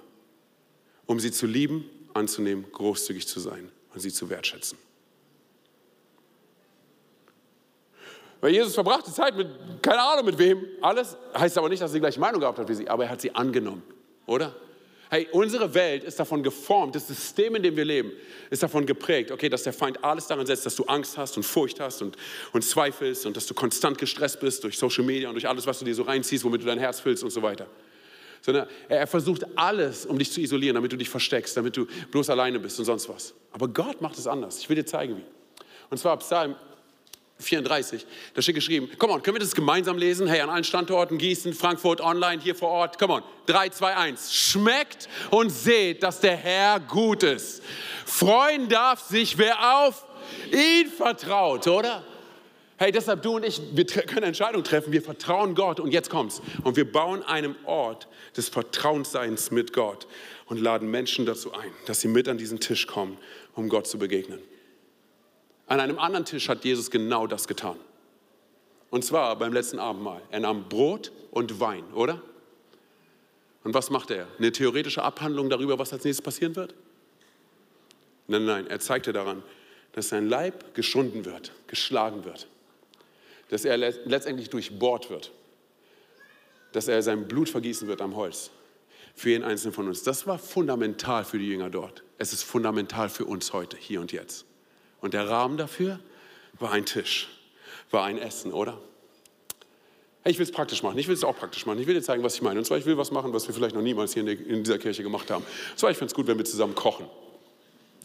um 1.06 1.20
sie 1.20 1.30
zu 1.30 1.46
lieben 1.46 1.88
anzunehmen, 2.14 2.64
großzügig 2.72 3.26
zu 3.26 3.40
sein 3.40 3.70
und 3.94 4.00
sie 4.00 4.12
zu 4.12 4.28
wertschätzen. 4.28 4.78
Weil 8.40 8.52
Jesus 8.52 8.74
verbrachte 8.74 9.12
Zeit 9.12 9.36
mit, 9.36 9.48
keine 9.82 10.02
Ahnung 10.02 10.26
mit 10.26 10.38
wem, 10.38 10.64
alles, 10.82 11.16
heißt 11.36 11.56
aber 11.56 11.68
nicht, 11.68 11.82
dass 11.82 11.90
er 11.92 11.94
die 11.94 12.00
gleiche 12.00 12.20
Meinung 12.20 12.40
gehabt 12.40 12.58
hat 12.58 12.68
wie 12.68 12.74
sie, 12.74 12.88
aber 12.88 13.04
er 13.04 13.10
hat 13.10 13.20
sie 13.20 13.34
angenommen, 13.34 13.82
oder? 14.26 14.54
Hey, 15.08 15.28
unsere 15.30 15.72
Welt 15.74 16.02
ist 16.02 16.18
davon 16.18 16.42
geformt, 16.42 16.94
das 16.96 17.06
System, 17.06 17.54
in 17.54 17.62
dem 17.62 17.76
wir 17.76 17.84
leben, 17.84 18.12
ist 18.50 18.62
davon 18.62 18.86
geprägt, 18.86 19.30
okay, 19.30 19.48
dass 19.48 19.62
der 19.62 19.72
Feind 19.72 20.02
alles 20.02 20.26
daran 20.26 20.46
setzt, 20.46 20.66
dass 20.66 20.74
du 20.74 20.84
Angst 20.84 21.16
hast 21.16 21.36
und 21.36 21.44
Furcht 21.44 21.78
hast 21.78 22.02
und, 22.02 22.16
und 22.52 22.62
zweifelst 22.62 23.24
und 23.26 23.36
dass 23.36 23.46
du 23.46 23.54
konstant 23.54 23.98
gestresst 23.98 24.40
bist 24.40 24.64
durch 24.64 24.76
Social 24.76 25.04
Media 25.04 25.28
und 25.28 25.34
durch 25.34 25.48
alles, 25.48 25.66
was 25.66 25.78
du 25.78 25.84
dir 25.84 25.94
so 25.94 26.02
reinziehst, 26.02 26.44
womit 26.44 26.62
du 26.62 26.66
dein 26.66 26.78
Herz 26.78 27.00
füllst 27.00 27.22
und 27.22 27.30
so 27.30 27.42
weiter 27.42 27.66
sondern 28.42 28.68
er 28.88 29.08
versucht 29.08 29.44
alles, 29.56 30.06
um 30.06 30.20
dich 30.20 30.30
zu 30.30 30.40
isolieren, 30.40 30.76
damit 30.76 30.92
du 30.92 30.96
dich 30.96 31.10
versteckst, 31.10 31.56
damit 31.56 31.76
du 31.76 31.86
bloß 32.12 32.30
alleine 32.30 32.60
bist 32.60 32.78
und 32.78 32.84
sonst 32.84 33.08
was. 33.08 33.34
Aber 33.50 33.66
Gott 33.66 34.00
macht 34.00 34.16
es 34.18 34.28
anders. 34.28 34.58
Ich 34.60 34.68
will 34.68 34.76
dir 34.76 34.86
zeigen, 34.86 35.16
wie. 35.16 35.24
Und 35.90 35.98
zwar 35.98 36.16
Psalm 36.18 36.54
34, 37.38 38.06
da 38.34 38.40
steht 38.40 38.54
geschrieben, 38.54 38.90
komm 38.98 39.10
on, 39.10 39.22
können 39.22 39.36
wir 39.36 39.40
das 39.40 39.54
gemeinsam 39.54 39.98
lesen? 39.98 40.26
Hey, 40.26 40.40
an 40.40 40.48
allen 40.48 40.64
Standorten, 40.64 41.18
Gießen, 41.18 41.52
Frankfurt, 41.52 42.00
online, 42.00 42.40
hier 42.40 42.54
vor 42.54 42.70
Ort, 42.70 42.98
komm 42.98 43.10
on, 43.10 43.22
3, 43.46 43.68
2, 43.68 43.96
1. 43.96 44.34
Schmeckt 44.34 45.08
und 45.30 45.50
seht, 45.50 46.02
dass 46.02 46.20
der 46.20 46.36
Herr 46.36 46.80
gut 46.80 47.22
ist. 47.22 47.62
Freuen 48.06 48.68
darf 48.68 49.00
sich, 49.00 49.36
wer 49.36 49.84
auf 49.84 50.06
ihn 50.50 50.88
vertraut, 50.88 51.66
oder? 51.66 52.02
Hey, 52.78 52.92
deshalb 52.92 53.22
du 53.22 53.36
und 53.36 53.44
ich, 53.44 53.60
wir 53.72 53.86
können 53.86 54.24
Entscheidungen 54.24 54.64
treffen, 54.64 54.92
wir 54.92 55.02
vertrauen 55.02 55.54
Gott 55.54 55.80
und 55.80 55.92
jetzt 55.92 56.10
kommt's. 56.10 56.42
Und 56.62 56.76
wir 56.76 56.90
bauen 56.90 57.22
einen 57.22 57.54
Ort 57.64 58.08
des 58.36 58.48
Vertrauensseins 58.48 59.50
mit 59.50 59.72
Gott 59.72 60.06
und 60.46 60.60
laden 60.60 60.90
Menschen 60.90 61.26
dazu 61.26 61.52
ein, 61.54 61.70
dass 61.86 62.00
sie 62.00 62.08
mit 62.08 62.28
an 62.28 62.38
diesen 62.38 62.60
Tisch 62.60 62.86
kommen, 62.86 63.18
um 63.54 63.68
Gott 63.68 63.86
zu 63.86 63.98
begegnen. 63.98 64.40
An 65.66 65.80
einem 65.80 65.98
anderen 65.98 66.24
Tisch 66.24 66.48
hat 66.48 66.64
Jesus 66.64 66.90
genau 66.90 67.26
das 67.26 67.48
getan. 67.48 67.76
Und 68.90 69.04
zwar 69.04 69.36
beim 69.36 69.52
letzten 69.52 69.78
Abendmahl. 69.78 70.22
Er 70.30 70.40
nahm 70.40 70.68
Brot 70.68 71.12
und 71.30 71.58
Wein, 71.60 71.84
oder? 71.92 72.22
Und 73.64 73.74
was 73.74 73.90
macht 73.90 74.10
er? 74.10 74.28
Eine 74.38 74.52
theoretische 74.52 75.02
Abhandlung 75.02 75.50
darüber, 75.50 75.78
was 75.78 75.92
als 75.92 76.04
nächstes 76.04 76.22
passieren 76.22 76.54
wird? 76.54 76.74
Nein, 78.28 78.44
nein, 78.44 78.66
er 78.68 78.78
zeigte 78.78 79.12
daran, 79.12 79.42
dass 79.92 80.08
sein 80.08 80.28
Leib 80.28 80.74
geschunden 80.74 81.24
wird, 81.24 81.52
geschlagen 81.66 82.24
wird 82.24 82.46
dass 83.48 83.64
er 83.64 83.76
letztendlich 83.76 84.50
durchbohrt 84.50 85.10
wird, 85.10 85.32
dass 86.72 86.88
er 86.88 87.02
sein 87.02 87.28
Blut 87.28 87.48
vergießen 87.48 87.88
wird 87.88 88.00
am 88.00 88.16
Holz 88.16 88.50
für 89.14 89.30
jeden 89.30 89.44
einzelnen 89.44 89.72
von 89.72 89.88
uns. 89.88 90.02
Das 90.02 90.26
war 90.26 90.38
fundamental 90.38 91.24
für 91.24 91.38
die 91.38 91.48
Jünger 91.48 91.70
dort. 91.70 92.02
Es 92.18 92.32
ist 92.32 92.42
fundamental 92.42 93.08
für 93.08 93.24
uns 93.24 93.52
heute, 93.52 93.76
hier 93.76 94.00
und 94.00 94.12
jetzt. 94.12 94.45
Und 95.06 95.14
der 95.14 95.30
Rahmen 95.30 95.56
dafür 95.56 96.00
war 96.58 96.72
ein 96.72 96.84
Tisch, 96.84 97.28
war 97.92 98.02
ein 98.02 98.18
Essen, 98.18 98.52
oder? 98.52 98.76
ich 100.24 100.36
will 100.36 100.42
es 100.42 100.50
praktisch 100.50 100.82
machen. 100.82 100.98
Ich 100.98 101.06
will 101.06 101.14
es 101.14 101.22
auch 101.22 101.36
praktisch 101.36 101.64
machen. 101.64 101.78
Ich 101.78 101.86
will 101.86 101.94
dir 101.94 102.02
zeigen, 102.02 102.24
was 102.24 102.34
ich 102.34 102.42
meine. 102.42 102.58
Und 102.58 102.64
zwar, 102.64 102.76
ich 102.76 102.86
will 102.86 102.98
was 102.98 103.12
machen, 103.12 103.32
was 103.32 103.46
wir 103.46 103.54
vielleicht 103.54 103.76
noch 103.76 103.82
niemals 103.82 104.14
hier 104.14 104.26
in 104.26 104.64
dieser 104.64 104.78
Kirche 104.78 105.04
gemacht 105.04 105.30
haben. 105.30 105.44
Und 105.44 105.78
zwar, 105.78 105.92
ich 105.92 105.96
finde 105.96 106.10
es 106.10 106.14
gut, 106.16 106.26
wenn 106.26 106.36
wir 106.38 106.44
zusammen 106.44 106.74
kochen. 106.74 107.06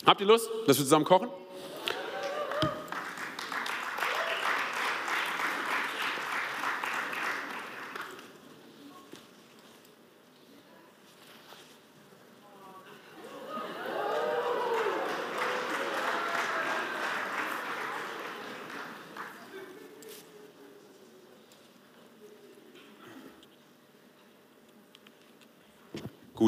Habt 0.05 0.21
ihr 0.21 0.27
Lust, 0.27 0.47
dass 0.67 0.77
wir 0.77 0.83
zusammen 0.83 1.05
kochen? 1.05 1.29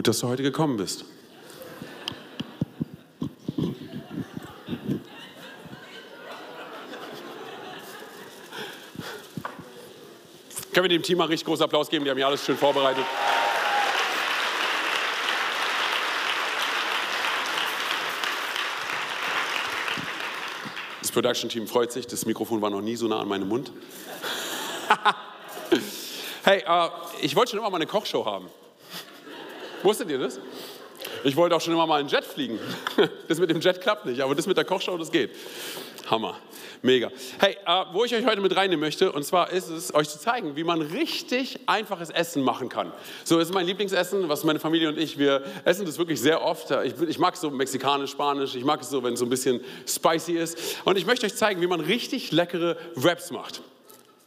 Gut, 0.03 0.09
dass 0.09 0.19
du 0.19 0.27
heute 0.27 0.43
gekommen 0.43 0.75
bist. 0.75 1.05
Können 10.73 10.83
wir 10.83 10.89
dem 10.89 11.03
Team 11.03 11.19
mal 11.19 11.27
richtig 11.27 11.45
großen 11.45 11.63
Applaus 11.63 11.89
geben? 11.89 12.03
Die 12.03 12.11
haben 12.11 12.17
ja 12.17 12.27
alles 12.27 12.43
schön 12.43 12.57
vorbereitet. 12.57 13.05
Das 20.99 21.11
Production-Team 21.13 21.65
freut 21.65 21.93
sich. 21.93 22.07
Das 22.07 22.25
Mikrofon 22.25 22.61
war 22.61 22.69
noch 22.69 22.81
nie 22.81 22.97
so 22.97 23.07
nah 23.07 23.21
an 23.21 23.29
meinem 23.29 23.47
Mund. 23.47 23.71
hey, 26.43 26.61
äh, 26.67 26.89
ich 27.21 27.37
wollte 27.37 27.51
schon 27.51 27.59
immer 27.59 27.69
mal 27.69 27.77
eine 27.77 27.87
Kochshow 27.87 28.25
haben. 28.25 28.49
Wusstet 29.83 30.09
ihr 30.09 30.19
das? 30.19 30.39
Ich 31.23 31.35
wollte 31.35 31.55
auch 31.55 31.61
schon 31.61 31.73
immer 31.73 31.85
mal 31.85 31.99
einen 31.99 32.09
Jet 32.09 32.23
fliegen. 32.23 32.59
Das 33.27 33.39
mit 33.39 33.49
dem 33.49 33.59
Jet 33.59 33.81
klappt 33.81 34.05
nicht, 34.05 34.21
aber 34.21 34.35
das 34.35 34.47
mit 34.47 34.57
der 34.57 34.65
Kochshow, 34.65 34.97
das 34.97 35.11
geht. 35.11 35.31
Hammer. 36.09 36.37
Mega. 36.81 37.09
Hey, 37.39 37.57
äh, 37.65 37.85
wo 37.93 38.03
ich 38.03 38.13
euch 38.13 38.25
heute 38.25 38.41
mit 38.41 38.55
reinnehmen 38.55 38.81
möchte, 38.81 39.11
und 39.11 39.23
zwar 39.23 39.51
ist 39.51 39.69
es, 39.69 39.93
euch 39.95 40.09
zu 40.09 40.19
zeigen, 40.19 40.57
wie 40.57 40.65
man 40.65 40.81
richtig 40.81 41.61
einfaches 41.65 42.09
Essen 42.09 42.43
machen 42.43 42.67
kann. 42.67 42.91
So, 43.23 43.39
das 43.39 43.47
ist 43.47 43.53
mein 43.53 43.65
Lieblingsessen, 43.65 44.27
was 44.27 44.43
meine 44.43 44.59
Familie 44.59 44.89
und 44.89 44.97
ich, 44.97 45.17
wir 45.17 45.43
essen 45.63 45.85
das 45.85 45.97
wirklich 45.97 46.19
sehr 46.19 46.43
oft. 46.43 46.71
Ich, 46.83 46.93
ich 47.07 47.19
mag 47.19 47.35
es 47.35 47.41
so 47.41 47.49
mexikanisch, 47.49 48.11
spanisch, 48.11 48.55
ich 48.55 48.65
mag 48.65 48.81
es 48.81 48.89
so, 48.89 49.01
wenn 49.01 49.13
es 49.13 49.19
so 49.19 49.25
ein 49.25 49.29
bisschen 49.29 49.61
spicy 49.87 50.33
ist. 50.33 50.57
Und 50.83 50.97
ich 50.97 51.05
möchte 51.05 51.25
euch 51.25 51.35
zeigen, 51.35 51.61
wie 51.61 51.67
man 51.67 51.79
richtig 51.79 52.31
leckere 52.31 52.75
Wraps 52.95 53.31
macht. 53.31 53.61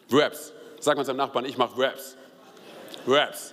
Wraps. 0.09 0.53
Sag 0.81 0.97
mal 0.97 1.05
seinem 1.05 1.19
Nachbarn, 1.19 1.45
ich 1.45 1.59
mache 1.59 1.77
Wraps. 1.77 2.17
Wraps. 3.05 3.53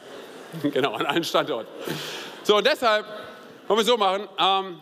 Genau, 0.74 0.94
an 0.94 1.06
einem 1.06 1.24
Standort. 1.24 1.68
So, 2.44 2.58
und 2.58 2.68
deshalb 2.68 3.06
wollen 3.68 3.80
wir 3.80 3.86
so 3.86 3.98
machen. 3.98 4.28
Ähm, 4.38 4.82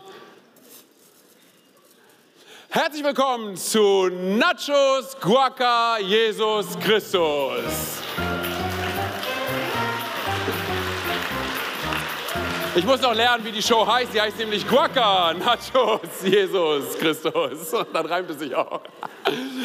herzlich 2.70 3.04
willkommen 3.04 3.56
zu 3.56 4.10
Nachos 4.10 5.18
Guaca 5.20 6.00
Jesus 6.00 6.78
Christus. 6.80 8.02
Ich 12.74 12.86
muss 12.86 13.02
noch 13.02 13.14
lernen, 13.14 13.44
wie 13.44 13.52
die 13.52 13.62
Show 13.62 13.86
heißt. 13.86 14.14
Sie 14.14 14.22
heißt 14.22 14.38
nämlich 14.38 14.66
Guaca 14.66 15.34
Nachos 15.34 16.24
Jesus 16.24 16.98
Christus. 16.98 17.74
Und 17.74 17.94
dann 17.94 18.06
reimt 18.06 18.30
es 18.30 18.40
sich 18.40 18.56
auch. 18.56 18.80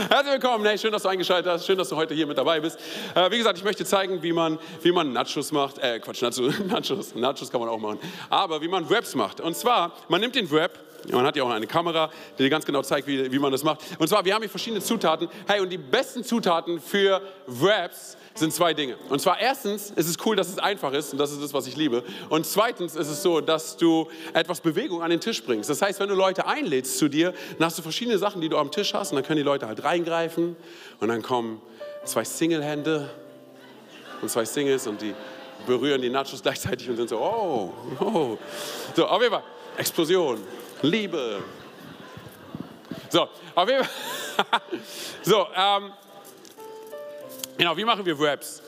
Herzlich 0.08 0.32
willkommen. 0.32 0.66
Hey, 0.66 0.76
schön, 0.76 0.90
dass 0.90 1.04
du 1.04 1.08
eingeschaltet 1.08 1.52
hast. 1.52 1.66
Schön, 1.66 1.78
dass 1.78 1.88
du 1.88 1.94
heute 1.94 2.14
hier 2.14 2.26
mit 2.26 2.36
dabei 2.36 2.58
bist. 2.58 2.80
Äh, 3.14 3.30
wie 3.30 3.38
gesagt, 3.38 3.58
ich 3.58 3.64
möchte 3.64 3.84
zeigen, 3.84 4.24
wie 4.24 4.32
man, 4.32 4.58
wie 4.82 4.90
man 4.90 5.12
Nachos 5.12 5.52
macht. 5.52 5.78
Äh, 5.78 6.00
Quatsch, 6.00 6.20
Nachos, 6.20 6.58
Nachos. 6.66 7.14
Nachos 7.14 7.48
kann 7.48 7.60
man 7.60 7.70
auch 7.70 7.78
machen. 7.78 8.00
Aber 8.28 8.60
wie 8.60 8.66
man 8.66 8.90
Wraps 8.90 9.14
macht. 9.14 9.40
Und 9.40 9.56
zwar, 9.56 9.92
man 10.08 10.20
nimmt 10.20 10.34
den 10.34 10.50
Wrap, 10.50 10.76
man 11.12 11.24
hat 11.24 11.36
ja 11.36 11.44
auch 11.44 11.50
eine 11.50 11.68
Kamera, 11.68 12.10
die 12.36 12.42
dir 12.42 12.50
ganz 12.50 12.66
genau 12.66 12.82
zeigt, 12.82 13.06
wie, 13.06 13.30
wie 13.30 13.38
man 13.38 13.52
das 13.52 13.62
macht. 13.62 13.82
Und 14.00 14.08
zwar, 14.08 14.24
wir 14.24 14.34
haben 14.34 14.42
hier 14.42 14.50
verschiedene 14.50 14.82
Zutaten. 14.82 15.28
Hey, 15.46 15.60
und 15.60 15.70
die 15.70 15.78
besten 15.78 16.24
Zutaten 16.24 16.80
für 16.80 17.22
Wraps 17.46 18.16
sind 18.38 18.52
zwei 18.52 18.74
Dinge. 18.74 18.96
Und 19.08 19.20
zwar 19.20 19.40
erstens 19.40 19.90
ist 19.90 20.08
es 20.08 20.16
cool, 20.24 20.36
dass 20.36 20.48
es 20.48 20.58
einfach 20.58 20.92
ist 20.92 21.12
und 21.12 21.18
das 21.18 21.32
ist 21.32 21.42
das, 21.42 21.52
was 21.54 21.66
ich 21.66 21.76
liebe. 21.76 22.02
Und 22.28 22.46
zweitens 22.46 22.94
ist 22.94 23.08
es 23.08 23.22
so, 23.22 23.40
dass 23.40 23.76
du 23.76 24.08
etwas 24.34 24.60
Bewegung 24.60 25.02
an 25.02 25.10
den 25.10 25.20
Tisch 25.20 25.42
bringst. 25.42 25.70
Das 25.70 25.82
heißt, 25.82 26.00
wenn 26.00 26.08
du 26.08 26.14
Leute 26.14 26.46
einlädst 26.46 26.98
zu 26.98 27.08
dir, 27.08 27.32
dann 27.58 27.66
hast 27.66 27.78
du 27.78 27.82
verschiedene 27.82 28.18
Sachen, 28.18 28.40
die 28.40 28.48
du 28.48 28.58
am 28.58 28.70
Tisch 28.70 28.94
hast 28.94 29.12
und 29.12 29.16
dann 29.16 29.24
können 29.24 29.38
die 29.38 29.42
Leute 29.42 29.66
halt 29.66 29.82
reingreifen 29.84 30.56
und 31.00 31.08
dann 31.08 31.22
kommen 31.22 31.60
zwei 32.04 32.24
Single-Hände 32.24 33.10
und 34.22 34.30
zwei 34.30 34.44
Singles 34.44 34.86
und 34.86 35.00
die 35.00 35.14
berühren 35.66 36.02
die 36.02 36.10
Nachos 36.10 36.42
gleichzeitig 36.42 36.88
und 36.88 36.96
sind 36.96 37.08
so, 37.08 37.18
oh, 37.18 37.72
oh. 38.00 38.38
So, 38.94 39.06
auf 39.06 39.20
jeden 39.20 39.32
Fall, 39.32 39.44
Explosion, 39.76 40.42
Liebe. 40.82 41.42
So, 43.08 43.28
auf 43.54 43.68
jeden 43.68 43.84
Fall. 43.84 43.90
so, 45.22 45.46
ähm, 45.56 45.92
Genau, 47.58 47.76
wie 47.76 47.84
machen 47.84 48.04
wir 48.04 48.18
Wraps? 48.18 48.62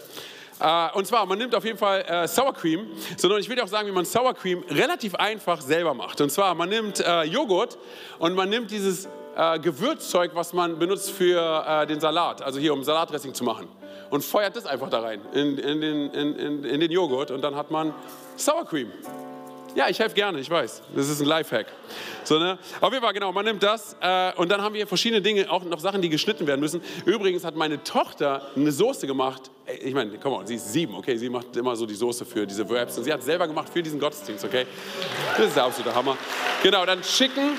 Uh, 0.61 0.99
und 0.99 1.07
zwar, 1.07 1.25
man 1.27 1.39
nimmt 1.39 1.55
auf 1.55 1.65
jeden 1.65 1.79
Fall 1.79 2.05
uh, 2.11 2.27
Sour 2.27 2.53
Cream, 2.53 2.89
sondern 3.17 3.39
ich 3.39 3.49
will 3.49 3.55
dir 3.55 3.63
auch 3.63 3.69
sagen, 3.69 3.87
wie 3.87 3.93
man 3.93 4.05
Sour 4.05 4.35
Cream 4.35 4.65
relativ 4.71 5.15
einfach 5.15 5.61
selber 5.61 5.95
macht. 5.95 6.21
Und 6.21 6.31
zwar, 6.31 6.55
man 6.55 6.69
nimmt 6.69 6.99
uh, 7.01 7.23
Joghurt 7.23 7.79
und 8.19 8.35
man 8.35 8.49
nimmt 8.49 8.71
dieses 8.71 9.09
Gewürzzeug, 9.63 10.33
was 10.35 10.53
man 10.53 10.81
benutzt 10.81 11.13
für 11.13 11.87
den 11.89 12.01
Salat, 12.01 12.43
also 12.43 12.59
hier 12.59 12.73
um 12.73 12.83
Salatdressing 12.83 13.35
zu 13.35 13.45
machen, 13.45 13.69
und 14.11 14.25
feuert 14.25 14.57
das 14.57 14.67
einfach 14.67 14.91
da 14.91 14.99
rein 14.99 15.21
in, 15.33 15.57
in, 15.59 15.81
den, 15.81 16.11
in, 16.11 16.65
in 16.65 16.81
den 16.81 16.91
Joghurt 16.91 17.31
und 17.31 17.43
dann 17.43 17.55
hat 17.55 17.71
man 17.71 17.95
Sour 18.37 18.65
Cream. 18.65 18.91
Ja, 19.79 19.89
ich 19.89 20.01
helfe 20.01 20.17
gerne, 20.17 20.41
ich 20.41 20.51
weiß. 20.51 20.83
Das 20.97 21.09
ist 21.09 21.21
ein 21.21 21.27
Lifehack. 21.29 21.67
So, 22.25 22.41
ne? 22.41 22.59
Auf 22.81 22.93
jeden 22.93 23.05
Fall, 23.05 23.13
genau, 23.13 23.31
man 23.31 23.45
nimmt 23.45 23.63
das 23.63 23.97
äh, 24.01 24.33
und 24.35 24.51
dann 24.51 24.61
haben 24.61 24.75
wir 24.75 24.89
verschiedene 24.89 25.23
Dinge, 25.23 25.49
auch 25.49 25.63
noch 25.63 25.79
Sachen, 25.79 26.03
die 26.03 26.09
geschnitten 26.09 26.49
werden 26.49 26.59
müssen. 26.59 26.83
Übrigens 27.05 27.45
hat 27.45 27.55
meine 27.55 27.85
Tochter 27.85 28.49
eine 28.57 28.73
Soße 28.73 29.07
gemacht. 29.07 29.53
Ich 29.83 29.93
meine, 29.93 30.19
komm 30.19 30.33
mal, 30.33 30.47
sie 30.47 30.55
ist 30.55 30.73
sieben, 30.73 30.95
okay? 30.95 31.17
Sie 31.17 31.29
macht 31.29 31.55
immer 31.57 31.77
so 31.77 31.85
die 31.85 31.95
Soße 31.95 32.25
für 32.25 32.47
diese 32.47 32.69
Wraps 32.69 32.97
und 32.99 33.05
sie 33.05 33.13
hat 33.13 33.23
selber 33.23 33.47
gemacht 33.47 33.69
für 33.73 33.83
diesen 33.83 34.01
Gottesdienst, 34.01 34.45
okay? 34.45 34.67
Das 35.37 35.47
ist 35.47 35.57
der 35.57 35.65
absolute 35.65 35.95
Hammer. 35.95 36.17
Genau, 36.63 36.87
dann 36.87 37.03
Chicken 37.03 37.51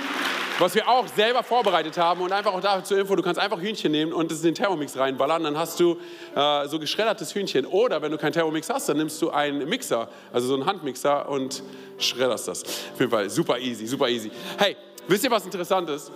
was 0.59 0.75
wir 0.75 0.87
auch 0.89 1.07
selber 1.07 1.41
vorbereitet 1.41 1.97
haben 1.97 2.21
und 2.21 2.33
einfach 2.33 2.53
auch 2.53 2.59
da 2.59 2.83
zur 2.83 2.99
Info, 2.99 3.15
du 3.15 3.23
kannst 3.23 3.39
einfach 3.39 3.61
Hühnchen 3.61 3.93
nehmen 3.93 4.11
und 4.11 4.29
es 4.29 4.39
in 4.39 4.47
den 4.47 4.55
Thermomix 4.55 4.97
reinballern, 4.97 5.43
dann 5.43 5.57
hast 5.57 5.79
du 5.79 5.97
äh, 6.35 6.67
so 6.67 6.79
geschreddertes 6.79 7.33
Hühnchen. 7.33 7.65
Oder 7.65 8.01
wenn 8.01 8.11
du 8.11 8.17
keinen 8.17 8.33
Thermomix 8.33 8.69
hast, 8.69 8.89
dann 8.89 8.97
nimmst 8.97 9.21
du 9.21 9.29
einen 9.29 9.67
Mixer, 9.69 10.09
also 10.33 10.47
so 10.47 10.55
einen 10.55 10.65
Handmixer 10.65 11.29
und 11.29 11.63
schredderst 11.97 12.49
das. 12.49 12.63
Auf 12.63 12.99
jeden 12.99 13.11
Fall 13.11 13.29
super 13.29 13.57
easy, 13.57 13.87
super 13.87 14.09
easy. 14.09 14.31
Hey, 14.57 14.75
wisst 15.07 15.23
ihr, 15.23 15.31
was 15.31 15.45
interessant 15.45 15.89
ist? 15.89 16.11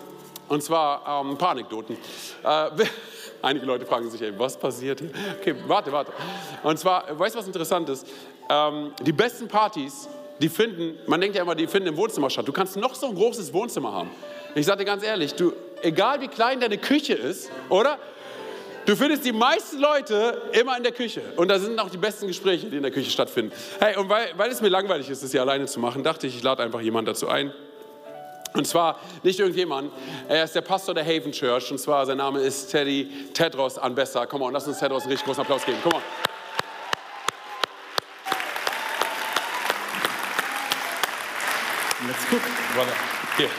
Und 0.49 0.62
zwar 0.62 1.21
ähm, 1.21 1.32
ein 1.32 1.38
paar 1.38 1.51
Anekdoten. 1.51 1.95
Äh, 2.43 2.69
einige 3.43 3.65
Leute 3.65 3.86
fragen 3.86 4.10
sich, 4.10 4.21
ey, 4.21 4.34
was 4.38 4.58
passiert 4.58 4.99
hier? 4.99 5.10
Okay, 5.39 5.56
warte, 5.67 5.91
warte. 5.91 6.12
Und 6.63 6.79
zwar, 6.79 7.08
weißt 7.19 7.36
du, 7.36 7.39
was 7.39 7.47
interessant 7.47 7.89
ist? 7.89 8.08
Ähm, 8.49 8.93
die 9.01 9.12
besten 9.12 9.47
Partys, 9.47 10.08
die 10.39 10.49
finden, 10.49 10.97
man 11.08 11.21
denkt 11.21 11.36
ja 11.36 11.43
immer, 11.43 11.56
die 11.56 11.67
finden 11.67 11.89
im 11.89 11.97
Wohnzimmer 11.97 12.29
statt. 12.29 12.47
Du 12.47 12.53
kannst 12.53 12.75
noch 12.77 12.95
so 12.95 13.08
ein 13.08 13.15
großes 13.15 13.53
Wohnzimmer 13.53 13.91
haben. 13.91 14.10
Ich 14.56 14.65
sage 14.65 14.79
dir 14.79 14.86
ganz 14.86 15.03
ehrlich, 15.03 15.36
du, 15.36 15.53
egal 15.82 16.21
wie 16.21 16.27
klein 16.27 16.60
deine 16.60 16.77
Küche 16.77 17.13
ist, 17.13 17.51
oder? 17.69 17.99
Du 18.86 18.97
findest 18.97 19.23
die 19.23 19.32
meisten 19.32 19.79
Leute 19.79 20.41
immer 20.51 20.75
in 20.75 20.84
der 20.84 20.91
Küche. 20.91 21.21
Und 21.38 21.47
da 21.47 21.58
sind 21.58 21.79
auch 21.79 21.89
die 21.89 21.97
besten 21.97 22.27
Gespräche, 22.27 22.67
die 22.67 22.75
in 22.75 22.84
der 22.84 22.91
Küche 22.91 23.10
stattfinden. 23.10 23.53
Hey, 23.79 23.95
und 23.95 24.10
weil, 24.10 24.34
weil 24.36 24.51
es 24.51 24.62
mir 24.62 24.67
langweilig 24.67 25.10
ist, 25.10 25.23
das 25.23 25.32
hier 25.32 25.41
alleine 25.41 25.65
zu 25.67 25.79
machen, 25.79 26.03
dachte 26.03 26.27
ich, 26.27 26.36
ich 26.36 26.43
lade 26.43 26.62
einfach 26.62 26.82
jemanden 26.82 27.08
dazu 27.08 27.29
ein. 27.29 27.53
Und 28.53 28.67
zwar 28.67 28.99
nicht 29.23 29.39
irgendjemand, 29.39 29.91
er 30.27 30.43
ist 30.43 30.53
der 30.53 30.61
Pastor 30.61 30.93
der 30.93 31.03
Haven 31.03 31.31
Church. 31.31 31.71
Und 31.71 31.79
zwar, 31.79 32.05
sein 32.05 32.17
Name 32.17 32.39
ist 32.39 32.67
Teddy 32.67 33.29
Tedros 33.33 33.77
Anbessa. 33.77 34.25
Komm 34.27 34.43
on, 34.43 34.53
lass 34.53 34.67
uns 34.67 34.77
Tedros 34.77 35.03
einen 35.03 35.11
richtig 35.11 35.25
großen 35.25 35.41
Applaus 35.41 35.65
geben. 35.65 35.79
Komm 35.81 35.93
on. 35.93 36.01
Let's 42.07 42.25
cook. 42.31 42.41
Brother. 42.75 42.93
Hier. 43.37 43.49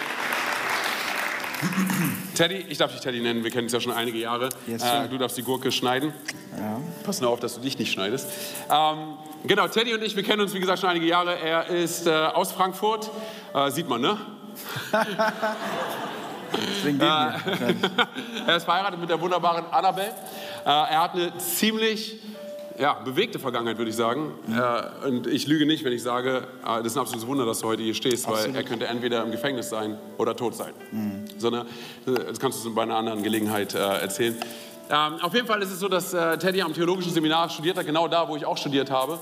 Teddy, 2.35 2.67
ich 2.69 2.79
darf 2.79 2.93
dich 2.93 3.01
Teddy 3.01 3.21
nennen, 3.21 3.43
wir 3.43 3.51
kennen 3.51 3.65
uns 3.65 3.73
ja 3.73 3.81
schon 3.81 3.93
einige 3.93 4.19
Jahre. 4.19 4.49
Yes, 4.67 4.83
äh, 4.83 5.09
du 5.09 5.19
darfst 5.19 5.39
die 5.39 5.43
Gurke 5.43 5.73
schneiden. 5.73 6.13
Ja. 6.59 6.81
Pass 7.05 7.21
nur 7.21 7.31
auf, 7.31 7.41
dass 7.41 7.55
du 7.55 7.61
dich 7.61 7.79
nicht 7.79 7.93
schneidest. 7.93 8.29
Ähm, 8.71 9.17
genau, 9.45 9.67
Teddy 9.69 9.95
und 9.95 10.03
ich, 10.03 10.15
wir 10.15 10.25
kennen 10.25 10.43
uns 10.43 10.53
wie 10.53 10.61
gesagt 10.61 10.81
schon 10.81 10.91
einige 10.91 11.07
Jahre. 11.07 11.39
Er 11.39 11.69
ist 11.69 12.07
äh, 12.07 12.11
aus 12.11 12.53
Frankfurt, 12.53 13.11
äh, 13.55 13.71
sieht 13.71 13.89
man, 13.89 14.01
ne? 14.01 14.19
Deswegen 16.57 17.01
äh, 17.01 17.05
er 18.47 18.57
ist 18.57 18.65
verheiratet 18.65 19.01
mit 19.01 19.11
der 19.11 19.21
wunderbaren 19.21 19.65
Annabelle. 19.71 20.13
Äh, 20.65 20.69
er 20.69 21.03
hat 21.03 21.15
eine 21.15 21.37
ziemlich 21.39 22.21
ja, 22.79 22.95
bewegte 22.95 23.39
Vergangenheit, 23.39 23.79
würde 23.79 23.91
ich 23.91 23.97
sagen. 23.97 24.33
Mhm. 24.47 24.59
Äh, 24.59 25.07
und 25.07 25.27
ich 25.27 25.47
lüge 25.47 25.67
nicht, 25.67 25.85
wenn 25.85 25.93
ich 25.93 26.03
sage, 26.03 26.47
das 26.65 26.87
ist 26.87 26.97
ein 26.97 27.01
absolutes 27.01 27.27
Wunder, 27.27 27.47
dass 27.47 27.61
du 27.61 27.69
heute 27.69 27.83
hier 27.83 27.95
stehst, 27.95 28.27
Absolut. 28.27 28.55
weil 28.55 28.63
er 28.63 28.65
könnte 28.65 28.87
entweder 28.87 29.23
im 29.23 29.31
Gefängnis 29.31 29.69
sein 29.69 29.99
oder 30.19 30.37
tot 30.37 30.55
sein. 30.55 30.73
Mhm. 30.91 31.25
Sondern, 31.39 31.67
das 32.05 32.39
kannst 32.39 32.65
du 32.65 32.75
bei 32.75 32.83
einer 32.83 32.97
anderen 32.97 33.23
Gelegenheit 33.23 33.75
äh, 33.75 33.79
erzählen. 33.79 34.37
Ähm, 34.91 35.15
auf 35.23 35.33
jeden 35.35 35.47
Fall 35.47 35.63
ist 35.63 35.71
es 35.71 35.81
so, 35.81 35.89
dass 35.89 36.11
Teddy 36.11 36.61
am 36.61 36.75
theologischen 36.75 37.13
Seminar 37.13 37.49
studiert 37.49 37.79
hat, 37.79 37.87
genau 37.87 38.07
da, 38.07 38.29
wo 38.29 38.37
ich 38.37 38.45
auch 38.45 38.59
studiert 38.59 38.91
habe. 38.91 39.19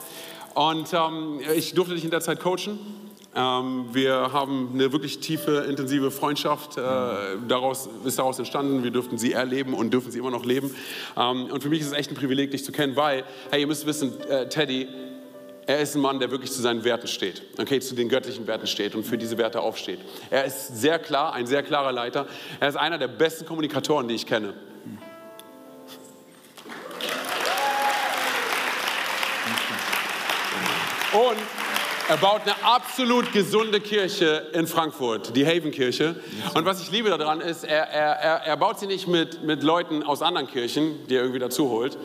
Und 0.54 0.92
ähm, 0.92 1.40
ich 1.54 1.74
durfte 1.74 1.94
dich 1.94 2.04
in 2.04 2.10
der 2.10 2.20
Zeit 2.20 2.40
coachen. 2.40 2.78
Ähm, 3.34 3.86
wir 3.92 4.32
haben 4.32 4.70
eine 4.74 4.92
wirklich 4.92 5.20
tiefe, 5.20 5.64
intensive 5.68 6.10
Freundschaft 6.10 6.76
äh, 6.76 6.80
daraus, 7.48 7.88
ist 8.04 8.18
daraus 8.18 8.38
entstanden. 8.38 8.84
Wir 8.84 8.90
durften 8.90 9.16
sie 9.16 9.32
erleben 9.32 9.72
und 9.72 9.90
dürfen 9.90 10.10
sie 10.10 10.18
immer 10.18 10.30
noch 10.30 10.44
leben. 10.44 10.74
Ähm, 11.16 11.46
und 11.46 11.62
für 11.62 11.70
mich 11.70 11.80
ist 11.80 11.86
es 11.86 11.92
echt 11.94 12.10
ein 12.10 12.14
Privileg, 12.14 12.50
dich 12.50 12.64
zu 12.64 12.72
kennen, 12.72 12.94
weil, 12.94 13.24
hey, 13.50 13.62
ihr 13.62 13.66
müsst 13.66 13.86
wissen, 13.86 14.20
äh, 14.28 14.48
Teddy, 14.48 14.86
er 15.64 15.80
ist 15.80 15.94
ein 15.94 16.02
Mann, 16.02 16.18
der 16.18 16.30
wirklich 16.30 16.52
zu 16.52 16.60
seinen 16.60 16.84
Werten 16.84 17.06
steht, 17.06 17.42
okay, 17.58 17.80
zu 17.80 17.94
den 17.94 18.08
göttlichen 18.08 18.46
Werten 18.46 18.66
steht 18.66 18.94
und 18.94 19.04
für 19.04 19.16
diese 19.16 19.38
Werte 19.38 19.60
aufsteht. 19.60 20.00
Er 20.28 20.44
ist 20.44 20.80
sehr 20.80 20.98
klar, 20.98 21.32
ein 21.32 21.46
sehr 21.46 21.62
klarer 21.62 21.92
Leiter. 21.92 22.26
Er 22.60 22.68
ist 22.68 22.76
einer 22.76 22.98
der 22.98 23.08
besten 23.08 23.46
Kommunikatoren, 23.46 24.08
die 24.08 24.14
ich 24.14 24.26
kenne. 24.26 24.54
Und 31.12 31.61
er 32.12 32.18
baut 32.18 32.42
eine 32.42 32.62
absolut 32.62 33.32
gesunde 33.32 33.80
Kirche 33.80 34.50
in 34.52 34.66
Frankfurt, 34.66 35.34
die 35.34 35.46
Haven-Kirche. 35.46 36.14
Und 36.54 36.66
was 36.66 36.82
ich 36.82 36.90
liebe 36.90 37.08
daran 37.08 37.40
ist, 37.40 37.64
er, 37.64 37.88
er, 37.88 38.42
er 38.44 38.56
baut 38.58 38.78
sie 38.78 38.86
nicht 38.86 39.08
mit, 39.08 39.42
mit 39.44 39.62
Leuten 39.62 40.02
aus 40.02 40.20
anderen 40.20 40.46
Kirchen, 40.46 41.06
die 41.06 41.14
er 41.14 41.22
irgendwie 41.22 41.38
dazu 41.38 41.70
holt, 41.70 41.96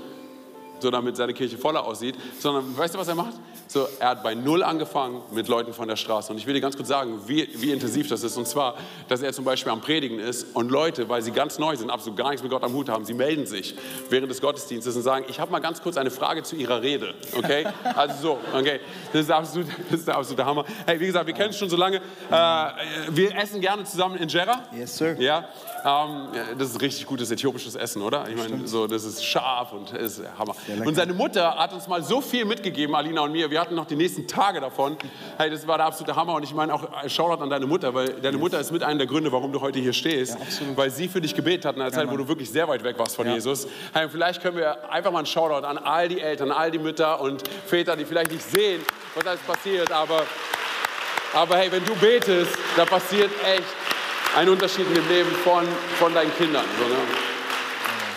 so 0.79 0.91
damit 0.91 1.17
seine 1.17 1.33
Kirche 1.33 1.57
voller 1.57 1.85
aussieht, 1.85 2.15
sondern 2.39 2.77
weißt 2.77 2.95
du, 2.95 2.99
was 2.99 3.07
er 3.07 3.15
macht? 3.15 3.33
So, 3.69 3.85
er 3.99 4.09
hat 4.09 4.23
bei 4.23 4.33
Null 4.33 4.63
angefangen 4.63 5.21
mit 5.31 5.49
Leuten 5.49 5.73
von 5.73 5.89
der 5.89 5.97
Straße. 5.97 6.31
Und 6.31 6.37
ich 6.37 6.47
will 6.47 6.53
dir 6.53 6.61
ganz 6.61 6.77
kurz 6.77 6.87
sagen, 6.87 7.19
wie, 7.27 7.49
wie 7.55 7.71
intensiv 7.71 8.07
das 8.07 8.23
ist. 8.23 8.37
Und 8.37 8.47
zwar, 8.47 8.75
dass 9.09 9.21
er 9.21 9.33
zum 9.33 9.43
Beispiel 9.43 9.73
am 9.73 9.81
Predigen 9.81 10.19
ist 10.19 10.55
und 10.55 10.71
Leute, 10.71 11.09
weil 11.09 11.21
sie 11.21 11.31
ganz 11.31 11.59
neu 11.59 11.75
sind, 11.75 11.89
absolut 11.89 12.17
gar 12.17 12.29
nichts 12.29 12.41
mit 12.41 12.51
Gott 12.51 12.63
am 12.63 12.71
Hut 12.71 12.87
haben, 12.87 13.03
sie 13.03 13.13
melden 13.13 13.45
sich 13.45 13.75
während 14.09 14.31
des 14.31 14.39
Gottesdienstes 14.39 14.95
und 14.95 15.01
sagen, 15.01 15.25
ich 15.27 15.39
habe 15.39 15.51
mal 15.51 15.59
ganz 15.59 15.81
kurz 15.81 15.97
eine 15.97 16.11
Frage 16.11 16.43
zu 16.43 16.55
Ihrer 16.55 16.81
Rede. 16.81 17.13
Okay? 17.35 17.65
Also 17.97 18.21
so, 18.21 18.39
okay. 18.53 18.79
Das 19.11 19.21
ist, 19.21 19.31
absolut, 19.31 19.67
das 19.89 19.99
ist 19.99 20.07
der 20.07 20.15
absolute 20.15 20.45
Hammer. 20.45 20.65
Hey, 20.85 20.99
wie 20.99 21.07
gesagt, 21.07 21.25
wir 21.25 21.33
kennen 21.33 21.49
es 21.49 21.57
schon 21.57 21.69
so 21.69 21.77
lange. 21.77 21.97
Äh, 21.97 22.69
wir 23.09 23.35
essen 23.35 23.59
gerne 23.59 23.83
zusammen 23.85 24.17
in 24.17 24.27
Jera. 24.27 24.63
Yes, 24.71 24.97
sir. 24.97 25.19
Ja, 25.19 25.47
ähm, 25.87 26.27
das 26.57 26.71
ist 26.71 26.81
richtig 26.81 27.05
gutes 27.05 27.31
äthiopisches 27.31 27.75
Essen, 27.75 28.01
oder? 28.01 28.27
Ich 28.27 28.35
meine, 28.35 28.67
so, 28.67 28.87
das 28.87 29.05
ist 29.05 29.23
scharf 29.23 29.71
und 29.71 29.91
ist 29.93 30.21
Hammer. 30.37 30.53
Und 30.83 30.95
seine 30.95 31.13
Mutter 31.13 31.55
hat 31.57 31.71
uns 31.73 31.87
mal 31.87 32.03
so 32.03 32.19
viel 32.19 32.43
mitgegeben, 32.43 32.93
Alina 32.93 33.21
und 33.21 33.31
mir. 33.31 33.49
Wir 33.49 33.61
hatten 33.61 33.75
noch 33.75 33.85
die 33.85 33.95
nächsten 33.95 34.27
Tage 34.27 34.59
davon. 34.59 34.97
Hey, 35.37 35.49
das 35.49 35.65
war 35.65 35.77
der 35.77 35.85
absolute 35.85 36.15
Hammer. 36.15 36.35
Und 36.35 36.43
ich 36.43 36.53
meine 36.53 36.73
auch 36.73 36.83
äh, 37.03 37.09
Shoutout 37.09 37.41
an 37.41 37.49
deine 37.49 37.65
Mutter, 37.67 37.93
weil 37.93 38.09
deine 38.21 38.37
Mutter 38.37 38.59
ist 38.59 38.71
mit 38.71 38.83
einer 38.83 38.97
der 38.97 39.07
Gründe, 39.07 39.31
warum 39.31 39.53
du 39.53 39.61
heute 39.61 39.79
hier 39.79 39.93
stehst. 39.93 40.37
Ja, 40.37 40.67
weil 40.75 40.91
sie 40.91 41.07
für 41.07 41.21
dich 41.21 41.33
gebetet 41.33 41.63
hat 41.63 41.75
in 41.77 41.81
einer 41.81 41.91
Zeit, 41.91 42.11
wo 42.11 42.17
du 42.17 42.27
wirklich 42.27 42.49
sehr 42.51 42.67
weit 42.67 42.83
weg 42.83 42.99
warst 42.99 43.15
von 43.15 43.25
Ja. 43.25 43.35
Jesus. 43.35 43.67
Hey, 43.93 44.09
vielleicht 44.09 44.41
können 44.41 44.57
wir 44.57 44.91
einfach 44.91 45.11
mal 45.11 45.19
einen 45.19 45.27
Shoutout 45.27 45.65
an 45.65 45.77
all 45.77 46.09
die 46.09 46.19
Eltern, 46.19 46.51
all 46.51 46.69
die 46.69 46.79
Mütter 46.79 47.21
und 47.21 47.43
Väter, 47.65 47.95
die 47.95 48.03
vielleicht 48.03 48.31
nicht 48.31 48.43
sehen, 48.43 48.81
was 49.15 49.25
alles 49.25 49.41
passiert, 49.41 49.91
aber 49.91 50.23
aber 51.33 51.57
hey, 51.57 51.71
wenn 51.71 51.83
du 51.85 51.93
betest, 51.95 52.51
da 52.75 52.85
passiert 52.85 53.29
echt 53.45 53.63
ein 54.35 54.49
Unterschied 54.49 54.87
in 54.87 54.93
dem 54.95 55.07
Leben 55.07 55.31
von, 55.43 55.65
von 55.97 56.13
deinen 56.13 56.33
Kindern. 56.35 56.65
So, 56.79 56.85
ne? 56.87 56.95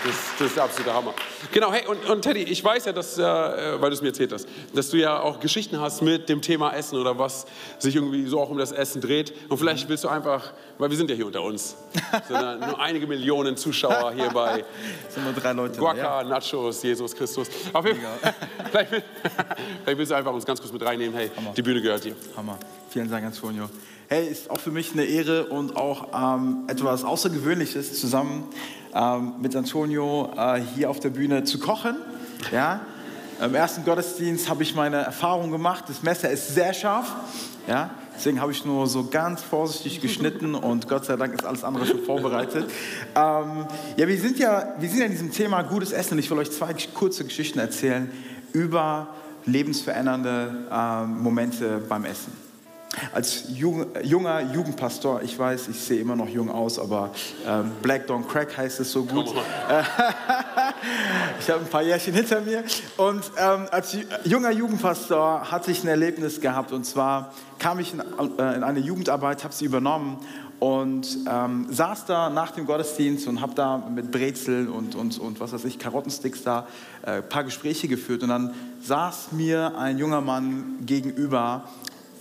das, 0.04 0.14
das 0.38 0.46
ist 0.48 0.56
der 0.56 0.64
absolute 0.64 0.94
Hammer. 0.94 1.14
Genau, 1.52 1.72
hey, 1.72 1.86
und, 1.86 2.04
und 2.08 2.22
Teddy, 2.22 2.42
ich 2.42 2.62
weiß 2.64 2.86
ja, 2.86 2.92
dass, 2.92 3.18
äh, 3.18 3.22
weil 3.22 3.90
du 3.90 3.94
es 3.96 4.00
mir 4.02 4.08
erzählt 4.08 4.32
hast, 4.32 4.46
dass 4.74 4.90
du 4.90 4.96
ja 4.98 5.20
auch 5.20 5.40
Geschichten 5.40 5.78
hast 5.80 6.00
mit 6.02 6.28
dem 6.28 6.40
Thema 6.42 6.72
Essen 6.72 6.98
oder 6.98 7.18
was 7.18 7.46
sich 7.78 7.96
irgendwie 7.96 8.26
so 8.26 8.40
auch 8.40 8.48
um 8.50 8.56
das 8.58 8.72
Essen 8.72 9.00
dreht. 9.00 9.32
Und 9.50 9.58
vielleicht 9.58 9.88
willst 9.88 10.04
du 10.04 10.08
einfach, 10.08 10.52
weil 10.78 10.88
wir 10.90 10.96
sind 10.96 11.10
ja 11.10 11.16
hier 11.16 11.26
unter 11.26 11.42
uns, 11.42 11.76
sondern 12.28 12.60
nur 12.60 12.80
einige 12.80 13.06
Millionen 13.06 13.56
Zuschauer 13.56 14.12
hier 14.12 14.30
bei 14.30 14.64
sind 15.08 15.24
nur 15.24 15.32
drei 15.34 15.52
Leute. 15.52 15.74
da, 15.74 15.80
Guaca, 15.80 16.22
Nachos, 16.24 16.82
Jesus 16.82 17.14
Christus. 17.14 17.48
Auf 17.72 17.86
jeden 17.86 18.00
Fall, 18.00 18.34
vielleicht, 18.70 18.92
will- 18.92 19.02
vielleicht 19.84 19.98
willst 19.98 20.12
du 20.12 20.16
einfach 20.16 20.32
uns 20.32 20.44
ganz 20.46 20.60
kurz 20.60 20.72
mit 20.72 20.82
reinnehmen. 20.82 21.14
Hey, 21.14 21.30
die 21.56 21.62
Bühne 21.62 21.80
gehört 21.82 22.04
dir. 22.04 22.14
Hammer. 22.36 22.58
Vielen 22.90 23.10
Dank, 23.10 23.24
Antonio. 23.26 23.68
Hey, 24.12 24.26
ist 24.26 24.50
auch 24.50 24.58
für 24.58 24.72
mich 24.72 24.90
eine 24.92 25.04
Ehre 25.04 25.46
und 25.46 25.76
auch 25.76 26.08
ähm, 26.12 26.64
etwas 26.66 27.04
Außergewöhnliches, 27.04 28.00
zusammen 28.00 28.42
ähm, 28.92 29.34
mit 29.40 29.54
Antonio 29.54 30.32
äh, 30.36 30.60
hier 30.74 30.90
auf 30.90 30.98
der 30.98 31.10
Bühne 31.10 31.44
zu 31.44 31.60
kochen. 31.60 31.94
Ja? 32.50 32.80
Im 33.40 33.54
ersten 33.54 33.84
Gottesdienst 33.84 34.50
habe 34.50 34.64
ich 34.64 34.74
meine 34.74 34.96
Erfahrung 34.96 35.52
gemacht. 35.52 35.84
Das 35.86 36.02
Messer 36.02 36.28
ist 36.28 36.56
sehr 36.56 36.74
scharf. 36.74 37.14
Ja? 37.68 37.90
Deswegen 38.16 38.40
habe 38.40 38.50
ich 38.50 38.64
nur 38.64 38.88
so 38.88 39.06
ganz 39.06 39.42
vorsichtig 39.42 40.00
geschnitten 40.00 40.56
und 40.56 40.88
Gott 40.88 41.04
sei 41.04 41.14
Dank 41.14 41.32
ist 41.32 41.44
alles 41.44 41.62
andere 41.62 41.86
schon 41.86 42.02
vorbereitet. 42.02 42.68
Ähm, 43.14 43.66
ja, 43.96 44.08
wir 44.08 44.18
sind 44.18 44.40
ja, 44.40 44.74
wir 44.76 44.88
sind 44.88 44.98
ja 44.98 45.04
in 45.04 45.12
diesem 45.12 45.30
Thema 45.30 45.62
gutes 45.62 45.92
Essen 45.92 46.14
und 46.14 46.18
ich 46.18 46.28
will 46.28 46.38
euch 46.38 46.50
zwei 46.50 46.74
kurze 46.94 47.22
Geschichten 47.22 47.60
erzählen 47.60 48.10
über 48.52 49.14
lebensverändernde 49.46 50.66
ähm, 50.68 51.22
Momente 51.22 51.80
beim 51.88 52.04
Essen. 52.04 52.49
Als 53.12 53.44
jung, 53.54 53.86
junger 54.02 54.40
Jugendpastor, 54.52 55.22
ich 55.22 55.38
weiß, 55.38 55.68
ich 55.68 55.78
sehe 55.80 56.00
immer 56.00 56.16
noch 56.16 56.28
jung 56.28 56.50
aus, 56.50 56.78
aber 56.78 57.10
ähm, 57.46 57.70
Black 57.82 58.08
Don't 58.10 58.26
Crack 58.26 58.56
heißt 58.56 58.80
es 58.80 58.90
so 58.90 59.04
gut. 59.04 59.32
Ich 61.40 61.48
habe 61.50 61.60
ein 61.60 61.68
paar 61.68 61.82
Jährchen 61.82 62.14
hinter 62.14 62.40
mir. 62.40 62.64
Und 62.96 63.22
ähm, 63.38 63.66
als 63.70 63.94
ju- 63.94 64.04
junger 64.24 64.50
Jugendpastor 64.50 65.50
hatte 65.50 65.70
ich 65.70 65.82
ein 65.84 65.88
Erlebnis 65.88 66.40
gehabt. 66.40 66.72
Und 66.72 66.84
zwar 66.84 67.32
kam 67.58 67.78
ich 67.80 67.92
in, 67.94 68.00
äh, 68.00 68.56
in 68.56 68.62
eine 68.62 68.78
Jugendarbeit, 68.80 69.42
habe 69.44 69.54
sie 69.54 69.64
übernommen 69.64 70.18
und 70.58 71.06
ähm, 71.30 71.66
saß 71.70 72.04
da 72.06 72.28
nach 72.30 72.50
dem 72.52 72.66
Gottesdienst 72.66 73.26
und 73.26 73.40
habe 73.40 73.54
da 73.54 73.78
mit 73.78 74.10
Brezel 74.10 74.68
und, 74.68 74.94
und, 74.94 75.18
und 75.18 75.40
was 75.40 75.52
weiß 75.52 75.64
ich, 75.64 75.78
Karottensticks 75.78 76.42
da 76.44 76.66
äh, 77.02 77.12
ein 77.18 77.28
paar 77.28 77.44
Gespräche 77.44 77.88
geführt. 77.88 78.22
Und 78.22 78.28
dann 78.30 78.54
saß 78.82 79.32
mir 79.32 79.76
ein 79.78 79.98
junger 79.98 80.20
Mann 80.20 80.76
gegenüber, 80.84 81.64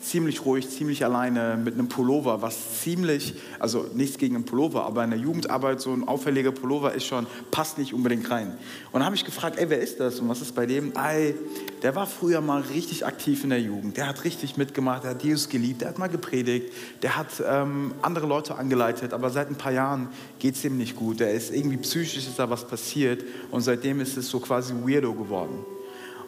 ziemlich 0.01 0.45
ruhig, 0.45 0.69
ziemlich 0.69 1.03
alleine 1.03 1.57
mit 1.57 1.73
einem 1.73 1.89
Pullover, 1.89 2.41
was 2.41 2.81
ziemlich, 2.81 3.35
also 3.59 3.85
nichts 3.93 4.17
gegen 4.17 4.35
einen 4.35 4.45
Pullover, 4.45 4.85
aber 4.85 5.03
in 5.03 5.09
der 5.11 5.19
Jugendarbeit 5.19 5.81
so 5.81 5.91
ein 5.91 6.07
auffälliger 6.07 6.51
Pullover 6.51 6.93
ist 6.93 7.05
schon, 7.05 7.27
passt 7.51 7.77
nicht 7.77 7.93
unbedingt 7.93 8.29
rein. 8.31 8.49
Und 8.91 8.93
dann 8.93 9.05
habe 9.05 9.15
ich 9.15 9.25
gefragt, 9.25 9.57
ey, 9.57 9.69
wer 9.69 9.79
ist 9.79 9.99
das 9.99 10.19
und 10.19 10.29
was 10.29 10.41
ist 10.41 10.55
bei 10.55 10.65
dem? 10.65 10.93
Ey, 10.95 11.35
der 11.81 11.95
war 11.95 12.07
früher 12.07 12.41
mal 12.41 12.61
richtig 12.61 13.05
aktiv 13.05 13.43
in 13.43 13.49
der 13.49 13.61
Jugend, 13.61 13.97
der 13.97 14.07
hat 14.07 14.23
richtig 14.23 14.57
mitgemacht, 14.57 15.03
der 15.03 15.11
hat 15.11 15.23
Jesus 15.23 15.49
geliebt, 15.49 15.81
der 15.81 15.89
hat 15.89 15.99
mal 15.99 16.07
gepredigt, 16.07 16.73
der 17.01 17.17
hat 17.17 17.27
ähm, 17.45 17.93
andere 18.01 18.27
Leute 18.27 18.55
angeleitet, 18.55 19.13
aber 19.13 19.29
seit 19.29 19.49
ein 19.49 19.55
paar 19.55 19.71
Jahren 19.71 20.09
geht 20.39 20.55
es 20.55 20.63
ihm 20.63 20.77
nicht 20.77 20.95
gut, 20.95 21.19
der 21.19 21.33
ist 21.33 21.53
irgendwie 21.53 21.77
psychisch, 21.77 22.17
ist 22.17 22.39
da 22.39 22.49
was 22.49 22.65
passiert 22.65 23.23
und 23.51 23.61
seitdem 23.61 23.99
ist 24.01 24.17
es 24.17 24.29
so 24.29 24.39
quasi 24.39 24.73
weirdo 24.73 25.13
geworden. 25.13 25.65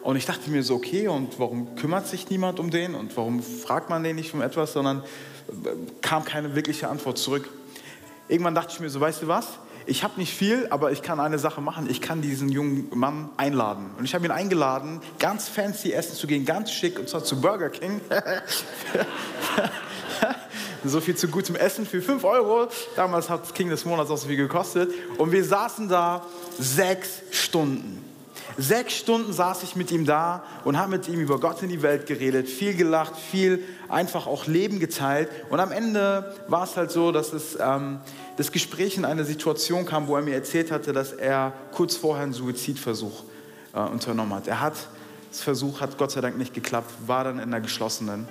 Und 0.02 0.16
ich 0.16 0.26
dachte 0.26 0.50
mir 0.50 0.62
so, 0.62 0.74
okay, 0.74 1.08
und 1.08 1.38
warum 1.38 1.76
kümmert 1.76 2.08
sich 2.08 2.28
niemand 2.28 2.58
um 2.58 2.70
den 2.70 2.94
und 2.94 3.16
warum 3.16 3.42
fragt 3.42 3.88
man 3.88 4.02
den 4.02 4.16
nicht 4.16 4.34
um 4.34 4.42
etwas, 4.42 4.72
sondern 4.72 4.98
äh, 5.48 5.68
kam 6.00 6.24
keine 6.24 6.54
wirkliche 6.56 6.88
Antwort 6.88 7.18
zurück. 7.18 7.48
Irgendwann 8.28 8.54
dachte 8.54 8.72
ich 8.72 8.80
mir 8.80 8.90
so, 8.90 9.00
weißt 9.00 9.22
du 9.22 9.28
was? 9.28 9.46
Ich 9.86 10.04
habe 10.04 10.18
nicht 10.18 10.32
viel, 10.32 10.68
aber 10.70 10.92
ich 10.92 11.02
kann 11.02 11.20
eine 11.20 11.38
Sache 11.38 11.60
machen. 11.60 11.88
Ich 11.90 12.00
kann 12.00 12.22
diesen 12.22 12.48
jungen 12.48 12.88
Mann 12.94 13.30
einladen. 13.36 13.90
Und 13.98 14.04
ich 14.04 14.14
habe 14.14 14.24
ihn 14.24 14.30
eingeladen, 14.30 15.00
ganz 15.18 15.48
fancy 15.48 15.92
essen 15.92 16.14
zu 16.14 16.26
gehen, 16.26 16.44
ganz 16.44 16.70
schick, 16.70 16.98
und 16.98 17.08
zwar 17.08 17.24
zu 17.24 17.40
Burger 17.40 17.70
King. 17.70 18.00
so 20.84 21.00
viel 21.00 21.16
zu 21.16 21.28
gutem 21.28 21.56
Essen 21.56 21.86
für 21.86 22.00
5 22.00 22.22
Euro. 22.24 22.68
Damals 22.96 23.28
hat 23.28 23.54
King 23.54 23.70
des 23.70 23.84
Monats 23.84 24.10
auch 24.10 24.18
so 24.18 24.28
viel 24.28 24.36
gekostet. 24.36 24.92
Und 25.18 25.32
wir 25.32 25.44
saßen 25.44 25.88
da 25.88 26.26
sechs 26.58 27.22
Stunden. 27.30 28.11
Sechs 28.58 28.94
Stunden 28.94 29.32
saß 29.32 29.62
ich 29.62 29.76
mit 29.76 29.90
ihm 29.90 30.04
da 30.04 30.44
und 30.64 30.76
habe 30.76 30.90
mit 30.90 31.08
ihm 31.08 31.20
über 31.20 31.40
Gott 31.40 31.62
in 31.62 31.68
die 31.68 31.82
Welt 31.82 32.06
geredet, 32.06 32.48
viel 32.48 32.74
gelacht, 32.74 33.16
viel 33.16 33.64
einfach 33.88 34.26
auch 34.26 34.46
Leben 34.46 34.78
geteilt. 34.78 35.28
Und 35.48 35.60
am 35.60 35.72
Ende 35.72 36.34
war 36.48 36.64
es 36.64 36.76
halt 36.76 36.90
so, 36.90 37.12
dass 37.12 37.32
es, 37.32 37.56
ähm, 37.60 38.00
das 38.36 38.52
Gespräch 38.52 38.96
in 38.96 39.04
eine 39.04 39.24
Situation 39.24 39.86
kam, 39.86 40.06
wo 40.06 40.16
er 40.16 40.22
mir 40.22 40.34
erzählt 40.34 40.70
hatte, 40.70 40.92
dass 40.92 41.12
er 41.12 41.52
kurz 41.72 41.96
vorher 41.96 42.24
einen 42.24 42.32
Suizidversuch 42.32 43.24
äh, 43.74 43.80
unternommen 43.80 44.34
hat. 44.34 44.48
Er 44.48 44.60
hat, 44.60 44.74
das 45.30 45.40
Versuch 45.40 45.80
hat 45.80 45.96
Gott 45.96 46.10
sei 46.10 46.20
Dank 46.20 46.36
nicht 46.36 46.52
geklappt, 46.52 46.90
war 47.06 47.24
dann 47.24 47.38
in 47.38 47.50
der 47.50 47.60
geschlossenen. 47.60 48.28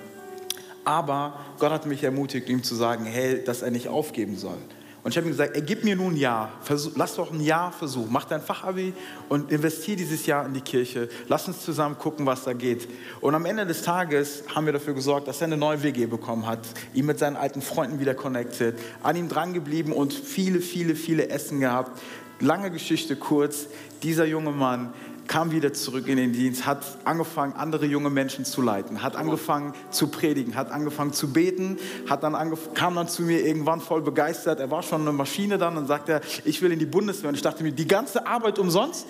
Aber 0.84 1.40
Gott 1.60 1.72
hat 1.72 1.86
mich 1.86 2.04
ermutigt, 2.04 2.50
ihm 2.50 2.64
zu 2.64 2.76
sagen, 2.76 3.06
hey, 3.06 3.44
dass 3.44 3.62
er 3.62 3.72
nicht 3.72 3.88
aufgeben 3.88 4.38
soll. 4.38 4.58
Und 5.04 5.12
ich 5.12 5.18
habe 5.18 5.28
ihm 5.28 5.32
gesagt, 5.32 5.56
ey, 5.56 5.62
gib 5.64 5.84
mir 5.84 5.96
nun 5.96 6.14
ein 6.14 6.18
Jahr, 6.18 6.52
Versuch, 6.62 6.92
lass 6.96 7.16
doch 7.16 7.32
ein 7.32 7.42
Jahr 7.42 7.72
versuchen, 7.72 8.12
mach 8.12 8.26
dein 8.26 8.42
Fachabi 8.42 8.94
und 9.30 9.52
investier 9.52 9.96
dieses 9.96 10.28
Jahr 10.28 10.46
in 10.46 10.54
die 10.54 10.62
Kirche. 10.62 11.10
Lass 11.28 11.48
uns 11.48 11.62
zusammen 11.62 11.98
gucken, 11.98 12.26
was 12.28 12.44
da 12.44 12.54
geht. 12.54 12.88
Und 13.20 13.34
am 13.34 13.46
Ende 13.46 13.66
des 13.66 13.82
Tages 13.82 14.44
haben 14.54 14.68
wir 14.68 14.74
dafür 14.74 14.94
gesorgt, 14.94 15.28
dass 15.28 15.42
er 15.42 15.48
eine 15.48 15.58
neue 15.58 15.82
WG 15.82 16.06
bekommen 16.06 16.46
hat, 16.46 16.60
ihn 16.94 17.08
mit 17.08 17.18
seinen 17.18 17.36
alten 17.36 17.64
Freunden 17.64 18.00
wieder 18.00 18.14
connected, 18.14 18.78
an 19.02 19.16
ihm 19.16 19.28
dran 19.28 19.54
geblieben 19.54 19.92
und 19.92 20.14
viele, 20.14 20.62
viele, 20.62 20.96
viele 20.96 21.30
Essen 21.30 21.60
gehabt. 21.60 22.00
Lange 22.40 22.70
Geschichte 22.70 23.16
kurz, 23.16 23.68
dieser 24.04 24.26
junge 24.26 24.52
Mann 24.52 24.94
kam 25.32 25.52
wieder 25.52 25.72
zurück 25.72 26.10
in 26.10 26.18
den 26.18 26.34
Dienst, 26.34 26.66
hat 26.66 26.84
angefangen, 27.06 27.54
andere 27.54 27.86
junge 27.86 28.10
Menschen 28.10 28.44
zu 28.44 28.62
leiten, 28.62 29.02
hat 29.02 29.16
angefangen 29.16 29.74
zu 29.90 30.10
predigen, 30.10 30.56
hat 30.56 30.72
angefangen 30.72 31.14
zu 31.14 31.32
beten, 31.32 31.78
hat 32.10 32.24
dann 32.24 32.36
kam 32.74 32.96
dann 32.96 33.08
zu 33.08 33.22
mir 33.22 33.46
irgendwann 33.46 33.80
voll 33.80 34.02
begeistert. 34.02 34.60
Er 34.60 34.70
war 34.72 34.84
schon 34.84 35.02
eine 35.02 35.14
Maschine 35.14 35.58
dann 35.58 35.78
und 35.78 35.88
sagte, 35.88 36.20
ich 36.44 36.62
will 36.62 36.74
in 36.74 36.80
die 36.80 36.86
Bundeswehr. 36.86 37.30
Und 37.30 37.36
ich 37.36 37.42
dachte 37.42 37.64
mir, 37.64 37.72
die 37.72 37.88
ganze 37.88 38.28
Arbeit 38.28 38.60
umsonst? 38.60 39.08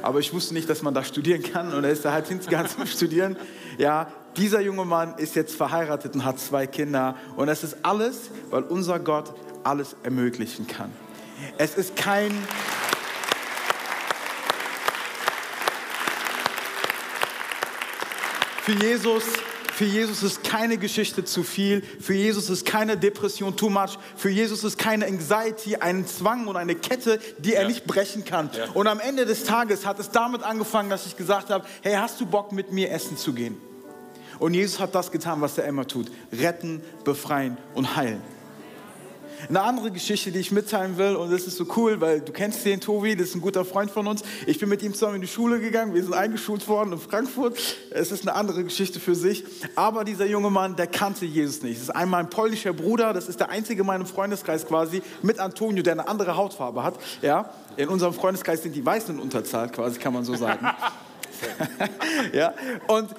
Aber 0.00 0.20
ich 0.20 0.32
wusste 0.32 0.54
nicht, 0.54 0.70
dass 0.70 0.80
man 0.80 0.94
da 0.94 1.04
studieren 1.04 1.42
kann 1.42 1.74
und 1.74 1.84
er 1.84 1.90
ist 1.90 2.06
da 2.06 2.12
halt 2.12 2.26
hingegangen 2.26 2.70
zum 2.70 2.86
Studieren. 2.86 3.36
Ja, 3.76 4.08
dieser 4.38 4.62
junge 4.62 4.86
Mann 4.86 5.18
ist 5.18 5.36
jetzt 5.36 5.54
verheiratet 5.54 6.14
und 6.14 6.24
hat 6.24 6.40
zwei 6.40 6.66
Kinder 6.66 7.14
und 7.36 7.50
es 7.50 7.62
ist 7.62 7.76
alles, 7.82 8.30
weil 8.48 8.62
unser 8.62 9.00
Gott 9.00 9.34
alles 9.64 9.96
ermöglichen 10.02 10.66
kann. 10.66 10.90
Es 11.58 11.74
ist 11.74 11.94
kein 11.94 12.32
Für 18.64 18.72
Jesus, 18.72 19.24
für 19.74 19.84
Jesus 19.84 20.22
ist 20.22 20.42
keine 20.42 20.78
Geschichte 20.78 21.22
zu 21.22 21.42
viel. 21.42 21.82
Für 22.00 22.14
Jesus 22.14 22.48
ist 22.48 22.64
keine 22.64 22.96
Depression 22.96 23.54
too 23.56 23.68
much. 23.68 23.98
Für 24.16 24.30
Jesus 24.30 24.64
ist 24.64 24.78
keine 24.78 25.04
Anxiety, 25.04 25.76
ein 25.76 26.06
Zwang 26.06 26.46
und 26.46 26.56
eine 26.56 26.74
Kette, 26.74 27.18
die 27.38 27.52
er 27.52 27.62
Ja. 27.62 27.68
nicht 27.68 27.84
brechen 27.84 28.24
kann. 28.24 28.48
Ja. 28.56 28.70
Und 28.72 28.86
am 28.86 29.00
Ende 29.00 29.26
des 29.26 29.44
Tages 29.44 29.84
hat 29.84 29.98
es 29.98 30.10
damit 30.10 30.42
angefangen, 30.42 30.88
dass 30.88 31.04
ich 31.04 31.16
gesagt 31.18 31.50
habe, 31.50 31.66
hey, 31.82 31.94
hast 31.96 32.18
du 32.22 32.24
Bock 32.26 32.52
mit 32.52 32.72
mir 32.72 32.90
essen 32.90 33.18
zu 33.18 33.34
gehen? 33.34 33.56
Und 34.38 34.54
Jesus 34.54 34.80
hat 34.80 34.94
das 34.94 35.10
getan, 35.12 35.42
was 35.42 35.58
er 35.58 35.66
immer 35.66 35.86
tut. 35.86 36.10
Retten, 36.32 36.80
befreien 37.04 37.58
und 37.74 37.96
heilen. 37.96 38.22
Eine 39.48 39.62
andere 39.62 39.90
Geschichte, 39.90 40.32
die 40.32 40.38
ich 40.38 40.52
mitteilen 40.52 40.96
will, 40.98 41.16
und 41.16 41.30
das 41.30 41.46
ist 41.46 41.56
so 41.56 41.66
cool, 41.76 42.00
weil 42.00 42.20
du 42.20 42.32
kennst 42.32 42.64
den 42.64 42.80
Tobi, 42.80 43.16
das 43.16 43.28
ist 43.28 43.34
ein 43.34 43.40
guter 43.40 43.64
Freund 43.64 43.90
von 43.90 44.06
uns. 44.06 44.22
Ich 44.46 44.58
bin 44.58 44.68
mit 44.68 44.82
ihm 44.82 44.92
zusammen 44.94 45.16
in 45.16 45.20
die 45.20 45.28
Schule 45.28 45.60
gegangen, 45.60 45.94
wir 45.94 46.02
sind 46.02 46.14
eingeschult 46.14 46.66
worden 46.68 46.92
in 46.92 46.98
Frankfurt. 46.98 47.58
Es 47.90 48.12
ist 48.12 48.22
eine 48.22 48.34
andere 48.34 48.64
Geschichte 48.64 49.00
für 49.00 49.14
sich. 49.14 49.44
Aber 49.74 50.04
dieser 50.04 50.26
junge 50.26 50.50
Mann, 50.50 50.76
der 50.76 50.86
kannte 50.86 51.24
Jesus 51.26 51.62
nicht. 51.62 51.76
Das 51.76 51.84
ist 51.84 51.90
einmal 51.90 52.20
ein 52.20 52.30
polnischer 52.30 52.72
Bruder, 52.72 53.12
das 53.12 53.28
ist 53.28 53.40
der 53.40 53.50
einzige 53.50 53.82
in 53.82 53.86
meinem 53.86 54.06
Freundeskreis 54.06 54.66
quasi, 54.66 55.02
mit 55.22 55.38
Antonio, 55.38 55.82
der 55.82 55.92
eine 55.92 56.08
andere 56.08 56.36
Hautfarbe 56.36 56.82
hat. 56.82 56.94
Ja? 57.22 57.50
In 57.76 57.88
unserem 57.88 58.14
Freundeskreis 58.14 58.62
sind 58.62 58.74
die 58.74 58.84
Weißen 58.84 59.14
in 59.14 59.20
Unterzahl, 59.20 59.68
quasi, 59.70 59.98
kann 59.98 60.14
man 60.14 60.24
so 60.24 60.34
sagen. 60.34 60.66
ja? 62.32 62.54
Und 62.86 63.10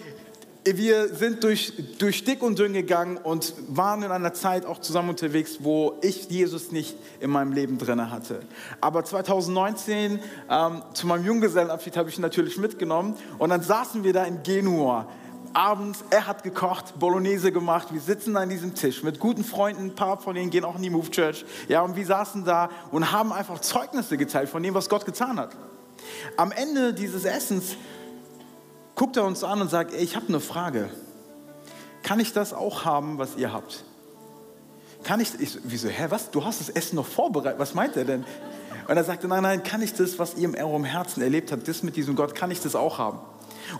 wir 0.65 1.13
sind 1.13 1.43
durch, 1.43 1.73
durch 1.99 2.23
dick 2.23 2.41
und 2.41 2.57
dünn 2.57 2.73
gegangen 2.73 3.17
und 3.17 3.53
waren 3.67 4.01
in 4.01 4.11
einer 4.11 4.33
Zeit 4.33 4.65
auch 4.65 4.79
zusammen 4.79 5.09
unterwegs, 5.09 5.59
wo 5.61 5.99
ich 6.01 6.27
Jesus 6.29 6.71
nicht 6.71 6.97
in 7.19 7.29
meinem 7.29 7.51
Leben 7.51 7.77
drin 7.77 8.09
hatte. 8.09 8.41
Aber 8.81 9.03
2019 9.03 10.19
ähm, 10.49 10.81
zu 10.93 11.05
meinem 11.05 11.25
Junggesellenabschied 11.25 11.95
habe 11.97 12.09
ich 12.09 12.17
ihn 12.17 12.23
natürlich 12.23 12.57
mitgenommen 12.57 13.15
und 13.37 13.49
dann 13.49 13.61
saßen 13.61 14.03
wir 14.03 14.13
da 14.13 14.23
in 14.23 14.41
Genua. 14.41 15.07
Abends, 15.53 16.03
er 16.09 16.27
hat 16.27 16.43
gekocht, 16.43 16.99
Bolognese 16.99 17.51
gemacht, 17.51 17.93
wir 17.93 18.01
sitzen 18.01 18.35
an 18.35 18.49
diesem 18.49 18.73
Tisch 18.73 19.03
mit 19.03 19.19
guten 19.19 19.43
Freunden, 19.43 19.85
ein 19.85 19.95
paar 19.95 20.17
von 20.17 20.35
denen 20.35 20.49
gehen 20.49 20.65
auch 20.65 20.75
in 20.75 20.81
die 20.81 20.89
Move 20.89 21.09
Church. 21.11 21.45
Ja, 21.69 21.81
und 21.81 21.95
wir 21.95 22.05
saßen 22.05 22.43
da 22.43 22.69
und 22.91 23.11
haben 23.11 23.31
einfach 23.31 23.61
Zeugnisse 23.61 24.17
geteilt 24.17 24.49
von 24.49 24.63
dem, 24.63 24.73
was 24.73 24.89
Gott 24.89 25.05
getan 25.05 25.39
hat. 25.39 25.55
Am 26.35 26.51
Ende 26.51 26.93
dieses 26.93 27.23
Essens 27.23 27.77
guckt 28.95 29.17
er 29.17 29.25
uns 29.25 29.43
an 29.43 29.61
und 29.61 29.69
sagt, 29.69 29.93
ey, 29.93 30.01
ich 30.01 30.15
habe 30.15 30.27
eine 30.27 30.39
Frage. 30.39 30.89
Kann 32.03 32.19
ich 32.19 32.33
das 32.33 32.53
auch 32.53 32.85
haben, 32.85 33.17
was 33.17 33.35
ihr 33.35 33.51
habt? 33.51 33.83
Kann 35.03 35.19
ich, 35.19 35.39
ich 35.39 35.59
wieso, 35.63 35.89
hä, 35.89 36.05
was, 36.09 36.31
du 36.31 36.43
hast 36.43 36.61
das 36.61 36.69
Essen 36.69 36.95
noch 36.95 37.05
vorbereitet, 37.05 37.59
was 37.59 37.73
meint 37.73 37.95
er 37.95 38.05
denn? 38.05 38.25
Und 38.87 38.97
er 38.97 39.03
sagte, 39.03 39.27
nein, 39.27 39.43
nein, 39.43 39.63
kann 39.63 39.81
ich 39.81 39.93
das, 39.93 40.19
was 40.19 40.35
ihr 40.35 40.45
im 40.45 40.55
eurem 40.55 40.83
Herzen 40.83 41.21
erlebt 41.21 41.51
habt, 41.51 41.67
das 41.67 41.83
mit 41.83 41.95
diesem 41.95 42.15
Gott, 42.15 42.35
kann 42.35 42.51
ich 42.51 42.61
das 42.61 42.75
auch 42.75 42.97
haben? 42.97 43.19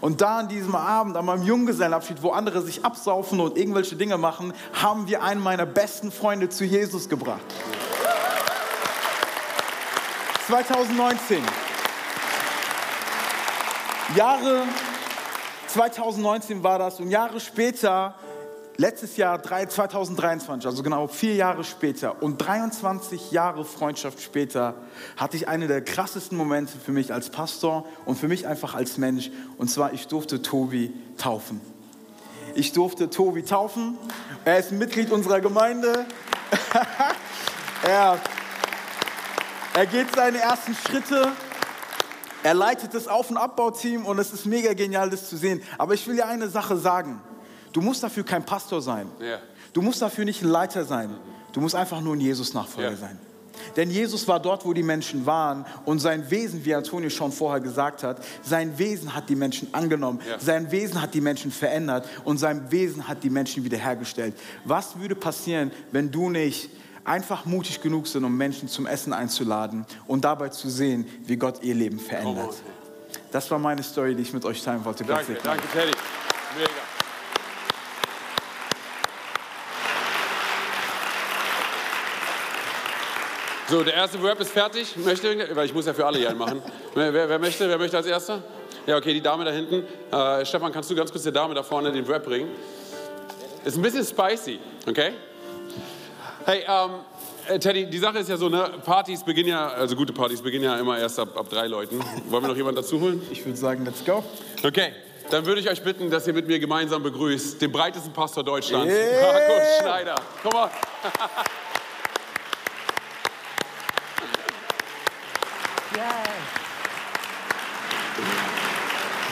Und 0.01 0.21
da 0.21 0.39
an 0.39 0.47
diesem 0.47 0.75
Abend, 0.75 1.15
an 1.15 1.25
meinem 1.25 1.43
Junggesellenabschied, 1.43 2.23
wo 2.23 2.31
andere 2.31 2.61
sich 2.61 2.83
absaufen 2.83 3.39
und 3.39 3.57
irgendwelche 3.57 3.95
Dinge 3.95 4.17
machen, 4.17 4.53
haben 4.73 5.07
wir 5.07 5.23
einen 5.23 5.41
meiner 5.41 5.65
besten 5.65 6.11
Freunde 6.11 6.49
zu 6.49 6.65
Jesus 6.65 7.07
gebracht. 7.07 7.45
2019. 10.47 11.43
Jahre 14.15 14.63
2019 15.75 16.63
war 16.63 16.79
das 16.79 17.01
und 17.01 17.09
Jahre 17.09 17.41
später, 17.41 18.15
letztes 18.77 19.17
Jahr 19.17 19.43
2023, 19.43 20.65
also 20.65 20.83
genau 20.83 21.07
vier 21.07 21.35
Jahre 21.35 21.65
später 21.65 22.23
und 22.23 22.37
23 22.37 23.31
Jahre 23.31 23.65
Freundschaft 23.65 24.21
später, 24.21 24.75
hatte 25.17 25.35
ich 25.35 25.49
einen 25.49 25.67
der 25.67 25.83
krassesten 25.83 26.37
Momente 26.37 26.77
für 26.77 26.93
mich 26.93 27.11
als 27.11 27.29
Pastor 27.29 27.85
und 28.05 28.17
für 28.17 28.29
mich 28.29 28.47
einfach 28.47 28.73
als 28.73 28.97
Mensch. 28.97 29.31
Und 29.57 29.69
zwar, 29.69 29.91
ich 29.91 30.07
durfte 30.07 30.41
Tobi 30.41 30.93
taufen. 31.17 31.59
Ich 32.53 32.71
durfte 32.71 33.09
Tobi 33.09 33.43
taufen. 33.43 33.97
Er 34.45 34.59
ist 34.59 34.71
Mitglied 34.71 35.11
unserer 35.11 35.41
Gemeinde. 35.41 36.05
er, 37.83 38.17
er 39.73 39.85
geht 39.87 40.15
seine 40.15 40.37
ersten 40.37 40.73
Schritte 40.73 41.33
er 42.45 42.53
leitet 42.53 42.93
das 42.93 43.07
Auf- 43.07 43.31
und 43.31 43.37
Abbauteam 43.37 44.05
und 44.05 44.19
es 44.19 44.31
ist 44.31 44.45
mega 44.45 44.73
genial, 44.73 45.09
das 45.09 45.27
zu 45.27 45.35
sehen. 45.35 45.61
Aber 45.79 45.95
ich 45.95 46.07
will 46.07 46.15
dir 46.15 46.27
eine 46.27 46.47
Sache 46.47 46.77
sagen. 46.77 47.19
Du 47.73 47.81
musst 47.81 48.03
dafür 48.03 48.23
kein 48.23 48.45
Pastor 48.45 48.81
sein. 48.83 49.07
Du 49.73 49.81
musst 49.81 49.99
dafür 50.01 50.25
nicht 50.25 50.43
ein 50.43 50.47
Leiter 50.49 50.85
sein. 50.85 51.09
Du 51.53 51.59
musst 51.59 51.73
einfach 51.73 52.01
nur 52.01 52.15
ein 52.15 52.21
Jesus-Nachfolger 52.21 52.91
Ja. 52.91 52.95
sein. 52.97 53.19
Denn 53.75 53.89
Jesus 53.89 54.27
war 54.27 54.39
dort, 54.39 54.63
wo 54.63 54.73
die 54.73 54.83
Menschen 54.83 55.25
waren 55.25 55.65
und 55.85 55.97
sein 55.99 56.29
Wesen, 56.29 56.63
wie 56.65 56.75
Antonio 56.75 57.09
schon 57.09 57.31
vorher 57.31 57.61
gesagt 57.61 58.03
hat, 58.03 58.23
sein 58.43 58.77
Wesen 58.77 59.15
hat 59.15 59.27
die 59.27 59.35
Menschen 59.35 59.73
angenommen, 59.73 60.19
Ja. 60.29 60.37
sein 60.39 60.69
Wesen 60.71 61.01
hat 61.01 61.13
die 61.15 61.21
Menschen 61.21 61.51
verändert 61.51 62.07
und 62.25 62.37
sein 62.37 62.69
Wesen 62.71 63.07
hat 63.07 63.23
die 63.23 63.29
Menschen 63.31 63.63
wiederhergestellt. 63.63 64.35
Was 64.65 64.99
würde 64.99 65.15
passieren, 65.15 65.71
wenn 65.91 66.11
du 66.11 66.29
nicht 66.29 66.69
einfach 67.05 67.45
mutig 67.45 67.81
genug 67.81 68.07
sind, 68.07 68.23
um 68.25 68.35
Menschen 68.35 68.67
zum 68.67 68.87
Essen 68.87 69.13
einzuladen 69.13 69.85
und 70.07 70.25
dabei 70.25 70.49
zu 70.49 70.69
sehen, 70.69 71.07
wie 71.25 71.37
Gott 71.37 71.63
ihr 71.63 71.75
Leben 71.75 71.99
verändert? 71.99 72.55
Das 73.31 73.49
war 73.51 73.59
meine 73.59 73.83
Story, 73.83 74.15
die 74.15 74.23
ich 74.23 74.33
mit 74.33 74.43
euch 74.43 74.61
teilen 74.61 74.83
wollte. 74.83 75.03
Danke, 75.03 75.25
segne. 75.25 75.41
danke 75.43 75.67
Teddy. 75.71 75.93
Mega. 76.57 76.71
So, 83.67 83.83
der 83.83 83.95
erste 83.95 84.21
Rap 84.21 84.39
ist 84.39 84.51
fertig. 84.51 84.95
Möchte, 84.97 85.55
weil 85.55 85.65
ich 85.65 85.73
muss 85.73 85.87
ja 85.87 85.93
für 85.93 86.05
alle 86.05 86.19
hier 86.19 86.29
einen 86.29 86.37
machen. 86.37 86.61
Wer, 86.93 87.11
wer, 87.13 87.29
wer 87.29 87.39
möchte? 87.39 87.67
Wer 87.67 87.79
möchte 87.79 87.97
als 87.97 88.05
erster? 88.05 88.43
Ja, 88.85 88.97
okay, 88.97 89.11
die 89.11 89.21
Dame 89.21 89.43
da 89.43 89.51
hinten. 89.51 89.83
Äh, 90.11 90.45
Stefan, 90.45 90.71
kannst 90.71 90.91
du 90.91 90.95
ganz 90.95 91.11
kurz 91.11 91.23
der 91.23 91.31
Dame 91.31 91.55
da 91.55 91.63
vorne 91.63 91.91
den 91.91 92.05
Rap 92.05 92.23
bringen? 92.25 92.49
Ist 93.63 93.75
ein 93.75 93.81
bisschen 93.81 94.05
spicy, 94.05 94.59
okay? 94.87 95.13
Hey, 96.45 96.63
ähm, 96.67 96.91
äh, 97.47 97.57
Teddy, 97.57 97.87
die 97.87 97.97
Sache 97.97 98.19
ist 98.19 98.29
ja 98.29 98.37
so, 98.37 98.49
ne, 98.49 98.69
Partys 98.85 99.23
beginnen 99.23 99.49
ja, 99.49 99.67
also 99.67 99.95
gute 99.95 100.13
Partys 100.13 100.43
beginnen 100.43 100.65
ja 100.65 100.77
immer 100.77 100.99
erst 100.99 101.17
ab, 101.17 101.35
ab 101.35 101.49
drei 101.49 101.65
Leuten. 101.65 101.99
Wollen 102.27 102.43
wir 102.43 102.49
noch 102.49 102.55
jemanden 102.55 102.81
dazu 102.81 103.01
holen? 103.01 103.19
Ich 103.31 103.43
würde 103.43 103.57
sagen, 103.57 103.83
let's 103.83 104.05
go. 104.05 104.23
Okay, 104.63 104.93
dann 105.31 105.43
würde 105.47 105.59
ich 105.61 105.69
euch 105.71 105.81
bitten, 105.83 106.11
dass 106.11 106.27
ihr 106.27 106.33
mit 106.33 106.45
mir 106.47 106.59
gemeinsam 106.59 107.01
begrüßt 107.01 107.59
den 107.59 107.71
breitesten 107.71 108.13
Pastor 108.13 108.43
Deutschlands, 108.43 108.93
Yeah. 108.93 109.33
Markus 109.33 109.79
Schneider. 109.81 110.15
Komm 110.43 110.51
mal. 110.53 110.69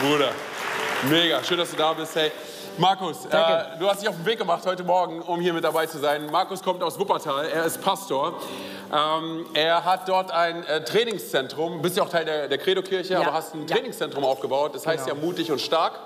Bruder, 0.00 0.32
mega, 1.08 1.44
schön, 1.44 1.58
dass 1.58 1.70
du 1.70 1.76
da 1.76 1.92
bist. 1.92 2.16
Hey, 2.16 2.32
Markus, 2.76 3.24
äh, 3.26 3.28
du 3.78 3.88
hast 3.88 4.02
dich 4.02 4.08
auf 4.08 4.16
den 4.16 4.26
Weg 4.26 4.38
gemacht 4.38 4.66
heute 4.66 4.82
Morgen, 4.82 5.22
um 5.22 5.40
hier 5.40 5.52
mit 5.52 5.62
dabei 5.62 5.86
zu 5.86 5.98
sein. 5.98 6.28
Markus 6.30 6.60
kommt 6.60 6.82
aus 6.82 6.98
Wuppertal, 6.98 7.46
er 7.46 7.64
ist 7.66 7.80
Pastor. 7.80 8.34
Ähm, 8.92 9.46
er 9.54 9.84
hat 9.84 10.08
dort 10.08 10.32
ein 10.32 10.64
äh, 10.64 10.82
Trainingszentrum, 10.82 11.82
bist 11.82 11.96
ja 11.96 12.02
auch 12.02 12.08
Teil 12.08 12.24
der, 12.24 12.48
der 12.48 12.58
Credo-Kirche, 12.58 13.16
aber 13.16 13.32
hast 13.32 13.54
ein 13.54 13.68
ja. 13.68 13.76
Trainingszentrum 13.76 14.24
aufgebaut. 14.24 14.74
Das 14.74 14.88
heißt 14.88 15.06
ja 15.06 15.14
mutig 15.14 15.52
und 15.52 15.60
stark. 15.60 16.00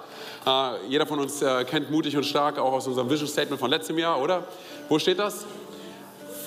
Äh, 0.47 0.87
jeder 0.89 1.07
von 1.07 1.19
uns 1.19 1.41
äh, 1.41 1.65
kennt 1.65 1.91
mutig 1.91 2.17
und 2.19 2.25
stark, 2.25 2.59
auch 2.59 2.73
aus 2.73 2.87
unserem 2.87 3.09
Vision 3.09 3.29
Statement 3.29 3.59
von 3.59 3.71
letztem 3.71 3.99
Jahr, 3.99 4.21
oder? 4.21 4.45
Wo 4.91 4.99
steht 4.99 5.19
das? 5.19 5.47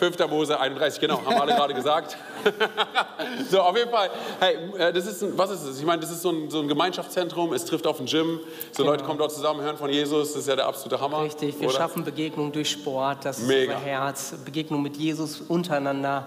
5. 0.01 0.17
Mose 0.29 0.59
31, 0.59 0.99
genau, 0.99 1.23
haben 1.23 1.39
alle 1.39 1.53
gerade 1.53 1.75
gesagt. 1.75 2.17
so, 3.51 3.61
auf 3.61 3.77
jeden 3.77 3.91
Fall. 3.91 4.09
Hey, 4.39 4.55
äh, 4.79 4.91
das 4.91 5.05
ist 5.05 5.21
ein, 5.21 5.37
was 5.37 5.51
ist 5.51 5.63
es? 5.63 5.79
Ich 5.79 5.85
meine, 5.85 6.01
das 6.01 6.09
ist 6.09 6.23
so 6.23 6.31
ein, 6.31 6.49
so 6.49 6.59
ein 6.59 6.67
Gemeinschaftszentrum, 6.67 7.53
es 7.53 7.65
trifft 7.65 7.85
auf 7.85 7.99
ein 7.99 8.07
Gym. 8.07 8.39
So 8.71 8.83
Leute 8.83 9.03
kommen 9.03 9.19
dort 9.19 9.31
zusammen, 9.31 9.61
hören 9.61 9.77
von 9.77 9.91
Jesus, 9.91 10.29
das 10.33 10.41
ist 10.41 10.47
ja 10.47 10.55
der 10.55 10.65
absolute 10.65 10.99
Hammer. 10.99 11.17
Genau. 11.17 11.25
Richtig, 11.25 11.59
wir 11.59 11.67
oder? 11.67 11.77
schaffen 11.77 12.03
Begegnung 12.03 12.51
durch 12.51 12.71
Sport, 12.71 13.25
das 13.25 13.37
ist 13.37 13.47
Mega. 13.47 13.75
unser 13.75 13.85
Herz, 13.85 14.33
Begegnung 14.43 14.81
mit 14.81 14.97
Jesus 14.97 15.39
untereinander 15.39 16.25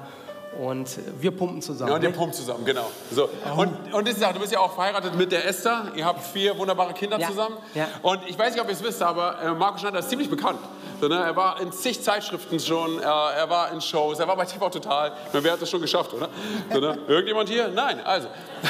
und 0.58 0.88
wir 1.20 1.30
pumpen 1.30 1.62
zusammen. 1.62 1.90
Ja, 1.90 1.96
und 1.96 2.02
ihr 2.02 2.08
nicht? 2.08 2.18
pumpt 2.18 2.34
zusammen, 2.34 2.64
genau. 2.64 2.90
So. 3.10 3.28
Und, 3.56 3.92
und 3.92 4.08
das 4.08 4.16
ist 4.16 4.24
auch, 4.24 4.32
du 4.32 4.40
bist 4.40 4.52
ja 4.52 4.60
auch 4.60 4.74
verheiratet 4.74 5.14
mit 5.16 5.32
der 5.32 5.46
Esther. 5.46 5.92
Ihr 5.96 6.04
habt 6.04 6.22
vier 6.22 6.56
wunderbare 6.58 6.92
Kinder 6.94 7.18
Ja, 7.18 7.28
zusammen. 7.28 7.56
ja. 7.74 7.88
Und 8.02 8.20
ich 8.26 8.38
weiß 8.38 8.52
nicht, 8.52 8.62
ob 8.62 8.68
ihr 8.68 8.74
es 8.74 8.82
wisst, 8.82 9.02
aber 9.02 9.40
äh, 9.40 9.52
Markus 9.52 9.80
Schneider 9.80 9.98
ist 9.98 10.08
ziemlich 10.10 10.30
bekannt. 10.30 10.58
So, 11.00 11.08
ne? 11.08 11.16
Er 11.16 11.36
war 11.36 11.60
in 11.60 11.72
zig 11.72 12.02
Zeitschriften 12.02 12.58
schon, 12.60 12.98
äh, 12.98 13.02
er 13.02 13.50
war 13.50 13.72
in 13.72 13.80
Shows, 13.80 14.20
er 14.20 14.28
war 14.28 14.36
bei 14.36 14.44
TV 14.44 14.70
Total. 14.70 15.12
Wer 15.32 15.52
hat 15.52 15.60
das 15.60 15.68
schon 15.68 15.80
geschafft, 15.80 16.14
oder? 16.14 16.28
So, 16.72 16.80
ne? 16.80 16.98
Irgendjemand 17.08 17.48
hier? 17.48 17.68
Nein, 17.68 18.00
also. 18.04 18.28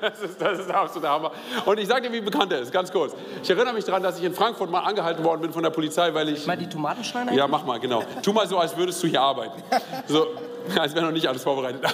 das, 0.00 0.20
ist, 0.20 0.40
das 0.40 0.58
ist 0.58 0.68
der 0.68 0.80
absolute 0.80 1.08
Hammer. 1.08 1.30
Und 1.64 1.78
ich 1.78 1.88
sage 1.88 2.08
dir, 2.08 2.12
wie 2.12 2.20
bekannt 2.20 2.52
er 2.52 2.60
ist, 2.60 2.72
ganz 2.72 2.92
kurz. 2.92 3.14
Ich 3.42 3.48
erinnere 3.48 3.72
mich 3.72 3.84
daran, 3.84 4.02
dass 4.02 4.18
ich 4.18 4.24
in 4.24 4.34
Frankfurt 4.34 4.70
mal 4.70 4.80
angehalten 4.80 5.24
worden 5.24 5.40
bin 5.40 5.52
von 5.52 5.62
der 5.62 5.70
Polizei, 5.70 6.12
weil 6.12 6.28
ich... 6.28 6.46
Mal 6.46 6.56
die 6.56 6.68
Tomatenschneide? 6.68 7.34
Ja, 7.34 7.46
mach 7.46 7.64
mal, 7.64 7.80
genau. 7.80 8.02
Tu 8.22 8.32
mal 8.32 8.46
so, 8.46 8.58
als 8.58 8.76
würdest 8.76 9.02
du 9.02 9.06
hier 9.06 9.22
arbeiten. 9.22 9.62
So, 10.08 10.26
als 10.78 10.94
wäre 10.94 11.04
noch 11.04 11.12
nicht 11.12 11.28
alles 11.28 11.42
vorbereitet. 11.42 11.82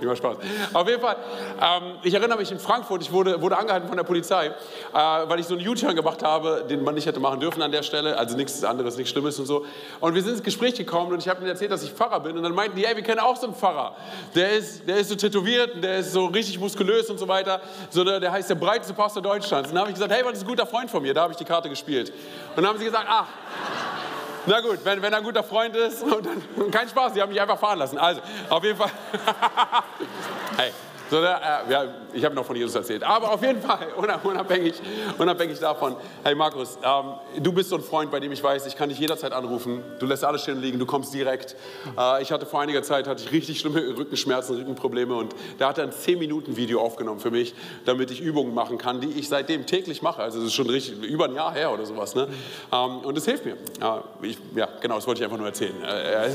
Immer 0.00 0.14
Spaß. 0.14 0.36
Auf 0.72 0.88
jeden 0.88 1.00
Fall, 1.00 1.16
ähm, 1.60 1.94
ich 2.02 2.14
erinnere 2.14 2.38
mich 2.38 2.52
in 2.52 2.58
Frankfurt, 2.58 3.02
ich 3.02 3.10
wurde, 3.10 3.40
wurde 3.40 3.58
angehalten 3.58 3.88
von 3.88 3.96
der 3.96 4.04
Polizei, 4.04 4.46
äh, 4.46 4.52
weil 4.92 5.40
ich 5.40 5.46
so 5.46 5.56
einen 5.56 5.66
U-Turn 5.66 5.96
gemacht 5.96 6.22
habe, 6.22 6.64
den 6.68 6.84
man 6.84 6.94
nicht 6.94 7.06
hätte 7.06 7.18
machen 7.18 7.40
dürfen 7.40 7.62
an 7.62 7.72
der 7.72 7.82
Stelle, 7.82 8.16
also 8.16 8.36
nichts 8.36 8.62
anderes, 8.62 8.96
nichts 8.96 9.10
Schlimmes 9.10 9.38
und 9.38 9.46
so. 9.46 9.64
Und 10.00 10.14
wir 10.14 10.22
sind 10.22 10.34
ins 10.34 10.42
Gespräch 10.42 10.74
gekommen 10.74 11.12
und 11.12 11.18
ich 11.18 11.28
habe 11.28 11.40
ihnen 11.40 11.48
erzählt, 11.48 11.72
dass 11.72 11.82
ich 11.82 11.90
Pfarrer 11.90 12.20
bin 12.20 12.36
und 12.36 12.42
dann 12.42 12.54
meinten 12.54 12.76
die, 12.76 12.84
ey, 12.84 12.94
wir 12.94 13.02
kennen 13.02 13.20
auch 13.20 13.36
so 13.36 13.46
einen 13.46 13.56
Pfarrer. 13.56 13.96
Der 14.34 14.52
ist, 14.52 14.88
der 14.88 14.98
ist 14.98 15.08
so 15.08 15.16
tätowiert 15.16 15.74
und 15.74 15.82
der 15.82 15.98
ist 15.98 16.12
so 16.12 16.26
richtig 16.26 16.60
muskulös 16.60 17.10
und 17.10 17.18
so 17.18 17.26
weiter. 17.26 17.60
So, 17.90 18.04
der, 18.04 18.20
der 18.20 18.30
heißt 18.30 18.50
der 18.50 18.54
breiteste 18.54 18.94
Pastor 18.94 19.22
Deutschlands. 19.22 19.70
Und 19.70 19.74
dann 19.74 19.80
habe 19.80 19.90
ich 19.90 19.94
gesagt, 19.94 20.12
hey, 20.12 20.22
das 20.22 20.34
ist 20.34 20.44
ein 20.44 20.48
guter 20.48 20.66
Freund 20.66 20.90
von 20.90 21.02
mir, 21.02 21.12
da 21.12 21.22
habe 21.22 21.32
ich 21.32 21.38
die 21.38 21.44
Karte 21.44 21.68
gespielt. 21.68 22.10
Und 22.10 22.62
dann 22.62 22.66
haben 22.66 22.78
sie 22.78 22.84
gesagt, 22.84 23.06
ach, 23.08 23.26
na 24.48 24.60
gut, 24.60 24.84
wenn, 24.84 25.02
wenn 25.02 25.12
er 25.12 25.18
ein 25.18 25.24
guter 25.24 25.44
Freund 25.44 25.76
ist, 25.76 26.02
und 26.02 26.26
dann, 26.26 26.70
kein 26.70 26.88
Spaß, 26.88 27.12
die 27.12 27.22
haben 27.22 27.28
mich 27.30 27.40
einfach 27.40 27.58
fahren 27.58 27.78
lassen. 27.78 27.98
Also, 27.98 28.20
auf 28.48 28.64
jeden 28.64 28.76
Fall. 28.76 28.90
hey, 30.56 30.72
So, 31.10 31.16
äh, 31.16 31.22
ja, 31.70 31.84
ich 32.12 32.22
habe 32.24 32.34
noch 32.34 32.44
von 32.44 32.54
Jesus 32.54 32.74
erzählt. 32.74 33.02
Aber 33.02 33.32
auf 33.32 33.42
jeden 33.42 33.62
Fall, 33.62 33.88
unabhängig, 33.96 34.74
unabhängig 35.16 35.58
davon. 35.58 35.96
Hey 36.22 36.34
Markus, 36.34 36.78
ähm, 36.82 37.14
du 37.42 37.50
bist 37.52 37.70
so 37.70 37.76
ein 37.76 37.82
Freund, 37.82 38.10
bei 38.10 38.20
dem 38.20 38.30
ich 38.30 38.42
weiß, 38.42 38.66
ich 38.66 38.76
kann 38.76 38.90
dich 38.90 38.98
jederzeit 38.98 39.32
anrufen. 39.32 39.82
Du 40.00 40.06
lässt 40.06 40.22
alles 40.22 40.42
stehen 40.42 40.60
liegen, 40.60 40.78
du 40.78 40.84
kommst 40.84 41.14
direkt. 41.14 41.56
Äh, 41.98 42.22
ich 42.22 42.30
hatte 42.30 42.44
vor 42.44 42.60
einiger 42.60 42.82
Zeit 42.82 43.08
hatte 43.08 43.22
ich 43.24 43.32
richtig 43.32 43.58
schlimme 43.58 43.80
Rückenschmerzen, 43.96 44.56
Rückenprobleme 44.56 45.14
und 45.14 45.34
da 45.58 45.68
hat 45.68 45.78
er 45.78 45.84
ein 45.84 45.92
10-Minuten-Video 45.92 46.80
aufgenommen 46.80 47.20
für 47.20 47.30
mich, 47.30 47.54
damit 47.86 48.10
ich 48.10 48.20
Übungen 48.20 48.52
machen 48.52 48.76
kann, 48.76 49.00
die 49.00 49.12
ich 49.12 49.28
seitdem 49.28 49.64
täglich 49.64 50.02
mache. 50.02 50.22
Also 50.22 50.38
das 50.38 50.48
ist 50.48 50.54
schon 50.54 50.68
richtig, 50.68 51.02
über 51.02 51.24
ein 51.24 51.34
Jahr 51.34 51.54
her 51.54 51.72
oder 51.72 51.86
sowas. 51.86 52.14
Ne? 52.14 52.28
Ähm, 52.70 52.98
und 52.98 53.16
es 53.16 53.24
hilft 53.24 53.46
mir. 53.46 53.54
Äh, 53.54 54.26
ich, 54.26 54.38
ja, 54.54 54.68
genau, 54.80 54.96
das 54.96 55.06
wollte 55.06 55.20
ich 55.20 55.24
einfach 55.24 55.38
nur 55.38 55.46
erzählen. 55.46 55.74
Äh, 55.82 56.30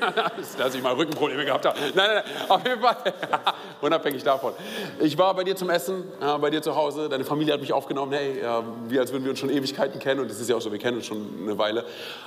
dass 0.58 0.74
ich 0.74 0.82
mal 0.82 0.92
Rückenprobleme 0.92 1.46
gehabt 1.46 1.64
habe. 1.64 1.78
Nein, 1.80 1.92
nein, 1.94 2.22
nein, 2.24 2.50
auf 2.50 2.66
jeden 2.66 2.80
Fall. 2.82 2.96
unabhängig 3.80 4.22
davon. 4.22 4.52
Ich 5.00 5.16
war 5.18 5.34
bei 5.34 5.44
dir 5.44 5.56
zum 5.56 5.70
Essen, 5.70 6.04
äh, 6.20 6.38
bei 6.38 6.50
dir 6.50 6.62
zu 6.62 6.74
Hause. 6.74 7.08
Deine 7.08 7.24
Familie 7.24 7.54
hat 7.54 7.60
mich 7.60 7.72
aufgenommen. 7.72 8.12
Hey, 8.12 8.38
äh, 8.38 8.62
wie 8.88 8.98
als 8.98 9.12
würden 9.12 9.24
wir 9.24 9.30
uns 9.30 9.38
schon 9.38 9.50
Ewigkeiten 9.50 9.98
kennen. 10.00 10.20
Und 10.20 10.30
das 10.30 10.40
ist 10.40 10.48
ja 10.48 10.56
auch 10.56 10.60
so, 10.60 10.72
wir 10.72 10.78
kennen 10.78 10.98
uns 10.98 11.06
schon 11.06 11.26
eine 11.42 11.58
Weile. 11.58 11.84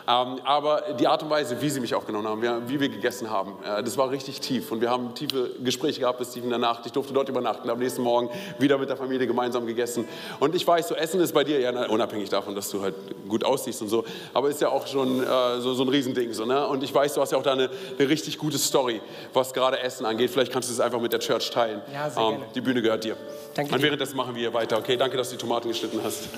Ähm, 0.07 0.39
aber 0.43 0.83
die 0.99 1.07
Art 1.07 1.23
und 1.23 1.29
Weise, 1.29 1.61
wie 1.61 1.69
sie 1.69 1.79
mich 1.79 1.95
aufgenommen 1.95 2.27
haben, 2.27 2.43
ja, 2.43 2.61
wie 2.67 2.79
wir 2.79 2.89
gegessen 2.89 3.29
haben, 3.29 3.53
äh, 3.63 3.83
das 3.83 3.97
war 3.97 4.09
richtig 4.09 4.39
tief. 4.39 4.71
Und 4.71 4.81
wir 4.81 4.89
haben 4.89 5.13
tiefe 5.13 5.51
Gespräche 5.63 5.99
gehabt 5.99 6.19
bis 6.19 6.31
tief 6.31 6.43
in 6.43 6.49
der 6.49 6.59
Nacht. 6.59 6.85
Ich 6.85 6.91
durfte 6.91 7.13
dort 7.13 7.29
übernachten. 7.29 7.69
Am 7.69 7.79
nächsten 7.79 8.01
Morgen 8.01 8.29
wieder 8.59 8.77
mit 8.77 8.89
der 8.89 8.97
Familie 8.97 9.27
gemeinsam 9.27 9.65
gegessen. 9.65 10.07
Und 10.39 10.55
ich 10.55 10.65
weiß, 10.65 10.87
so 10.87 10.95
Essen 10.95 11.19
ist 11.21 11.33
bei 11.33 11.43
dir 11.43 11.59
ja 11.59 11.71
unabhängig 11.87 12.29
davon, 12.29 12.55
dass 12.55 12.69
du 12.69 12.81
halt 12.81 12.95
gut 13.27 13.43
aussiehst 13.43 13.81
und 13.81 13.89
so. 13.89 14.03
Aber 14.33 14.49
ist 14.49 14.61
ja 14.61 14.69
auch 14.69 14.87
schon 14.87 15.23
äh, 15.23 15.59
so, 15.59 15.73
so 15.73 15.83
ein 15.83 15.89
Riesending. 15.89 16.33
So, 16.33 16.45
ne? 16.45 16.67
Und 16.67 16.83
ich 16.83 16.93
weiß, 16.93 17.13
du 17.13 17.21
hast 17.21 17.31
ja 17.31 17.37
auch 17.37 17.43
da 17.43 17.53
eine, 17.53 17.69
eine 17.97 18.09
richtig 18.09 18.37
gute 18.37 18.57
Story, 18.57 19.01
was 19.33 19.53
gerade 19.53 19.79
Essen 19.79 20.05
angeht. 20.05 20.29
Vielleicht 20.29 20.51
kannst 20.51 20.69
du 20.69 20.73
es 20.73 20.79
einfach 20.79 20.99
mit 20.99 21.13
der 21.13 21.19
Church 21.19 21.40
teilen. 21.49 21.81
Ja, 21.93 22.09
sehr 22.09 22.23
ähm, 22.23 22.43
Die 22.53 22.61
Bühne 22.61 22.81
gehört 22.81 23.03
dir. 23.03 23.17
Danke 23.55 23.73
Und 23.73 23.81
währenddessen 23.81 24.15
machen 24.15 24.35
wir 24.35 24.53
weiter. 24.53 24.77
Okay, 24.77 24.97
danke, 24.97 25.17
dass 25.17 25.29
du 25.29 25.35
die 25.35 25.41
Tomaten 25.41 25.67
geschnitten 25.67 25.99
hast. 26.03 26.29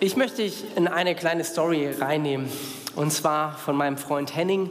Ich 0.00 0.16
möchte 0.16 0.42
dich 0.42 0.64
in 0.76 0.88
eine 0.88 1.14
kleine 1.14 1.44
Story 1.44 1.88
reinnehmen. 1.98 2.50
Und 2.96 3.12
zwar 3.12 3.56
von 3.56 3.76
meinem 3.76 3.96
Freund 3.96 4.34
Henning. 4.36 4.70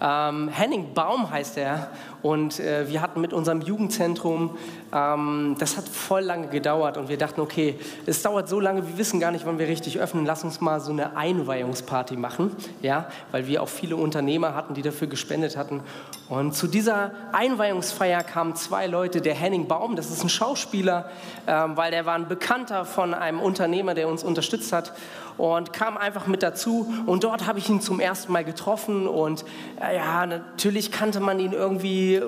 Ähm, 0.00 0.48
Henning 0.48 0.94
Baum 0.94 1.30
heißt 1.30 1.58
er 1.58 1.90
und 2.22 2.60
äh, 2.60 2.88
wir 2.88 3.02
hatten 3.02 3.20
mit 3.20 3.32
unserem 3.32 3.60
Jugendzentrum, 3.60 4.56
ähm, 4.94 5.56
das 5.58 5.76
hat 5.76 5.88
voll 5.88 6.22
lange 6.22 6.48
gedauert 6.48 6.96
und 6.96 7.08
wir 7.08 7.18
dachten, 7.18 7.40
okay, 7.40 7.78
es 8.06 8.22
dauert 8.22 8.48
so 8.48 8.60
lange, 8.60 8.86
wir 8.86 8.98
wissen 8.98 9.18
gar 9.18 9.32
nicht, 9.32 9.44
wann 9.44 9.58
wir 9.58 9.66
richtig 9.66 9.98
öffnen, 9.98 10.24
lass 10.24 10.44
uns 10.44 10.60
mal 10.60 10.80
so 10.80 10.92
eine 10.92 11.16
Einweihungsparty 11.16 12.16
machen, 12.16 12.54
ja, 12.80 13.08
weil 13.32 13.46
wir 13.46 13.62
auch 13.62 13.68
viele 13.68 13.96
Unternehmer 13.96 14.54
hatten, 14.54 14.74
die 14.74 14.82
dafür 14.82 15.08
gespendet 15.08 15.56
hatten. 15.56 15.80
Und 16.28 16.54
zu 16.54 16.68
dieser 16.68 17.10
Einweihungsfeier 17.32 18.22
kamen 18.22 18.54
zwei 18.54 18.86
Leute, 18.86 19.20
der 19.20 19.34
Henning 19.34 19.66
Baum, 19.66 19.96
das 19.96 20.10
ist 20.10 20.22
ein 20.22 20.28
Schauspieler, 20.28 21.10
ähm, 21.46 21.76
weil 21.76 21.90
der 21.90 22.06
war 22.06 22.14
ein 22.14 22.28
Bekannter 22.28 22.84
von 22.84 23.14
einem 23.14 23.40
Unternehmer, 23.40 23.94
der 23.94 24.08
uns 24.08 24.22
unterstützt 24.22 24.72
hat 24.72 24.92
und 25.38 25.72
kam 25.72 25.96
einfach 25.96 26.26
mit 26.26 26.42
dazu. 26.42 26.92
Und 27.06 27.24
dort 27.24 27.46
habe 27.46 27.58
ich 27.58 27.68
ihn 27.68 27.80
zum 27.80 28.00
ersten 28.00 28.32
Mal 28.32 28.44
getroffen. 28.44 29.06
Und 29.06 29.44
äh, 29.80 29.96
ja, 29.96 30.26
natürlich 30.26 30.92
kannte 30.92 31.20
man 31.20 31.38
ihn 31.40 31.52
irgendwie 31.52 32.22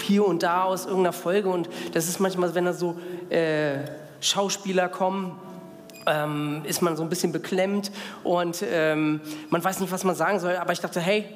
hier 0.00 0.26
und 0.26 0.42
da 0.42 0.64
aus 0.64 0.86
irgendeiner 0.86 1.12
Folge. 1.12 1.48
Und 1.48 1.68
das 1.92 2.08
ist 2.08 2.20
manchmal, 2.20 2.54
wenn 2.54 2.64
da 2.64 2.72
so 2.72 2.96
äh, 3.30 3.78
Schauspieler 4.20 4.88
kommen, 4.88 5.38
ähm, 6.06 6.62
ist 6.64 6.82
man 6.82 6.96
so 6.96 7.02
ein 7.02 7.08
bisschen 7.08 7.32
beklemmt 7.32 7.90
und 8.22 8.64
ähm, 8.70 9.20
man 9.50 9.62
weiß 9.62 9.80
nicht, 9.80 9.92
was 9.92 10.04
man 10.04 10.14
sagen 10.14 10.38
soll. 10.38 10.56
Aber 10.56 10.72
ich 10.72 10.80
dachte, 10.80 11.00
hey, 11.00 11.26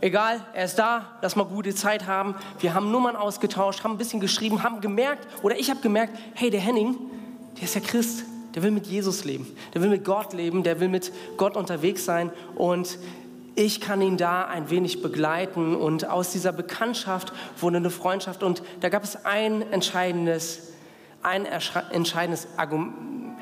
egal, 0.00 0.40
er 0.54 0.64
ist 0.64 0.78
da, 0.78 1.16
lass 1.20 1.36
mal 1.36 1.44
gute 1.44 1.74
Zeit 1.74 2.06
haben. 2.06 2.34
Wir 2.58 2.74
haben 2.74 2.90
Nummern 2.90 3.16
ausgetauscht, 3.16 3.84
haben 3.84 3.92
ein 3.92 3.98
bisschen 3.98 4.20
geschrieben, 4.20 4.62
haben 4.62 4.80
gemerkt, 4.80 5.26
oder 5.42 5.58
ich 5.58 5.70
habe 5.70 5.80
gemerkt, 5.80 6.16
hey, 6.34 6.50
der 6.50 6.60
Henning, 6.60 6.96
der 7.56 7.64
ist 7.64 7.74
ja 7.74 7.80
Christ, 7.80 8.24
der 8.54 8.62
will 8.62 8.70
mit 8.70 8.86
Jesus 8.86 9.24
leben, 9.24 9.46
der 9.72 9.82
will 9.82 9.90
mit 9.90 10.04
Gott 10.04 10.32
leben, 10.32 10.62
der 10.62 10.80
will 10.80 10.88
mit 10.88 11.12
Gott 11.36 11.56
unterwegs 11.56 12.04
sein. 12.04 12.30
Und 12.54 12.98
ich 13.56 13.80
kann 13.80 14.00
ihn 14.00 14.16
da 14.16 14.44
ein 14.44 14.70
wenig 14.70 15.02
begleiten. 15.02 15.74
Und 15.76 16.08
aus 16.08 16.30
dieser 16.30 16.52
Bekanntschaft 16.52 17.32
wurde 17.58 17.78
eine 17.78 17.90
Freundschaft. 17.90 18.42
Und 18.42 18.62
da 18.80 18.88
gab 18.88 19.04
es 19.04 19.24
ein 19.24 19.62
entscheidendes, 19.72 20.72
ein 21.22 21.46
entscheidendes 21.46 22.48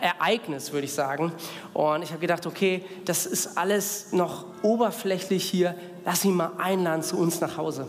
Ereignis, 0.02 0.72
würde 0.72 0.84
ich 0.84 0.92
sagen. 0.92 1.32
Und 1.72 2.02
ich 2.02 2.10
habe 2.10 2.20
gedacht, 2.20 2.46
okay, 2.46 2.84
das 3.04 3.24
ist 3.26 3.56
alles 3.56 4.12
noch 4.12 4.46
oberflächlich 4.62 5.44
hier 5.44 5.74
lass 6.04 6.24
ihn 6.24 6.34
mal 6.34 6.52
einladen 6.58 7.02
zu 7.02 7.16
uns 7.16 7.40
nach 7.40 7.56
Hause. 7.56 7.86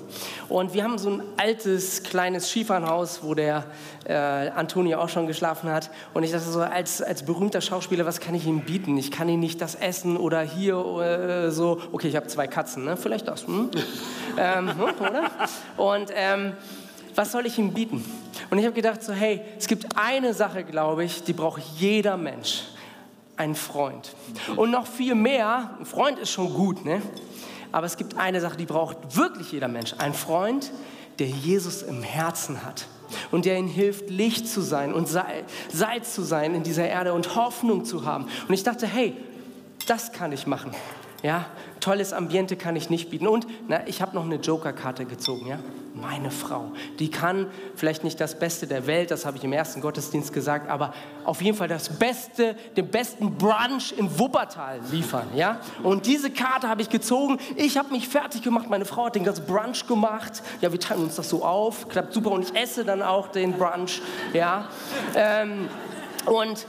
Und 0.49 0.74
wir 0.74 0.84
haben 0.84 0.97
so 0.97 1.09
ein 1.09 1.24
altes, 1.38 2.03
kleines 2.03 2.49
Skifahrhaus, 2.49 3.24
wo 3.24 3.34
der 3.34 3.66
äh, 4.05 4.14
Antonio 4.14 4.99
auch 4.99 5.09
schon 5.09 5.28
geschlafen 5.28 5.70
hat. 5.70 5.89
Und 6.14 6.24
ich 6.24 6.32
dachte 6.32 6.49
so, 6.49 6.61
als, 6.61 7.01
als 7.01 7.24
berühmter 7.24 7.61
Schauspieler, 7.61 8.05
was 8.05 8.20
kann 8.20 8.36
ich 8.36 8.45
ihm 8.45 8.61
bieten? 8.61 8.97
Ich 8.97 9.11
kann 9.11 9.30
ihm 9.30 9.39
nicht 9.39 9.61
das 9.61 9.76
essen 9.76 10.18
oder 10.18 10.41
hier 10.41 10.76
äh, 10.78 11.51
so, 11.51 11.80
okay, 11.91 12.07
ich 12.07 12.16
habe 12.16 12.28
zwei 12.28 12.47
Katzen, 12.47 12.86
ne? 12.86 12.97
vielleicht 12.97 13.28
das, 13.28 13.47
hm? 13.47 13.70
ähm, 14.38 14.70
hm, 14.70 14.82
oder? 14.99 15.32
Und 15.78 16.11
ähm, 16.16 16.53
was 17.16 17.32
soll 17.32 17.45
ich 17.45 17.57
ihm 17.57 17.74
bieten? 17.74 18.03
Und 18.49 18.57
ich 18.57 18.66
habe 18.66 18.76
gedacht 18.76 19.03
so, 19.03 19.14
hey, 19.14 19.41
es 19.57 19.68
gibt 19.68 19.97
eine 19.97 20.34
Sache, 20.34 20.64
glaube 20.64 21.03
ich, 21.03 21.24
die 21.24 21.34
braucht 21.34 21.61
jeder 21.78 22.18
Mensch. 22.18 22.64
Ein 23.36 23.55
Freund. 23.55 24.14
Und 24.55 24.72
noch 24.72 24.86
viel 24.86 25.16
mehr, 25.16 25.72
ein 25.80 25.86
Freund 25.86 26.20
ist 26.20 26.32
schon 26.32 26.53
gut, 26.53 26.86
ne? 26.86 27.01
Aber 27.72 27.88
es 27.88 27.97
gibt 27.97 28.18
eine 28.18 28.39
Sache, 28.39 28.57
die 28.57 28.68
braucht 28.68 29.16
wirklich 29.16 29.51
jeder 29.51 29.68
Mensch. 29.68 29.95
Ein 29.97 30.14
Freund, 30.14 30.72
der 31.18 31.28
Jesus 31.28 31.82
im 31.82 32.03
Herzen 32.03 32.64
hat 32.64 32.86
und 33.32 33.45
der 33.45 33.57
ihnen 33.57 33.68
hilft, 33.68 34.09
Licht 34.09 34.47
zu 34.47 34.61
sein 34.61 34.93
und 34.93 35.07
Salz 35.07 36.14
zu 36.14 36.22
sein 36.22 36.53
in 36.53 36.61
dieser 36.61 36.88
Erde 36.88 37.14
und 37.14 37.36
Hoffnung 37.36 37.86
zu 37.86 38.05
haben. 38.05 38.26
Und 38.47 38.53
ich 38.53 38.64
dachte, 38.64 38.86
hey, 38.86 39.16
das 39.88 40.11
kann 40.11 40.32
ich 40.32 40.45
machen. 40.45 40.72
Ja, 41.24 41.45
tolles 41.80 42.14
Ambiente 42.14 42.55
kann 42.55 42.76
ich 42.76 42.89
nicht 42.89 43.09
bieten. 43.09 43.28
Und 43.28 43.47
na, 43.68 43.88
ich 43.88 44.01
habe 44.01 44.14
noch 44.14 44.26
eine 44.26 44.36
Joker-Karte 44.36 45.05
gezogen. 45.05 45.47
Ja? 45.47 45.57
Meine 45.96 46.32
Frau, 46.32 46.72
die 46.98 47.12
kann 47.12 47.46
vielleicht 47.76 48.04
nicht 48.04 48.20
das 48.20 48.39
Beste 48.39 48.66
der 48.66 48.88
Welt, 48.88 49.12
das 49.12 49.28
habe 49.28 49.38
ich 49.38 49.44
im 49.44 49.54
ersten 49.54 49.80
Gottesdienst 49.80 50.34
gesagt, 50.34 50.68
aber 50.68 50.91
auf 51.24 51.39
jeden 51.41 51.56
Fall 51.56 51.68
das 51.68 51.88
Beste, 51.88 52.56
den 52.76 52.88
besten 52.88 53.38
Brunch 53.38 53.94
in 53.96 54.18
Wuppertal 54.18 54.80
liefern. 54.91 55.28
Ja? 55.36 55.60
Und 55.84 56.08
diese 56.08 56.32
Karte 56.32 56.68
habe 56.68 56.82
ich 56.82 56.89
gezogen. 56.89 57.38
Ich 57.56 57.78
habe 57.78 57.91
mich 57.91 58.08
fertig 58.08 58.41
gemacht. 58.41 58.72
Meine 58.72 58.86
Frau 58.86 59.06
hat 59.06 59.16
den 59.16 59.24
ganzen 59.24 59.46
Brunch 59.46 59.86
gemacht. 59.86 60.41
Ja, 60.62 60.72
wir 60.72 60.80
teilen 60.80 61.04
uns 61.04 61.16
das 61.16 61.30
so 61.30 61.46
auf. 61.46 61.88
Klappt 61.89 62.14
super. 62.14 62.32
Und 62.32 62.50
ich 62.50 62.56
esse 62.56 62.84
dann 62.84 63.04
auch 63.04 63.28
den 63.28 63.54
Brunch. 63.54 64.02
Ja? 64.34 64.70
Ähm, 65.16 65.70
und 66.26 66.66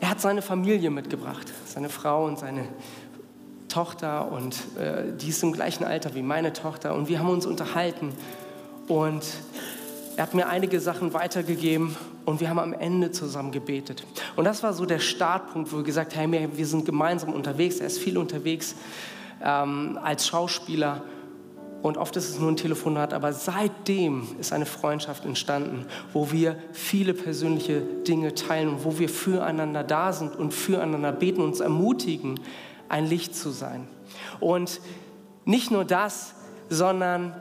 er 0.00 0.10
hat 0.10 0.20
seine 0.20 0.42
Familie 0.42 0.90
mitgebracht, 0.90 1.50
seine 1.64 1.88
Frau 1.88 2.26
und 2.26 2.38
seine 2.38 2.68
Tochter 3.74 4.30
und 4.30 4.54
äh, 4.78 5.16
die 5.20 5.30
ist 5.30 5.42
im 5.42 5.52
gleichen 5.52 5.82
Alter 5.82 6.14
wie 6.14 6.22
meine 6.22 6.52
Tochter 6.52 6.94
und 6.94 7.08
wir 7.08 7.18
haben 7.18 7.28
uns 7.28 7.44
unterhalten 7.44 8.12
und 8.86 9.24
er 10.16 10.22
hat 10.22 10.34
mir 10.34 10.46
einige 10.46 10.78
Sachen 10.78 11.12
weitergegeben 11.12 11.96
und 12.24 12.38
wir 12.38 12.48
haben 12.48 12.60
am 12.60 12.72
Ende 12.72 13.10
zusammen 13.10 13.50
gebetet. 13.50 14.06
Und 14.36 14.44
das 14.44 14.62
war 14.62 14.74
so 14.74 14.86
der 14.86 15.00
Startpunkt, 15.00 15.72
wo 15.72 15.78
wir 15.78 15.82
gesagt 15.82 16.14
haben, 16.14 16.32
hey, 16.32 16.48
wir 16.54 16.66
sind 16.66 16.84
gemeinsam 16.84 17.32
unterwegs, 17.32 17.80
er 17.80 17.88
ist 17.88 17.98
viel 17.98 18.16
unterwegs 18.16 18.76
ähm, 19.42 19.98
als 20.00 20.28
Schauspieler 20.28 21.02
und 21.82 21.98
oft 21.98 22.14
ist 22.14 22.30
es 22.30 22.38
nur 22.38 22.52
ein 22.52 22.56
Telefonat, 22.56 23.12
aber 23.12 23.32
seitdem 23.32 24.28
ist 24.38 24.52
eine 24.52 24.66
Freundschaft 24.66 25.24
entstanden, 25.24 25.84
wo 26.12 26.30
wir 26.30 26.56
viele 26.72 27.12
persönliche 27.12 27.80
Dinge 27.80 28.34
teilen 28.34 28.68
und 28.68 28.84
wo 28.84 29.00
wir 29.00 29.08
füreinander 29.08 29.82
da 29.82 30.12
sind 30.12 30.36
und 30.36 30.54
füreinander 30.54 31.10
beten, 31.10 31.42
uns 31.42 31.58
ermutigen, 31.58 32.38
ein 32.88 33.06
Licht 33.06 33.34
zu 33.34 33.50
sein. 33.50 33.88
Und 34.40 34.80
nicht 35.44 35.70
nur 35.70 35.84
das, 35.84 36.34
sondern 36.68 37.34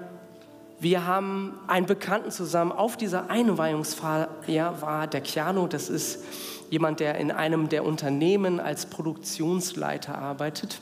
wir 0.80 1.06
haben 1.06 1.54
einen 1.68 1.86
Bekannten 1.86 2.32
zusammen 2.32 2.72
auf 2.72 2.98
dieser 2.98 3.30
Einweihungsfeier 3.30 4.82
war 4.82 5.08
der 5.08 5.22
Keanu, 5.22 5.68
das 5.68 5.90
ist 5.90 6.20
jemand, 6.70 7.00
der 7.00 7.16
in 7.16 7.32
einem 7.32 7.70
der 7.70 7.86
Unternehmen 7.86 8.60
als 8.60 8.88
Produktionsleiter 8.88 10.18
arbeitet. 10.18 10.82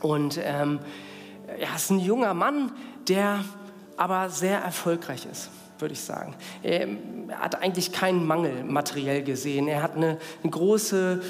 Und 0.00 0.40
ähm, 0.42 0.80
er 1.46 1.76
ist 1.76 1.90
ein 1.90 2.00
junger 2.00 2.34
Mann, 2.34 2.72
der 3.08 3.44
aber 3.96 4.30
sehr 4.30 4.58
erfolgreich 4.58 5.26
ist, 5.30 5.50
würde 5.78 5.92
ich 5.92 6.00
sagen. 6.00 6.34
Er 6.62 6.88
hat 7.38 7.62
eigentlich 7.62 7.92
keinen 7.92 8.26
Mangel 8.26 8.64
materiell 8.64 9.22
gesehen. 9.22 9.68
Er 9.68 9.82
hat 9.82 9.96
eine, 9.96 10.18
eine 10.42 10.50
große 10.50 11.22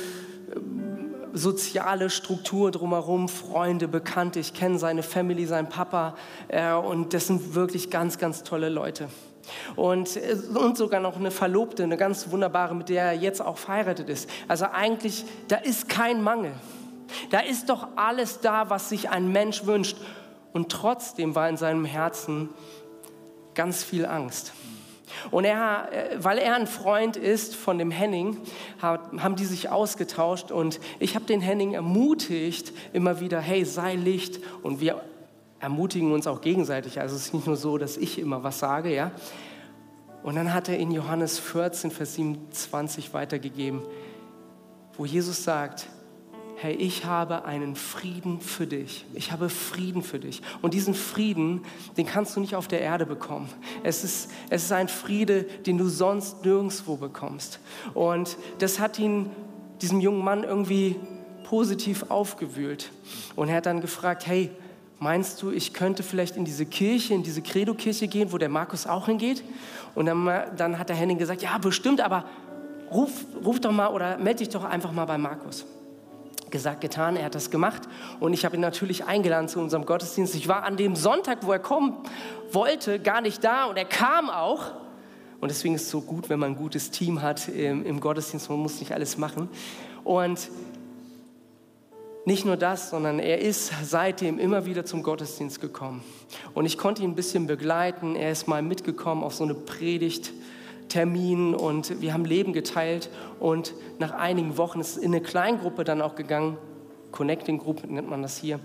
ähm, 0.55 0.92
soziale 1.33 2.11
Struktur 2.11 2.71
drumherum, 2.71 3.29
Freunde, 3.29 3.89
Bekannte. 3.89 4.41
Ich 4.41 4.55
kenne 4.55 4.79
seine 4.79 5.03
Family, 5.03 5.47
seinen 5.47 5.69
Papa 5.69 6.15
äh, 6.49 6.73
und 6.73 7.15
das 7.15 7.27
sind 7.27 7.55
wirklich 7.55 7.91
ganz, 7.91 8.19
ganz 8.19 8.43
tolle 8.43 8.69
Leute. 8.69 9.09
Und, 9.77 10.17
äh, 10.17 10.37
und 10.55 10.77
sogar 10.77 11.01
noch 11.01 11.17
eine 11.17 11.31
Verlobte, 11.31 11.83
eine 11.83 11.97
ganz 11.97 12.31
wunderbare, 12.31 12.75
mit 12.75 12.89
der 12.89 13.05
er 13.05 13.13
jetzt 13.13 13.41
auch 13.41 13.59
verheiratet 13.59 14.09
ist. 14.09 14.29
Also 14.49 14.67
eigentlich, 14.73 15.25
da 15.49 15.57
ist 15.57 15.89
kein 15.89 16.23
Mangel. 16.23 16.53
Da 17.31 17.41
ist 17.41 17.69
doch 17.69 17.89
alles 17.97 18.41
da, 18.41 18.71
was 18.71 18.89
sich 18.89 19.11
ein 19.11 19.31
Mensch 19.33 19.67
wünscht. 19.67 19.97
Und 20.53 20.71
trotzdem 20.71 21.35
war 21.35 21.49
in 21.49 21.57
seinem 21.57 21.85
Herzen 21.85 22.51
ganz 23.55 23.85
viel 23.85 24.07
Angst. 24.07 24.53
Und 25.31 25.45
er, 25.45 25.89
weil 26.19 26.39
er 26.39 26.55
ein 26.55 26.67
Freund 26.67 27.17
ist 27.17 27.55
von 27.55 27.79
dem 27.79 27.91
Henning, 27.91 28.39
haben 28.81 29.37
die 29.37 29.45
sich 29.45 29.69
ausgetauscht 29.69 30.51
und 30.51 30.81
ich 30.99 31.15
habe 31.15 31.25
den 31.25 31.41
Henning 31.41 31.75
ermutigt, 31.75 32.73
immer 32.93 33.21
wieder, 33.21 33.41
hey, 33.41 33.65
sei 33.65 33.95
Licht 33.95 34.41
und 34.63 34.81
wir 34.81 35.03
ermutigen 35.61 36.13
uns 36.13 36.27
auch 36.27 36.41
gegenseitig. 36.41 37.01
Also 37.01 37.17
es 37.17 37.27
ist 37.27 37.35
nicht 37.35 37.47
nur 37.47 37.57
so, 37.57 37.79
dass 37.79 37.97
ich 37.97 38.19
immer 38.19 38.43
was 38.43 38.59
sage, 38.59 38.95
ja. 38.95 39.13
Und 40.23 40.37
dann 40.37 40.53
hat 40.55 40.69
er 40.69 40.79
in 40.79 40.91
Johannes 40.91 41.39
14, 41.39 41.91
Vers 41.91 42.15
27 42.15 43.13
weitergegeben, 43.13 43.83
wo 44.97 45.05
Jesus 45.05 45.43
sagt, 45.43 45.87
hey, 46.63 46.75
ich 46.75 47.05
habe 47.05 47.45
einen 47.45 47.75
Frieden 47.75 48.41
für 48.41 48.69
dich. 48.69 49.05
Ich 49.15 49.33
habe 49.33 49.49
Frieden 49.49 50.01
für 50.01 50.21
dich. 50.21 50.43
Und 50.63 50.75
diesen 50.75 50.95
Frieden, 50.95 51.63
den 51.97 52.07
kannst 52.07 52.37
du 52.37 52.41
nicht 52.41 52.55
auf 52.55 52.69
der 52.69 52.81
Erde 52.81 53.05
bekommen. 53.05 53.49
Es 53.83 54.05
ist, 54.05 54.31
es 54.49 54.63
ist 54.63 54.73
ein 54.73 54.87
Friede, 54.87 55.43
den 55.43 55.77
du 55.77 55.89
sonst 55.89 56.45
nirgendwo 56.45 56.97
bekommst. 56.97 57.59
Und 57.95 58.37
das 58.61 58.79
hat 58.79 58.97
ihn, 59.01 59.29
diesem 59.81 59.99
jungen 59.99 60.23
Mann, 60.23 60.45
irgendwie 60.45 60.95
positiv 61.43 62.11
aufgewühlt. 62.11 62.93
Und 63.35 63.49
er 63.49 63.57
hat 63.57 63.67
dann 63.67 63.81
gefragt, 63.81 64.29
hey, 64.29 64.49
meinst 65.01 65.43
du, 65.43 65.51
ich 65.51 65.75
könnte 65.75 66.05
vielleicht 66.05 66.37
in 66.37 66.45
diese 66.45 66.65
Kirche, 66.65 67.13
in 67.13 67.25
diese 67.25 67.43
Credo-Kirche 67.43 68.07
gehen, 68.07 68.31
wo 68.31 68.39
der 68.39 68.49
Markus 68.49 68.87
auch 68.87 69.07
hingeht? 69.07 69.43
Und 69.97 70.07
dann, 70.07 70.31
dann 70.57 70.79
hat 70.79 70.91
der 70.91 70.97
Henning 70.97 71.19
gesagt, 71.19 71.43
ja, 71.43 71.59
bestimmt, 71.59 72.01
aber 72.01 72.25
ruf, 72.89 73.11
ruf 73.45 73.59
doch 73.59 73.73
mal 73.73 73.89
oder 73.89 74.17
melde 74.19 74.45
dich 74.45 74.51
doch 74.51 74.63
einfach 74.63 74.93
mal 74.93 75.07
bei 75.07 75.19
Markus 75.19 75.67
gesagt, 76.53 76.81
getan, 76.81 77.17
er 77.17 77.25
hat 77.25 77.35
das 77.35 77.51
gemacht 77.51 77.83
und 78.21 78.33
ich 78.33 78.45
habe 78.45 78.55
ihn 78.55 78.61
natürlich 78.61 79.05
eingeladen 79.05 79.49
zu 79.49 79.59
unserem 79.59 79.85
Gottesdienst. 79.85 80.37
Ich 80.37 80.47
war 80.47 80.63
an 80.63 80.77
dem 80.77 80.95
Sonntag, 80.95 81.39
wo 81.43 81.51
er 81.51 81.59
kommen 81.59 81.97
wollte, 82.53 83.01
gar 83.01 83.21
nicht 83.21 83.43
da 83.43 83.65
und 83.65 83.77
er 83.77 83.85
kam 83.85 84.31
auch. 84.31 84.71
Und 85.41 85.51
deswegen 85.51 85.75
ist 85.75 85.83
es 85.83 85.91
so 85.91 86.01
gut, 86.01 86.29
wenn 86.29 86.39
man 86.39 86.53
ein 86.53 86.57
gutes 86.57 86.93
Team 86.93 87.21
hat 87.21 87.49
im, 87.49 87.85
im 87.85 87.99
Gottesdienst, 87.99 88.49
man 88.49 88.61
muss 88.61 88.79
nicht 88.79 88.93
alles 88.93 89.19
machen. 89.19 89.49
Und 90.05 90.49
nicht 92.25 92.45
nur 92.45 92.57
das, 92.57 92.91
sondern 92.91 93.19
er 93.19 93.41
ist 93.41 93.73
seitdem 93.83 94.39
immer 94.39 94.65
wieder 94.65 94.85
zum 94.85 95.03
Gottesdienst 95.03 95.61
gekommen. 95.61 96.05
Und 96.55 96.67
ich 96.67 96.79
konnte 96.79 97.03
ihn 97.03 97.11
ein 97.11 97.15
bisschen 97.17 97.49
begleiten. 97.49 98.15
Er 98.15 98.31
ist 98.31 98.47
mal 98.47 98.63
mitgekommen 98.63 99.25
auf 99.25 99.35
so 99.35 99.43
eine 99.43 99.55
Predigt 99.55 100.33
Termin 100.93 101.55
und 101.55 102.03
wir 102.03 102.13
haben 102.13 102.27
Leben 102.27 102.53
geteilt 102.53 103.09
und 103.41 103.73
nach 103.99 104.13
einigen 104.13 104.59
Wochen 104.59 104.79
ist 104.79 104.91
es 104.91 104.97
in 104.99 105.15
eine 105.15 105.23
Kleingruppe 105.23 105.85
dann 105.85 106.03
auch 106.03 106.17
gegangen, 106.17 106.59
Connecting 107.13 107.59
Group 107.59 107.89
nennt 107.89 108.11
man 108.11 108.21
das 108.21 108.37
hier. 108.37 108.61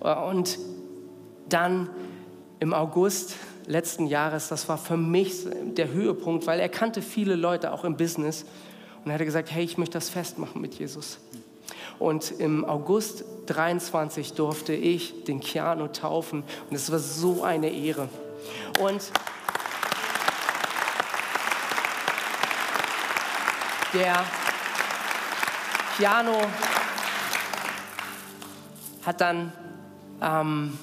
Und 0.00 0.58
dann 1.48 1.88
im 2.58 2.74
August 2.74 3.36
letzten 3.66 4.08
Jahres, 4.08 4.48
das 4.48 4.68
war 4.68 4.76
für 4.76 4.96
mich 4.96 5.46
der 5.76 5.92
Höhepunkt, 5.92 6.48
weil 6.48 6.58
er 6.58 6.68
kannte 6.68 7.00
viele 7.00 7.36
Leute 7.36 7.72
auch 7.72 7.84
im 7.84 7.96
Business 7.96 8.44
und 9.04 9.10
er 9.10 9.14
hatte 9.14 9.24
gesagt, 9.24 9.52
hey, 9.52 9.62
ich 9.62 9.78
möchte 9.78 9.98
das 9.98 10.08
festmachen 10.08 10.60
mit 10.60 10.74
Jesus. 10.74 11.20
Und 12.00 12.32
im 12.40 12.64
August 12.64 13.24
23 13.46 14.32
durfte 14.32 14.72
ich 14.72 15.24
den 15.24 15.38
Keanu 15.38 15.86
taufen 15.88 16.42
und 16.70 16.74
es 16.74 16.90
war 16.90 16.98
so 16.98 17.44
eine 17.44 17.70
Ehre. 17.70 18.08
Und 18.80 19.12
Der 23.94 24.22
Piano 25.96 26.42
hat 29.06 29.22
dann, 29.22 29.50
ähm, 30.20 30.78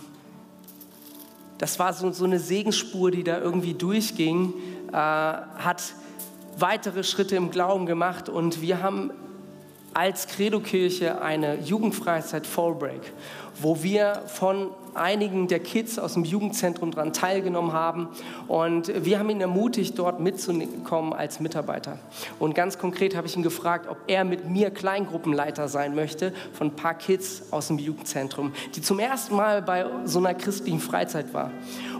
das 1.59 1.77
war 1.77 1.93
so, 1.93 2.11
so 2.11 2.25
eine 2.25 2.39
Segensspur, 2.39 3.11
die 3.11 3.23
da 3.23 3.37
irgendwie 3.37 3.75
durchging, 3.75 4.53
äh, 4.91 4.95
hat 4.95 5.83
weitere 6.57 7.03
Schritte 7.03 7.35
im 7.35 7.51
Glauben 7.51 7.85
gemacht 7.85 8.27
und 8.27 8.61
wir 8.61 8.81
haben 8.81 9.11
als 9.95 10.27
Credo-Kirche 10.27 11.21
eine 11.21 11.57
Jugendfreizeit 11.61 12.45
Fallbreak, 12.45 13.13
wo 13.61 13.81
wir 13.81 14.23
von 14.27 14.71
einigen 14.93 15.47
der 15.47 15.59
Kids 15.59 15.97
aus 15.97 16.15
dem 16.15 16.25
Jugendzentrum 16.25 16.91
daran 16.91 17.13
teilgenommen 17.13 17.71
haben. 17.71 18.09
Und 18.49 18.91
wir 19.05 19.19
haben 19.19 19.29
ihn 19.29 19.39
ermutigt, 19.39 19.97
dort 19.97 20.19
mitzukommen 20.19 21.13
als 21.13 21.39
Mitarbeiter. 21.39 21.97
Und 22.39 22.55
ganz 22.55 22.77
konkret 22.77 23.15
habe 23.15 23.27
ich 23.27 23.37
ihn 23.37 23.43
gefragt, 23.43 23.87
ob 23.89 23.97
er 24.07 24.25
mit 24.25 24.49
mir 24.49 24.69
Kleingruppenleiter 24.69 25.69
sein 25.69 25.95
möchte 25.95 26.33
von 26.51 26.67
ein 26.67 26.75
paar 26.75 26.95
Kids 26.95 27.43
aus 27.51 27.67
dem 27.67 27.79
Jugendzentrum, 27.79 28.51
die 28.75 28.81
zum 28.81 28.99
ersten 28.99 29.37
Mal 29.37 29.61
bei 29.61 29.85
so 30.03 30.19
einer 30.19 30.33
christlichen 30.33 30.81
Freizeit 30.81 31.33
war. 31.33 31.51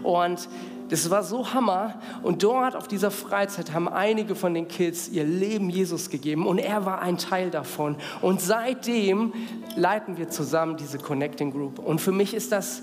Und 0.02 0.48
das 0.88 1.10
war 1.10 1.22
so 1.22 1.52
Hammer. 1.52 2.00
Und 2.22 2.42
dort 2.42 2.76
auf 2.76 2.88
dieser 2.88 3.10
Freizeit 3.10 3.72
haben 3.72 3.88
einige 3.88 4.34
von 4.34 4.54
den 4.54 4.68
Kids 4.68 5.08
ihr 5.08 5.24
Leben 5.24 5.70
Jesus 5.70 6.10
gegeben 6.10 6.46
und 6.46 6.58
er 6.58 6.84
war 6.86 7.00
ein 7.00 7.18
Teil 7.18 7.50
davon. 7.50 7.96
Und 8.22 8.40
seitdem 8.40 9.32
leiten 9.74 10.16
wir 10.16 10.28
zusammen 10.28 10.76
diese 10.76 10.98
Connecting 10.98 11.50
Group. 11.50 11.78
Und 11.78 12.00
für 12.00 12.12
mich 12.12 12.34
ist 12.34 12.52
das 12.52 12.82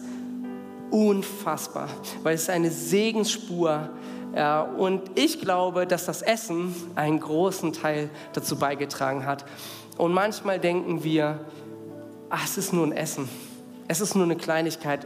unfassbar, 0.91 1.89
weil 2.21 2.35
es 2.35 2.49
eine 2.49 2.69
Segensspur 2.69 3.89
ja, 4.35 4.61
und 4.61 5.11
ich 5.13 5.39
glaube, 5.39 5.85
dass 5.85 6.05
das 6.05 6.23
Essen 6.23 6.73
einen 6.95 7.19
großen 7.19 7.71
Teil 7.71 8.09
dazu 8.33 8.57
beigetragen 8.57 9.27
hat. 9.27 9.45
Und 9.97 10.11
manchmal 10.11 10.59
denken 10.59 11.03
wir, 11.03 11.39
ach, 12.31 12.43
es 12.43 12.57
ist 12.57 12.73
nur 12.73 12.87
ein 12.87 12.93
Essen. 12.93 13.29
Es 13.87 14.01
ist 14.01 14.15
nur 14.15 14.23
eine 14.23 14.35
Kleinigkeit. 14.35 15.05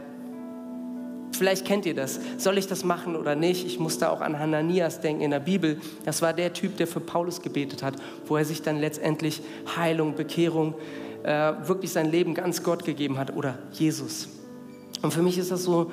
Vielleicht 1.38 1.64
kennt 1.64 1.86
ihr 1.86 1.94
das. 1.94 2.18
Soll 2.36 2.58
ich 2.58 2.66
das 2.66 2.82
machen 2.82 3.14
oder 3.14 3.36
nicht? 3.36 3.64
Ich 3.64 3.78
muss 3.78 3.96
da 3.96 4.10
auch 4.10 4.22
an 4.22 4.40
Hananias 4.40 5.00
denken 5.00 5.22
in 5.22 5.30
der 5.30 5.38
Bibel. 5.38 5.80
Das 6.04 6.20
war 6.20 6.32
der 6.32 6.52
Typ, 6.52 6.76
der 6.78 6.88
für 6.88 6.98
Paulus 6.98 7.40
gebetet 7.40 7.84
hat, 7.84 7.94
wo 8.26 8.36
er 8.36 8.44
sich 8.44 8.62
dann 8.62 8.80
letztendlich 8.80 9.40
Heilung, 9.76 10.16
Bekehrung, 10.16 10.74
äh, 11.22 11.52
wirklich 11.62 11.92
sein 11.92 12.10
Leben 12.10 12.34
ganz 12.34 12.64
Gott 12.64 12.84
gegeben 12.84 13.18
hat 13.18 13.36
oder 13.36 13.56
Jesus. 13.70 14.28
Und 15.00 15.12
für 15.12 15.22
mich 15.22 15.38
ist 15.38 15.52
das 15.52 15.62
so, 15.62 15.92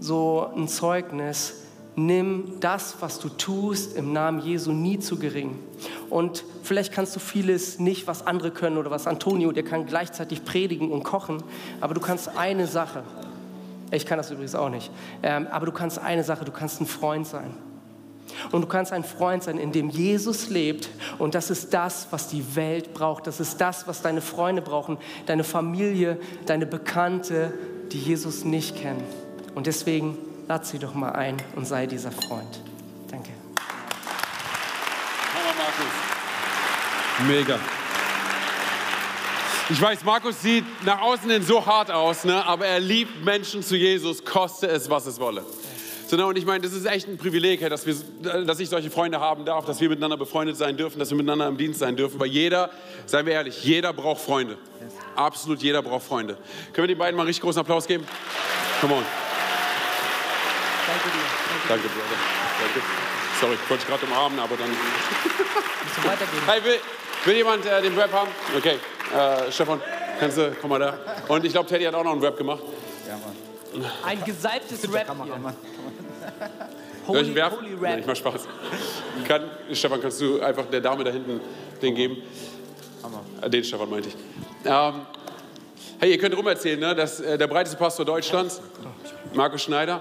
so 0.00 0.50
ein 0.56 0.66
Zeugnis. 0.66 1.60
Nimm 1.94 2.54
das, 2.58 2.96
was 2.98 3.20
du 3.20 3.28
tust, 3.28 3.96
im 3.96 4.12
Namen 4.12 4.40
Jesu 4.40 4.72
nie 4.72 4.98
zu 4.98 5.16
gering. 5.16 5.60
Und 6.10 6.44
vielleicht 6.64 6.92
kannst 6.92 7.14
du 7.14 7.20
vieles 7.20 7.78
nicht, 7.78 8.08
was 8.08 8.26
andere 8.26 8.50
können 8.50 8.78
oder 8.78 8.90
was 8.90 9.06
Antonio, 9.06 9.52
der 9.52 9.62
kann 9.62 9.86
gleichzeitig 9.86 10.44
predigen 10.44 10.90
und 10.90 11.04
kochen, 11.04 11.40
aber 11.80 11.94
du 11.94 12.00
kannst 12.00 12.36
eine 12.36 12.66
Sache, 12.66 13.04
ich 13.90 14.06
kann 14.06 14.18
das 14.18 14.30
übrigens 14.30 14.54
auch 14.54 14.68
nicht. 14.68 14.90
Ähm, 15.22 15.46
aber 15.50 15.66
du 15.66 15.72
kannst 15.72 15.98
eine 15.98 16.24
Sache, 16.24 16.44
du 16.44 16.52
kannst 16.52 16.80
ein 16.80 16.86
Freund 16.86 17.26
sein. 17.26 17.54
Und 18.50 18.62
du 18.62 18.66
kannst 18.66 18.92
ein 18.92 19.04
Freund 19.04 19.42
sein, 19.42 19.58
in 19.58 19.72
dem 19.72 19.90
Jesus 19.90 20.48
lebt. 20.48 20.88
Und 21.18 21.34
das 21.34 21.50
ist 21.50 21.72
das, 21.74 22.08
was 22.10 22.28
die 22.28 22.56
Welt 22.56 22.94
braucht. 22.94 23.26
Das 23.26 23.40
ist 23.40 23.60
das, 23.60 23.86
was 23.86 24.02
deine 24.02 24.20
Freunde 24.20 24.62
brauchen, 24.62 24.98
deine 25.26 25.44
Familie, 25.44 26.18
deine 26.46 26.66
Bekannte, 26.66 27.52
die 27.92 27.98
Jesus 27.98 28.44
nicht 28.44 28.76
kennen. 28.76 29.04
Und 29.54 29.66
deswegen 29.66 30.18
lad 30.48 30.66
sie 30.66 30.78
doch 30.78 30.94
mal 30.94 31.12
ein 31.12 31.36
und 31.54 31.66
sei 31.66 31.86
dieser 31.86 32.10
Freund. 32.10 32.60
Danke. 33.10 33.30
Mega. 37.28 37.58
Ich 39.70 39.80
weiß, 39.80 40.04
Markus 40.04 40.42
sieht 40.42 40.64
nach 40.84 41.00
außen 41.00 41.30
hin 41.30 41.42
so 41.42 41.64
hart 41.64 41.90
aus, 41.90 42.24
ne? 42.24 42.44
aber 42.44 42.66
er 42.66 42.80
liebt 42.80 43.24
Menschen 43.24 43.62
zu 43.62 43.76
Jesus, 43.76 44.22
koste 44.22 44.66
es, 44.66 44.90
was 44.90 45.06
es 45.06 45.18
wolle. 45.18 45.42
So, 46.06 46.16
ne? 46.16 46.26
Und 46.26 46.36
ich 46.36 46.44
meine, 46.44 46.60
das 46.60 46.74
ist 46.74 46.84
echt 46.84 47.08
ein 47.08 47.16
Privileg, 47.16 47.66
dass, 47.68 47.86
wir, 47.86 47.94
dass 48.44 48.60
ich 48.60 48.68
solche 48.68 48.90
Freunde 48.90 49.20
haben 49.20 49.46
darf, 49.46 49.64
dass 49.64 49.80
wir 49.80 49.88
miteinander 49.88 50.18
befreundet 50.18 50.58
sein 50.58 50.76
dürfen, 50.76 50.98
dass 50.98 51.08
wir 51.08 51.16
miteinander 51.16 51.48
im 51.48 51.56
Dienst 51.56 51.80
sein 51.80 51.96
dürfen. 51.96 52.20
Weil 52.20 52.28
jeder, 52.28 52.70
seien 53.06 53.24
wir 53.24 53.32
ehrlich, 53.32 53.64
jeder 53.64 53.94
braucht 53.94 54.22
Freunde. 54.22 54.58
Absolut 55.16 55.62
jeder 55.62 55.80
braucht 55.80 56.06
Freunde. 56.06 56.36
Können 56.74 56.88
wir 56.88 56.94
den 56.94 56.98
beiden 56.98 57.16
mal 57.16 57.24
richtig 57.24 57.42
großen 57.42 57.60
Applaus 57.60 57.86
geben? 57.86 58.06
Come 58.82 58.94
on. 58.96 59.02
Danke 60.86 61.04
dir. 61.08 61.68
Danke, 61.68 61.88
Brother. 61.88 62.20
Danke. 62.60 62.80
Sorry, 63.40 63.54
ich 63.54 63.70
wollte 63.70 63.86
dich 63.86 63.90
gerade 63.90 64.06
umarmen, 64.06 64.38
aber 64.38 64.56
dann. 64.56 64.68
Du 64.68 66.08
weitergehen. 66.08 66.42
Hey, 66.46 66.64
will, 66.64 66.78
will 67.24 67.36
jemand 67.36 67.64
äh, 67.64 67.80
den 67.80 67.98
Rap 67.98 68.12
haben? 68.12 68.30
Okay. 68.56 68.78
Äh, 69.12 69.50
Stefan, 69.52 69.80
kannst 70.18 70.38
du, 70.38 70.52
komm 70.60 70.70
mal 70.70 70.78
da. 70.78 70.94
Und 71.28 71.44
ich 71.44 71.52
glaube, 71.52 71.68
Teddy 71.68 71.84
hat 71.84 71.94
auch 71.94 72.04
noch 72.04 72.12
einen 72.12 72.22
Rap 72.24 72.36
gemacht. 72.36 72.62
Ja, 73.06 73.14
Mann. 73.14 73.90
Ein 74.04 74.24
gesalbtes 74.24 74.92
Rap 74.92 75.06
hier. 75.24 75.54
Ich 77.02 77.08
Holy, 77.08 77.20
ihn 77.28 77.34
werfen? 77.34 77.58
holy 77.58 77.76
Nein, 77.80 77.98
ich 77.98 78.06
Rap. 78.06 78.06
mach 78.06 78.16
Spaß. 78.16 78.48
Kann, 79.28 79.42
Stefan, 79.72 80.00
kannst 80.00 80.20
du 80.20 80.40
einfach 80.40 80.64
der 80.66 80.80
Dame 80.80 81.04
da 81.04 81.10
hinten 81.10 81.40
den 81.82 81.94
geben? 81.94 82.22
Äh, 83.42 83.50
Den 83.50 83.62
Stefan 83.62 83.90
meinte 83.90 84.08
ich. 84.08 84.16
Ähm, 84.64 85.02
hey, 86.00 86.12
ihr 86.12 86.18
könnt 86.18 86.34
rum 86.36 86.46
erzählen, 86.46 86.80
ne, 86.80 86.94
dass 86.94 87.20
äh, 87.20 87.36
der 87.36 87.46
breiteste 87.46 87.76
Pastor 87.76 88.06
Deutschlands, 88.06 88.62
Markus 89.34 89.62
Schneider, 89.62 90.00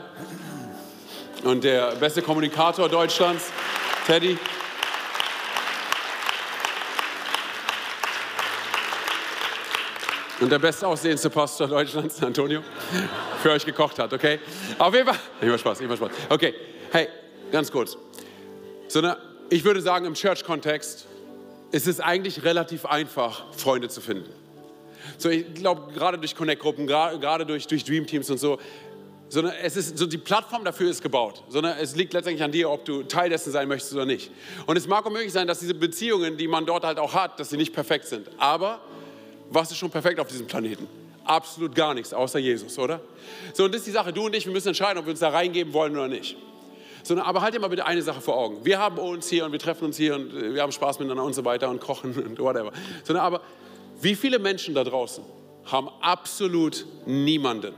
und 1.43 1.63
der 1.65 1.91
beste 1.95 2.21
Kommunikator 2.21 2.87
Deutschlands, 2.87 3.51
Teddy. 4.07 4.37
Und 10.43 10.51
der 10.51 10.59
bestaussehendste 10.59 11.29
Pastor 11.29 11.67
Deutschlands, 11.67 12.21
Antonio, 12.23 12.61
für 13.41 13.51
euch 13.51 13.65
gekocht 13.65 13.97
hat, 13.97 14.11
okay? 14.11 14.39
Auf 14.77 14.93
jeden 14.93 15.07
Fall, 15.07 15.17
immer 15.39 15.57
Spaß, 15.57 15.79
immer 15.79 15.95
Spaß. 15.95 16.11
Okay, 16.29 16.53
hey, 16.91 17.07
ganz 17.49 17.71
kurz. 17.71 17.97
So 18.89 18.99
eine, 18.99 19.17
ich 19.49 19.63
würde 19.63 19.81
sagen, 19.81 20.05
im 20.05 20.15
Church-Kontext 20.15 21.07
ist 21.71 21.87
es 21.87 22.01
eigentlich 22.01 22.43
relativ 22.43 22.85
einfach, 22.85 23.45
Freunde 23.55 23.87
zu 23.87 24.01
finden. 24.01 24.29
So, 25.17 25.29
ich 25.29 25.53
glaube, 25.53 25.93
gerade 25.93 26.17
durch 26.17 26.35
Connect-Gruppen, 26.35 26.87
gerade 26.87 27.45
durch, 27.45 27.65
durch 27.67 27.85
Dream-Teams 27.85 28.29
und 28.29 28.37
so, 28.37 28.59
sondern 29.29 29.53
es 29.63 29.77
ist 29.77 29.97
so 29.97 30.05
die 30.05 30.17
Plattform 30.17 30.65
dafür 30.65 30.91
ist 30.91 31.01
gebaut, 31.01 31.41
sondern 31.47 31.77
es 31.79 31.95
liegt 31.95 32.11
letztendlich 32.11 32.43
an 32.43 32.51
dir, 32.51 32.69
ob 32.69 32.83
du 32.83 33.03
Teil 33.03 33.29
dessen 33.29 33.51
sein 33.51 33.69
möchtest 33.69 33.93
oder 33.93 34.05
nicht. 34.05 34.29
Und 34.65 34.77
es 34.77 34.87
mag 34.87 35.05
auch 35.05 35.09
möglich 35.09 35.31
sein, 35.31 35.47
dass 35.47 35.59
diese 35.59 35.73
Beziehungen, 35.73 36.35
die 36.35 36.49
man 36.49 36.65
dort 36.65 36.83
halt 36.83 36.99
auch 36.99 37.13
hat, 37.13 37.39
dass 37.39 37.49
sie 37.49 37.57
nicht 37.57 37.73
perfekt 37.73 38.05
sind. 38.05 38.29
Aber 38.37 38.81
was 39.53 39.71
ist 39.71 39.77
schon 39.77 39.91
perfekt 39.91 40.19
auf 40.19 40.27
diesem 40.27 40.47
Planeten? 40.47 40.87
Absolut 41.25 41.73
gar 41.75 41.93
nichts, 41.93 42.13
außer 42.13 42.39
Jesus, 42.39 42.77
oder? 42.77 42.99
So, 43.53 43.65
und 43.65 43.73
das 43.73 43.79
ist 43.79 43.87
die 43.87 43.91
Sache. 43.91 44.11
Du 44.11 44.25
und 44.25 44.35
ich, 44.35 44.45
wir 44.45 44.51
müssen 44.51 44.69
entscheiden, 44.69 44.97
ob 44.97 45.05
wir 45.05 45.11
uns 45.11 45.19
da 45.19 45.29
reingeben 45.29 45.73
wollen 45.73 45.93
oder 45.93 46.07
nicht. 46.07 46.35
So, 47.03 47.19
aber 47.21 47.41
halt 47.41 47.53
dir 47.53 47.59
mal 47.59 47.67
bitte 47.67 47.85
eine 47.85 48.01
Sache 48.01 48.21
vor 48.21 48.37
Augen. 48.37 48.63
Wir 48.63 48.79
haben 48.79 48.97
uns 48.97 49.27
hier 49.29 49.45
und 49.45 49.51
wir 49.51 49.59
treffen 49.59 49.85
uns 49.85 49.97
hier 49.97 50.15
und 50.15 50.33
wir 50.33 50.61
haben 50.61 50.71
Spaß 50.71 50.99
miteinander 50.99 51.23
und 51.23 51.33
so 51.33 51.45
weiter 51.45 51.69
und 51.69 51.79
kochen 51.79 52.13
und 52.25 52.39
whatever. 52.39 52.71
So, 53.03 53.17
aber 53.17 53.41
wie 54.01 54.15
viele 54.15 54.39
Menschen 54.39 54.73
da 54.73 54.83
draußen 54.83 55.23
haben 55.65 55.89
absolut 56.01 56.85
niemanden? 57.05 57.73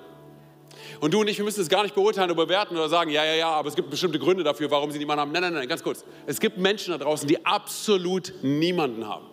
Und 0.99 1.13
du 1.13 1.21
und 1.21 1.27
ich, 1.27 1.37
wir 1.37 1.45
müssen 1.45 1.61
es 1.61 1.69
gar 1.69 1.83
nicht 1.83 1.95
beurteilen 1.95 2.31
oder 2.31 2.45
bewerten 2.45 2.75
oder 2.75 2.89
sagen, 2.89 3.09
ja, 3.09 3.23
ja, 3.25 3.33
ja, 3.33 3.49
aber 3.49 3.69
es 3.69 3.75
gibt 3.75 3.89
bestimmte 3.89 4.19
Gründe 4.19 4.43
dafür, 4.43 4.69
warum 4.71 4.91
sie 4.91 4.99
niemanden 4.99 5.21
haben. 5.21 5.31
Nein, 5.31 5.41
nein, 5.41 5.53
nein, 5.53 5.67
ganz 5.67 5.83
kurz. 5.83 6.05
Es 6.25 6.39
gibt 6.39 6.57
Menschen 6.57 6.91
da 6.91 6.97
draußen, 6.97 7.27
die 7.27 7.45
absolut 7.45 8.33
niemanden 8.41 9.07
haben. 9.07 9.25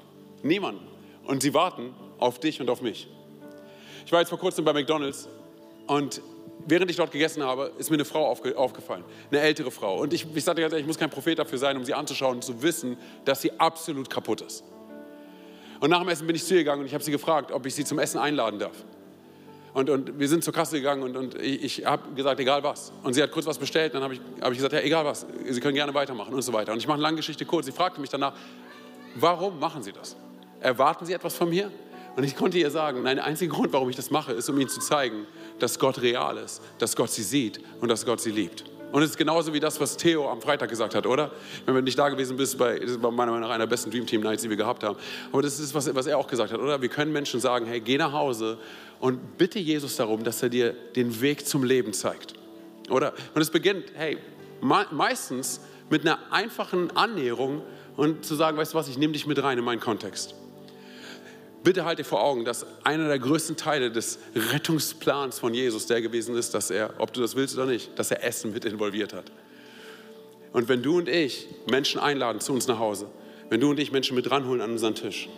Niemanden. 0.43 0.87
Und 1.25 1.43
sie 1.43 1.55
warten 1.55 1.95
auf 2.23 2.39
dich 2.39 2.61
und 2.61 2.71
auf 2.71 2.83
mich. 2.83 3.09
Ich 4.07 4.13
war 4.13 4.21
jetzt 4.21 4.31
vor 4.31 4.39
kurzem 4.39 4.65
bei 4.65 4.73
McDonald's 4.73 5.29
und 5.87 6.23
während 6.67 6.91
ich 6.91 6.97
dort 6.97 7.11
gegessen 7.11 7.43
habe, 7.43 7.73
ist 7.79 7.91
mir 7.91 7.97
eine 7.97 8.05
Frau 8.05 8.27
aufge 8.27 8.57
aufgefallen, 8.57 9.05
eine 9.31 9.41
ältere 9.41 9.71
Frau. 9.71 10.01
Und 10.01 10.13
ich, 10.13 10.27
ich 10.35 10.45
sagte 10.45 10.63
ganz 10.63 10.73
ehrlich, 10.73 10.85
ich 10.85 10.89
muss 10.89 10.99
kein 10.99 11.11
Prophet 11.11 11.39
dafür 11.39 11.59
sein, 11.59 11.77
um 11.77 11.85
sie 11.85 11.95
anzuschauen 11.95 12.37
und 12.37 12.45
zu 12.45 12.63
wissen, 12.63 12.97
dass 13.25 13.43
sie 13.43 13.53
absolut 13.59 14.11
kaputt 14.11 14.41
ist. 14.41 14.65
Und 15.81 15.91
nach 15.91 16.01
dem 16.01 16.09
Essen 16.09 16.27
bin 16.27 16.37
ich 16.37 16.45
zu 16.45 16.55
ihr 16.55 16.61
gegangen 16.61 16.81
und 16.83 16.87
ich 16.87 16.95
habe 16.95 17.03
sie 17.03 17.11
gefragt, 17.11 17.51
ob 17.51 17.67
ich 17.67 17.75
sie 17.75 17.85
zum 17.85 17.99
Essen 17.99 18.19
einladen 18.19 18.61
darf. 18.61 18.85
Und, 19.75 19.89
und 19.89 20.19
wir 20.19 20.29
sind 20.29 20.45
zur 20.45 20.53
Kasse 20.53 20.77
gegangen 20.77 21.03
und, 21.03 21.17
und 21.17 21.35
ich, 21.41 21.79
ich 21.79 21.87
habe 21.87 22.13
gesagt, 22.15 22.39
egal 22.39 22.63
was. 22.63 22.93
Und 23.03 23.15
sie 23.15 23.23
hat 23.23 23.33
kurz 23.33 23.47
was 23.47 23.59
bestellt, 23.59 23.95
dann 23.95 24.03
habe 24.03 24.15
ich, 24.15 24.21
hab 24.41 24.53
ich 24.53 24.59
gesagt, 24.59 24.75
ja, 24.75 24.81
egal 24.81 25.05
was, 25.05 25.27
Sie 25.49 25.61
können 25.61 25.75
gerne 25.75 25.95
weitermachen 25.95 26.35
und 26.35 26.43
so 26.43 26.53
weiter. 26.53 26.73
Und 26.73 26.79
ich 26.79 26.87
mache 26.87 26.97
eine 26.97 27.03
lange 27.03 27.17
Geschichte 27.17 27.47
kurz. 27.47 27.67
Sie 27.67 27.73
fragte 27.73 28.01
mich 28.01 28.11
danach, 28.11 28.35
warum 29.15 29.59
machen 29.59 29.83
Sie 29.83 29.93
das? 29.93 30.15
Erwarten 30.61 31.07
Sie 31.07 31.15
etwas 31.15 31.35
von 31.35 31.49
mir? 31.49 31.71
Und 32.17 32.25
ich 32.25 32.37
konnte 32.37 32.59
ihr 32.59 32.71
sagen, 32.71 33.03
nein, 33.03 33.17
der 33.17 33.25
einzige 33.25 33.53
Grund, 33.53 33.73
warum 33.73 33.89
ich 33.89 33.97
das 33.97 34.11
mache, 34.11 34.33
ist, 34.33 34.49
um 34.49 34.59
ihnen 34.59 34.69
zu 34.69 34.81
zeigen, 34.81 35.27
dass 35.59 35.79
Gott 35.79 36.03
real 36.03 36.37
ist, 36.37 36.61
dass 36.79 36.95
Gott 36.95 37.11
sie 37.11 37.23
sieht 37.23 37.61
und 37.81 37.89
dass 37.89 38.05
Gott 38.05 38.21
sie 38.21 38.31
liebt. 38.31 38.65
Und 38.93 39.03
es 39.03 39.11
ist 39.11 39.17
genauso 39.17 39.55
wie 39.55 39.61
das, 39.61 39.81
was 39.81 39.97
Theo 39.97 40.31
am 40.31 40.43
Freitag 40.43 40.69
gesagt 40.69 40.95
hat, 40.95 41.07
oder? 41.07 41.31
Wenn 41.65 41.75
du 41.75 41.81
nicht 41.81 41.99
da 41.99 42.11
gewesen 42.11 42.37
bist, 42.37 42.59
bei, 42.59 42.79
das 42.79 43.03
war 43.03 43.11
meiner 43.11 43.33
Meinung 43.33 43.49
nach 43.49 43.55
einer 43.55 43.65
der 43.65 43.71
besten 43.71 43.91
Dream 43.91 44.07
Team 44.07 44.21
Nights, 44.21 44.43
die 44.43 44.51
wir 44.51 44.57
gehabt 44.59 44.85
haben. 44.85 44.99
Aber 45.33 45.41
das 45.41 45.59
ist, 45.59 45.75
was, 45.75 45.93
was 45.95 46.07
er 46.07 46.19
auch 46.19 46.27
gesagt 46.27 46.53
hat, 46.53 46.61
oder? 46.61 46.83
Wir 46.83 46.91
können 46.91 47.11
Menschen 47.11 47.41
sagen, 47.41 47.65
hey, 47.65 47.81
geh 47.81 47.97
nach 47.97 48.13
Hause 48.13 48.59
und 49.01 49.39
bitte 49.39 49.59
Jesus 49.59 49.97
darum, 49.97 50.23
dass 50.25 50.43
er 50.43 50.51
dir 50.51 50.75
den 50.95 51.23
Weg 51.23 51.47
zum 51.47 51.65
Leben 51.65 51.95
zeigt. 51.95 52.35
Oder? 52.91 53.15
Und 53.35 53.41
es 53.41 53.49
beginnt, 53.49 53.87
hey, 53.95 54.19
meistens 54.61 55.63
mit 55.89 56.03
einer 56.03 56.19
einfachen 56.31 56.95
Annäherung 56.95 57.63
und 57.97 58.27
zu 58.27 58.35
sagen, 58.35 58.59
weißt 58.59 58.75
du 58.75 58.79
was, 58.79 58.89
ich 58.89 58.99
nehme 58.99 59.15
dich 59.15 59.27
mit 59.27 59.43
rein 59.43 59.57
in 59.57 59.65
meinen 59.65 59.81
Kontext. 59.81 60.35
Bitte 61.65 61.85
halte 61.85 62.03
vor 62.03 62.23
Augen, 62.23 62.45
dass 62.45 62.67
einer 62.83 63.07
der 63.07 63.19
größten 63.19 63.57
Teile 63.57 63.93
des 63.93 64.19
Rettungsplans 64.35 65.39
von 65.39 65.55
Jesus 65.55 65.87
der 65.87 66.03
gewesen 66.03 66.37
ist, 66.37 66.55
dass 66.55 66.71
er, 66.71 66.95
ob 66.99 67.13
du 67.13 67.21
das 67.21 67.37
willst 67.37 67.57
oder 67.57 67.67
nicht, 67.67 67.97
dass 67.99 68.11
er 68.11 68.25
Essen 68.25 68.53
mit 68.53 68.65
involviert 68.65 69.13
hat. 69.13 69.31
Und 70.53 70.69
wenn 70.69 70.83
du 70.83 70.99
und 70.99 71.09
ich 71.09 71.47
Menschen 71.71 72.01
einladen 72.01 72.41
zu 72.41 72.53
uns 72.53 72.67
nach 72.67 72.79
Hause, 72.79 73.07
wenn 73.49 73.61
du 73.61 73.71
und 73.71 73.79
ich 73.79 73.93
Menschen 73.93 74.17
mit 74.17 74.31
ranholen 74.31 74.61
an 74.61 74.73
unseren 74.73 74.95
Tisch, 74.95 75.29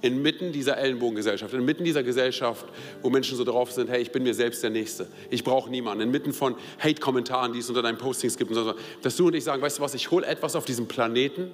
inmitten 0.00 0.52
dieser 0.52 0.76
Ellenbogengesellschaft, 0.76 1.54
inmitten 1.54 1.82
dieser 1.82 2.02
Gesellschaft, 2.02 2.66
wo 3.02 3.10
Menschen 3.10 3.36
so 3.36 3.44
drauf 3.44 3.72
sind, 3.72 3.90
hey, 3.90 4.00
ich 4.00 4.12
bin 4.12 4.22
mir 4.22 4.34
selbst 4.34 4.62
der 4.62 4.70
Nächste, 4.70 5.08
ich 5.30 5.42
brauche 5.42 5.70
niemanden, 5.70 6.02
inmitten 6.02 6.32
von 6.32 6.54
Hate-Kommentaren, 6.78 7.52
die 7.52 7.58
es 7.58 7.68
unter 7.68 7.82
deinen 7.82 7.98
Postings 7.98 8.36
gibt, 8.36 8.54
so, 8.54 8.74
dass 9.02 9.16
du 9.16 9.26
und 9.26 9.34
ich 9.34 9.44
sagen, 9.44 9.60
weißt 9.60 9.78
du 9.78 9.82
was, 9.82 9.94
ich 9.94 10.10
hole 10.10 10.26
etwas 10.26 10.56
auf 10.56 10.66
diesem 10.66 10.86
Planeten, 10.86 11.50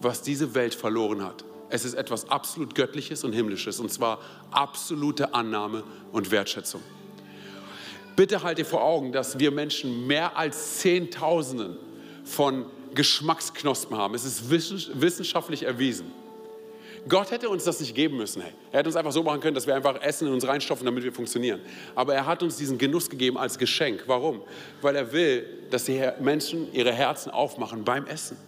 was 0.00 0.22
diese 0.22 0.54
Welt 0.54 0.74
verloren 0.74 1.24
hat. 1.24 1.44
Es 1.70 1.84
ist 1.84 1.94
etwas 1.94 2.28
absolut 2.30 2.74
Göttliches 2.74 3.24
und 3.24 3.32
Himmlisches, 3.32 3.80
und 3.80 3.92
zwar 3.92 4.20
absolute 4.50 5.34
Annahme 5.34 5.82
und 6.12 6.30
Wertschätzung. 6.30 6.82
Bitte 8.16 8.42
halt 8.42 8.58
dir 8.58 8.64
vor 8.64 8.82
Augen, 8.82 9.12
dass 9.12 9.38
wir 9.38 9.50
Menschen 9.50 10.06
mehr 10.06 10.36
als 10.36 10.78
Zehntausenden 10.78 11.76
von 12.24 12.66
Geschmacksknospen 12.94 13.96
haben. 13.96 14.14
Es 14.14 14.24
ist 14.24 14.50
wissenschaftlich 14.50 15.64
erwiesen. 15.64 16.12
Gott 17.08 17.30
hätte 17.30 17.50
uns 17.50 17.64
das 17.64 17.80
nicht 17.80 17.94
geben 17.94 18.16
müssen. 18.16 18.40
Hey. 18.40 18.52
Er 18.72 18.78
hätte 18.78 18.88
uns 18.88 18.96
einfach 18.96 19.12
so 19.12 19.22
machen 19.22 19.40
können, 19.40 19.54
dass 19.54 19.66
wir 19.66 19.74
einfach 19.74 20.00
Essen 20.00 20.28
in 20.28 20.32
uns 20.32 20.46
reinstopfen, 20.46 20.86
damit 20.86 21.04
wir 21.04 21.12
funktionieren. 21.12 21.60
Aber 21.94 22.14
er 22.14 22.24
hat 22.24 22.42
uns 22.42 22.56
diesen 22.56 22.78
Genuss 22.78 23.10
gegeben 23.10 23.36
als 23.36 23.58
Geschenk. 23.58 24.04
Warum? 24.06 24.42
Weil 24.80 24.96
er 24.96 25.12
will, 25.12 25.46
dass 25.70 25.84
die 25.84 26.00
Menschen 26.20 26.72
ihre 26.72 26.92
Herzen 26.92 27.30
aufmachen 27.30 27.84
beim 27.84 28.06
Essen. 28.06 28.38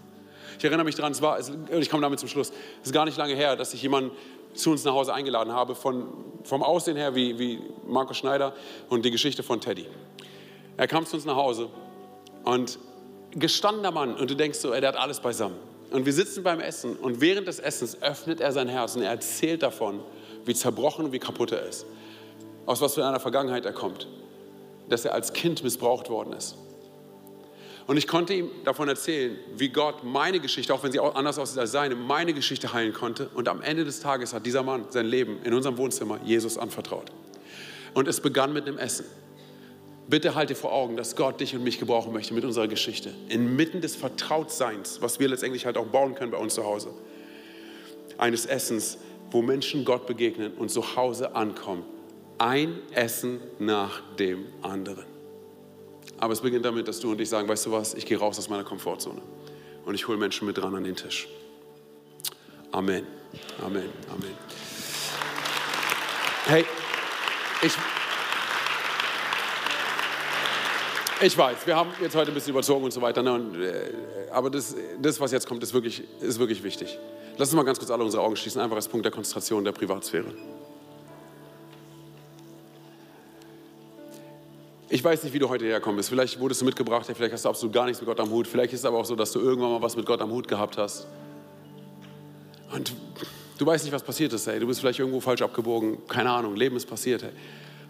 Ich 0.58 0.64
erinnere 0.64 0.84
mich 0.84 0.94
daran, 0.94 1.12
es 1.12 1.22
war, 1.22 1.38
ich 1.38 1.90
komme 1.90 2.02
damit 2.02 2.18
zum 2.18 2.28
Schluss, 2.28 2.50
es 2.80 2.88
ist 2.88 2.92
gar 2.92 3.04
nicht 3.04 3.16
lange 3.16 3.34
her, 3.34 3.56
dass 3.56 3.74
ich 3.74 3.82
jemanden 3.82 4.10
zu 4.54 4.70
uns 4.70 4.84
nach 4.84 4.92
Hause 4.92 5.12
eingeladen 5.12 5.52
habe, 5.52 5.74
von, 5.74 6.06
vom 6.44 6.62
Aussehen 6.62 6.96
her 6.96 7.14
wie, 7.14 7.38
wie 7.38 7.60
Markus 7.86 8.16
Schneider 8.16 8.54
und 8.88 9.04
die 9.04 9.10
Geschichte 9.10 9.42
von 9.42 9.60
Teddy. 9.60 9.86
Er 10.76 10.86
kam 10.86 11.06
zu 11.06 11.16
uns 11.16 11.24
nach 11.24 11.36
Hause 11.36 11.68
und 12.44 12.78
gestandener 13.32 13.90
Mann 13.90 14.14
und 14.14 14.30
du 14.30 14.34
denkst 14.34 14.58
so, 14.58 14.72
er 14.72 14.86
hat 14.88 14.96
alles 14.96 15.20
beisammen. 15.20 15.56
Und 15.90 16.04
wir 16.04 16.12
sitzen 16.12 16.42
beim 16.42 16.60
Essen 16.60 16.96
und 16.96 17.20
während 17.20 17.46
des 17.46 17.58
Essens 17.58 18.02
öffnet 18.02 18.40
er 18.40 18.52
sein 18.52 18.68
Herz 18.68 18.96
und 18.96 19.02
er 19.02 19.10
erzählt 19.10 19.62
davon, 19.62 20.00
wie 20.44 20.54
zerbrochen 20.54 21.06
und 21.06 21.12
wie 21.12 21.18
kaputt 21.18 21.52
er 21.52 21.66
ist. 21.66 21.86
Aus 22.66 22.80
was 22.80 22.94
für 22.94 23.04
einer 23.06 23.20
Vergangenheit 23.20 23.64
er 23.64 23.72
kommt. 23.72 24.08
Dass 24.88 25.04
er 25.04 25.14
als 25.14 25.32
Kind 25.32 25.62
missbraucht 25.62 26.10
worden 26.10 26.32
ist. 26.32 26.56
Und 27.86 27.96
ich 27.96 28.08
konnte 28.08 28.34
ihm 28.34 28.50
davon 28.64 28.88
erzählen, 28.88 29.36
wie 29.56 29.68
Gott 29.68 30.02
meine 30.02 30.40
Geschichte, 30.40 30.74
auch 30.74 30.82
wenn 30.82 30.90
sie 30.90 30.98
anders 30.98 31.38
aussieht 31.38 31.58
als 31.58 31.70
seine, 31.70 31.94
meine 31.94 32.34
Geschichte 32.34 32.72
heilen 32.72 32.92
konnte. 32.92 33.28
Und 33.34 33.48
am 33.48 33.62
Ende 33.62 33.84
des 33.84 34.00
Tages 34.00 34.32
hat 34.32 34.44
dieser 34.44 34.64
Mann 34.64 34.86
sein 34.90 35.06
Leben 35.06 35.38
in 35.44 35.54
unserem 35.54 35.78
Wohnzimmer 35.78 36.18
Jesus 36.24 36.58
anvertraut. 36.58 37.12
Und 37.94 38.08
es 38.08 38.20
begann 38.20 38.52
mit 38.52 38.66
einem 38.66 38.78
Essen. 38.78 39.06
Bitte 40.08 40.34
halte 40.34 40.54
vor 40.54 40.72
Augen, 40.72 40.96
dass 40.96 41.16
Gott 41.16 41.40
dich 41.40 41.54
und 41.54 41.62
mich 41.64 41.78
gebrauchen 41.78 42.12
möchte 42.12 42.34
mit 42.34 42.44
unserer 42.44 42.68
Geschichte. 42.68 43.12
Inmitten 43.28 43.80
des 43.80 43.96
Vertrautseins, 43.96 45.00
was 45.00 45.20
wir 45.20 45.28
letztendlich 45.28 45.64
halt 45.64 45.76
auch 45.76 45.86
bauen 45.86 46.14
können 46.14 46.32
bei 46.32 46.38
uns 46.38 46.54
zu 46.54 46.64
Hause. 46.64 46.90
Eines 48.18 48.46
Essens, 48.46 48.98
wo 49.30 49.42
Menschen 49.42 49.84
Gott 49.84 50.06
begegnen 50.06 50.54
und 50.54 50.70
zu 50.70 50.96
Hause 50.96 51.34
ankommen. 51.34 51.84
Ein 52.38 52.78
Essen 52.92 53.40
nach 53.58 54.02
dem 54.16 54.46
anderen. 54.62 55.15
Aber 56.18 56.32
es 56.32 56.40
beginnt 56.40 56.64
damit, 56.64 56.88
dass 56.88 57.00
du 57.00 57.10
und 57.10 57.20
ich 57.20 57.28
sagen, 57.28 57.48
weißt 57.48 57.66
du 57.66 57.72
was, 57.72 57.94
ich 57.94 58.06
gehe 58.06 58.18
raus 58.18 58.38
aus 58.38 58.48
meiner 58.48 58.64
Komfortzone 58.64 59.20
und 59.84 59.94
ich 59.94 60.08
hole 60.08 60.18
Menschen 60.18 60.46
mit 60.46 60.56
dran 60.56 60.74
an 60.74 60.84
den 60.84 60.96
Tisch. 60.96 61.28
Amen. 62.72 63.06
Amen. 63.62 63.88
Amen. 64.10 64.34
Hey, 66.46 66.64
ich, 67.62 67.72
ich 71.20 71.36
weiß, 71.36 71.66
wir 71.66 71.76
haben 71.76 71.90
jetzt 72.00 72.14
heute 72.14 72.30
ein 72.30 72.34
bisschen 72.34 72.50
überzogen 72.50 72.84
und 72.84 72.92
so 72.92 73.02
weiter, 73.02 73.22
ne? 73.22 73.32
und, 73.32 73.60
äh, 73.60 73.90
aber 74.30 74.50
das, 74.50 74.74
das, 75.00 75.20
was 75.20 75.32
jetzt 75.32 75.48
kommt, 75.48 75.62
ist 75.62 75.74
wirklich, 75.74 76.04
ist 76.20 76.38
wirklich 76.38 76.62
wichtig. 76.62 76.98
Lass 77.36 77.48
uns 77.48 77.56
mal 77.56 77.64
ganz 77.64 77.78
kurz 77.78 77.90
alle 77.90 78.04
unsere 78.04 78.22
Augen 78.22 78.36
schließen, 78.36 78.60
einfach 78.60 78.76
als 78.76 78.88
Punkt 78.88 79.04
der 79.04 79.12
Konzentration 79.12 79.64
der 79.64 79.72
Privatsphäre. 79.72 80.32
Ich 84.96 85.04
weiß 85.04 85.24
nicht, 85.24 85.34
wie 85.34 85.38
du 85.38 85.50
heute 85.50 85.66
hergekommen 85.66 85.98
bist. 85.98 86.08
Vielleicht 86.08 86.40
wurdest 86.40 86.62
du 86.62 86.64
mitgebracht, 86.64 87.06
vielleicht 87.14 87.34
hast 87.34 87.44
du 87.44 87.50
absolut 87.50 87.74
gar 87.74 87.84
nichts 87.84 88.00
mit 88.00 88.06
Gott 88.06 88.18
am 88.18 88.30
Hut. 88.30 88.46
Vielleicht 88.46 88.72
ist 88.72 88.80
es 88.80 88.86
aber 88.86 88.96
auch 88.96 89.04
so, 89.04 89.14
dass 89.14 89.30
du 89.30 89.40
irgendwann 89.40 89.72
mal 89.72 89.82
was 89.82 89.94
mit 89.94 90.06
Gott 90.06 90.22
am 90.22 90.30
Hut 90.30 90.48
gehabt 90.48 90.78
hast. 90.78 91.06
Und 92.72 92.94
du 93.58 93.66
weißt 93.66 93.84
nicht, 93.84 93.92
was 93.92 94.02
passiert 94.02 94.32
ist. 94.32 94.46
Ey. 94.46 94.58
Du 94.58 94.66
bist 94.66 94.80
vielleicht 94.80 94.98
irgendwo 94.98 95.20
falsch 95.20 95.42
abgebogen. 95.42 95.98
Keine 96.08 96.30
Ahnung, 96.30 96.56
Leben 96.56 96.76
ist 96.76 96.86
passiert. 96.86 97.24
Ey. 97.24 97.28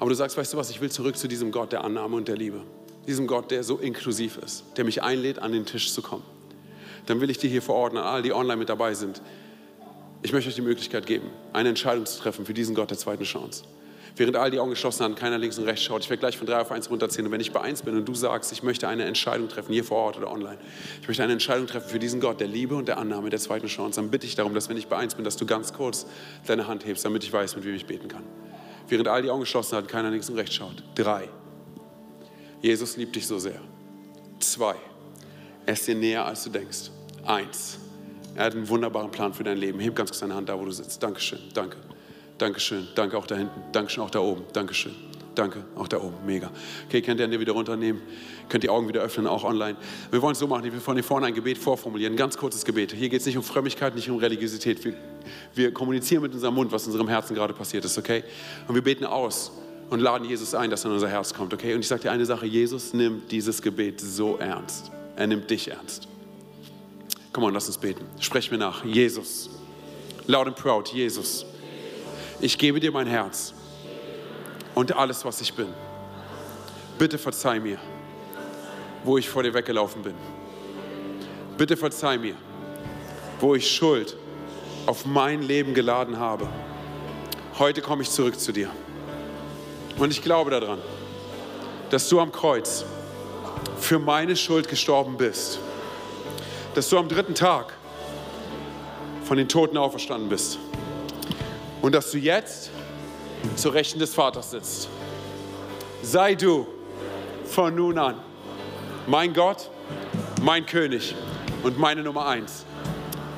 Aber 0.01 0.11
du 0.11 0.17
sagst, 0.17 0.37
weißt 0.37 0.53
du 0.53 0.57
was, 0.57 0.69
ich 0.69 0.81
will 0.81 0.91
zurück 0.91 1.17
zu 1.17 1.29
diesem 1.29 1.53
Gott 1.53 1.71
der 1.71 1.85
Annahme 1.85 2.17
und 2.17 2.27
der 2.27 2.37
Liebe. 2.37 2.63
Diesem 3.07 3.29
Gott, 3.29 3.53
der 3.53 3.63
so 3.63 3.77
inklusiv 3.77 4.39
ist, 4.45 4.65
der 4.77 4.85
mich 4.85 5.05
einlädt, 5.05 5.39
an 5.39 5.53
den 5.53 5.65
Tisch 5.65 5.93
zu 5.93 6.03
kommen. 6.03 6.25
Dann 7.07 7.21
will 7.21 7.31
ich 7.31 7.39
dir 7.39 7.49
hier 7.49 7.63
verordnen, 7.63 8.03
all 8.03 8.23
die 8.23 8.33
online 8.33 8.57
mit 8.57 8.69
dabei 8.69 8.95
sind. 8.95 9.23
Ich 10.23 10.33
möchte 10.33 10.49
euch 10.49 10.57
die 10.57 10.61
Möglichkeit 10.61 11.07
geben, 11.07 11.31
eine 11.53 11.69
Entscheidung 11.69 12.05
zu 12.05 12.19
treffen 12.19 12.45
für 12.45 12.53
diesen 12.53 12.75
Gott 12.75 12.91
der 12.91 12.99
zweiten 12.99 13.23
Chance 13.23 13.63
während 14.17 14.37
all 14.37 14.51
die 14.51 14.59
Augen 14.59 14.71
geschlossen 14.71 15.05
haben, 15.05 15.15
keiner 15.15 15.39
links 15.39 15.59
und 15.59 15.65
rechts 15.65 15.85
schaut. 15.85 16.03
Ich 16.03 16.11
werde 16.11 16.21
gleich 16.21 16.39
von 16.39 16.47
drei 16.47 16.61
auf 16.61 16.73
eins 16.73 16.91
runterzählen. 16.91 17.27
Und 17.27 17.33
wenn 17.33 17.41
ich 17.41 17.53
bei 17.53 17.61
eins 17.61 17.83
bin 17.83 17.97
und 17.97 18.07
du 18.07 18.15
sagst, 18.15 18.51
ich 18.53 18.63
möchte 18.63 18.89
eine 18.89 19.05
Entscheidung 19.05 19.49
treffen, 19.49 19.73
hier 19.73 19.85
vor 19.85 19.99
Ort 19.99 20.17
oder 20.17 20.31
online, 20.31 20.59
ich 21.03 21.07
möchte 21.07 21.23
eine 21.23 21.35
Entscheidung 21.35 21.67
treffen 21.67 21.89
für 21.89 21.99
diesen 21.99 22.21
Gott 22.21 22.41
der 22.41 22.49
Liebe 22.49 22.75
und 22.75 22.89
der 22.89 22.99
Annahme, 22.99 23.31
der 23.31 23.39
zweiten 23.39 23.67
Chance, 23.67 24.01
dann 24.01 24.11
bitte 24.11 24.27
ich 24.27 24.35
darum, 24.35 24.55
dass 24.55 24.69
wenn 24.69 24.77
ich 24.77 24.87
bei 24.89 24.97
eins 24.97 25.15
bin, 25.15 25.25
dass 25.25 25.37
du 25.37 25.47
ganz 25.47 25.73
kurz 25.73 26.07
deine 26.47 26.67
Hand 26.67 26.87
hebst, 26.87 27.05
damit 27.05 27.25
ich 27.25 27.33
weiß, 27.33 27.57
mit 27.57 27.65
wem 27.65 27.75
ich 27.75 27.87
beten 27.87 28.09
kann. 28.09 28.25
während 28.89 29.09
all 29.09 29.23
die 29.23 29.31
Augen 29.31 29.41
geschlossen 29.41 29.77
hatten, 29.77 29.89
keiner 29.89 30.11
links 30.11 30.29
und 30.31 30.37
rechts 30.37 30.55
schaut. 30.55 30.83
Drei. 30.95 31.29
Jesus 32.63 32.97
liebt 32.97 33.17
dich 33.17 33.27
so 33.27 33.39
sehr. 33.39 33.61
Zwei. 34.39 34.77
Er 35.67 35.73
ist 35.75 35.87
dir 35.87 35.95
näher, 35.95 36.25
als 36.25 36.45
du 36.45 36.51
denkst. 36.51 36.91
Eins. 37.25 37.79
Er 38.35 38.45
hat 38.45 38.55
einen 38.55 38.69
wunderbaren 38.69 39.11
Plan 39.11 39.33
für 39.35 39.45
dein 39.45 39.59
Leben. 39.59 39.81
Heb 39.81 39.97
ganz 39.97 40.11
kurz 40.11 40.21
deine 40.21 40.35
Hand 40.35 40.49
da, 40.49 40.59
wo 40.59 40.65
du 40.65 40.71
sitzt. 40.71 41.03
Dankeschön. 41.03 41.41
Danke. 41.55 41.79
Dankeschön. 42.39 42.89
Danke 42.95 43.17
auch 43.17 43.27
da 43.27 43.37
hinten. 43.37 43.61
Dankeschön 43.73 44.05
auch 44.05 44.11
da 44.11 44.21
oben. 44.21 44.45
Dankeschön. 44.53 44.95
Danke, 45.37 45.65
auch 45.77 45.87
da 45.87 45.99
oben, 45.99 46.15
mega. 46.25 46.51
Okay, 46.87 47.03
könnt 47.03 47.21
ihr 47.21 47.25
Hände 47.25 47.39
wieder 47.39 47.53
runternehmen, 47.53 48.01
könnt 48.49 48.65
die 48.65 48.71
Augen 48.71 48.89
wieder 48.89 49.03
öffnen, 49.03 49.27
auch 49.27 49.45
online. 49.45 49.77
Wir 50.11 50.23
wollen 50.23 50.33
es 50.33 50.39
so 50.39 50.47
machen, 50.47 50.65
will 50.65 50.81
von 50.81 50.97
hier 50.97 51.05
vorne 51.05 51.27
ein 51.27 51.35
Gebet 51.35 51.59
vorformulieren, 51.59 52.15
ein 52.15 52.17
ganz 52.17 52.39
kurzes 52.39 52.65
Gebet. 52.65 52.93
Hier 52.93 53.11
geht 53.11 53.21
es 53.21 53.27
nicht 53.27 53.37
um 53.37 53.43
Frömmigkeit, 53.43 53.95
nicht 53.95 54.09
um 54.09 54.17
Religiosität. 54.17 54.83
Wir, 54.83 54.95
wir 55.55 55.75
kommunizieren 55.75 56.23
mit 56.23 56.33
unserem 56.33 56.55
Mund, 56.55 56.73
was 56.73 56.85
in 56.85 56.93
unserem 56.93 57.09
Herzen 57.09 57.35
gerade 57.35 57.53
passiert 57.53 57.85
ist, 57.85 57.99
okay? 57.99 58.25
Und 58.67 58.75
wir 58.75 58.83
beten 58.83 59.05
aus 59.05 59.53
und 59.91 60.01
laden 60.01 60.27
Jesus 60.27 60.55
ein, 60.55 60.71
dass 60.71 60.85
er 60.85 60.89
in 60.89 60.95
unser 60.95 61.09
Herz 61.09 61.35
kommt, 61.35 61.53
okay? 61.53 61.75
Und 61.75 61.81
ich 61.81 61.89
sage 61.89 62.03
dir 62.03 62.13
eine 62.13 62.25
Sache, 62.25 62.47
Jesus 62.47 62.95
nimmt 62.95 63.31
dieses 63.31 63.61
Gebet 63.61 64.01
so 64.01 64.39
ernst. 64.39 64.91
Er 65.17 65.27
nimmt 65.27 65.51
dich 65.51 65.69
ernst. 65.69 66.09
Komm 67.35 67.45
on, 67.45 67.53
lass 67.53 67.67
uns 67.67 67.77
beten. 67.77 68.07
Sprech 68.21 68.51
mir 68.51 68.57
nach. 68.57 68.87
Jesus. 68.87 69.51
Loud 70.27 70.47
and 70.47 70.57
proud, 70.57 70.89
Jesus. 70.89 71.45
Ich 72.41 72.59
gebe 72.59 72.81
dir 72.81 72.93
mein 72.93 73.07
Herz 73.07 73.55
und 74.75 74.95
alles, 74.95 75.25
was 75.25 75.41
ich 75.41 75.55
bin. 75.55 75.69
Bitte 76.99 77.17
verzeih 77.17 77.61
mir, 77.61 77.79
wo 79.05 79.17
ich 79.17 79.29
vor 79.29 79.43
dir 79.43 79.55
weggelaufen 79.55 80.03
bin. 80.03 80.15
Bitte 81.57 81.77
verzeih 81.79 82.19
mir, 82.19 82.35
wo 83.41 83.55
ich 83.55 83.71
Schuld 83.71 84.17
auf 84.85 85.07
mein 85.07 85.43
Leben 85.43 85.73
geladen 85.73 86.19
habe. 86.19 86.47
Heute 87.59 87.81
komme 87.81 88.03
ich 88.03 88.11
zurück 88.11 88.39
zu 88.39 88.53
dir. 88.53 88.71
Und 89.99 90.11
ich 90.11 90.23
glaube 90.23 90.51
daran, 90.51 90.79
dass 91.89 92.07
du 92.11 92.21
am 92.21 92.31
Kreuz 92.31 92.85
für 93.79 93.99
meine 93.99 94.37
Schuld 94.37 94.69
gestorben 94.69 95.17
bist. 95.17 95.59
Dass 96.75 96.91
du 96.91 96.99
am 96.99 97.09
dritten 97.09 97.35
Tag 97.35 97.73
von 99.25 99.39
den 99.39 99.49
Toten 99.49 99.79
auferstanden 99.79 100.29
bist. 100.29 100.59
Und 101.87 101.93
dass 101.93 102.11
du 102.11 102.19
jetzt 102.19 102.71
zur 103.55 103.73
Rechten 103.73 104.01
des 104.01 104.13
Vaters 104.13 104.51
sitzt. 104.51 104.89
Sei 106.03 106.35
du 106.35 106.67
von 107.45 107.77
nun 107.77 107.97
an 107.97 108.17
mein 109.07 109.33
Gott, 109.33 109.71
mein 110.43 110.67
König 110.67 111.15
und 111.63 111.79
meine 111.79 112.03
Nummer 112.03 112.27
eins. 112.27 112.65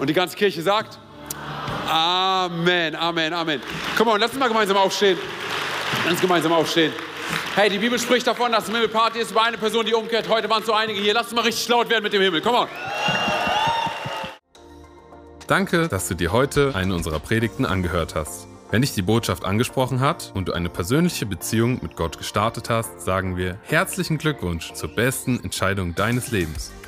Und 0.00 0.08
die 0.08 0.14
ganze 0.14 0.34
Kirche 0.34 0.62
sagt, 0.62 0.98
Amen, 1.90 2.96
Amen, 2.96 3.34
Amen. 3.34 3.60
Komm 3.98 4.08
on, 4.08 4.18
lass 4.18 4.30
uns 4.30 4.40
mal 4.40 4.48
gemeinsam 4.48 4.78
aufstehen. 4.78 5.18
Lass 6.04 6.12
uns 6.12 6.20
gemeinsam 6.22 6.52
aufstehen. 6.52 6.94
Hey, 7.54 7.68
die 7.68 7.78
Bibel 7.78 7.98
spricht 7.98 8.26
davon, 8.26 8.50
dass 8.50 8.64
es 8.64 8.70
Himmel 8.70 8.88
Party 8.88 9.18
ist 9.18 9.30
über 9.30 9.42
eine 9.42 9.58
Person, 9.58 9.84
die 9.84 9.92
umkehrt. 9.92 10.26
Heute 10.26 10.48
waren 10.48 10.60
es 10.60 10.66
so 10.66 10.72
einige 10.72 10.98
hier. 10.98 11.12
Lass 11.12 11.26
uns 11.26 11.34
mal 11.34 11.42
richtig 11.42 11.68
laut 11.68 11.90
werden 11.90 12.02
mit 12.02 12.14
dem 12.14 12.22
Himmel. 12.22 12.40
Komm 12.40 12.54
on. 12.54 12.68
Danke, 15.48 15.88
dass 15.88 16.06
du 16.06 16.14
dir 16.14 16.30
heute 16.30 16.74
eine 16.74 16.94
unserer 16.94 17.20
Predigten 17.20 17.64
angehört 17.64 18.14
hast. 18.14 18.46
Wenn 18.70 18.82
dich 18.82 18.92
die 18.92 19.00
Botschaft 19.00 19.46
angesprochen 19.46 20.00
hat 20.00 20.30
und 20.34 20.46
du 20.46 20.52
eine 20.52 20.68
persönliche 20.68 21.24
Beziehung 21.24 21.78
mit 21.80 21.96
Gott 21.96 22.18
gestartet 22.18 22.68
hast, 22.68 23.00
sagen 23.00 23.38
wir 23.38 23.56
herzlichen 23.62 24.18
Glückwunsch 24.18 24.74
zur 24.74 24.94
besten 24.94 25.42
Entscheidung 25.42 25.94
deines 25.94 26.30
Lebens. 26.30 26.70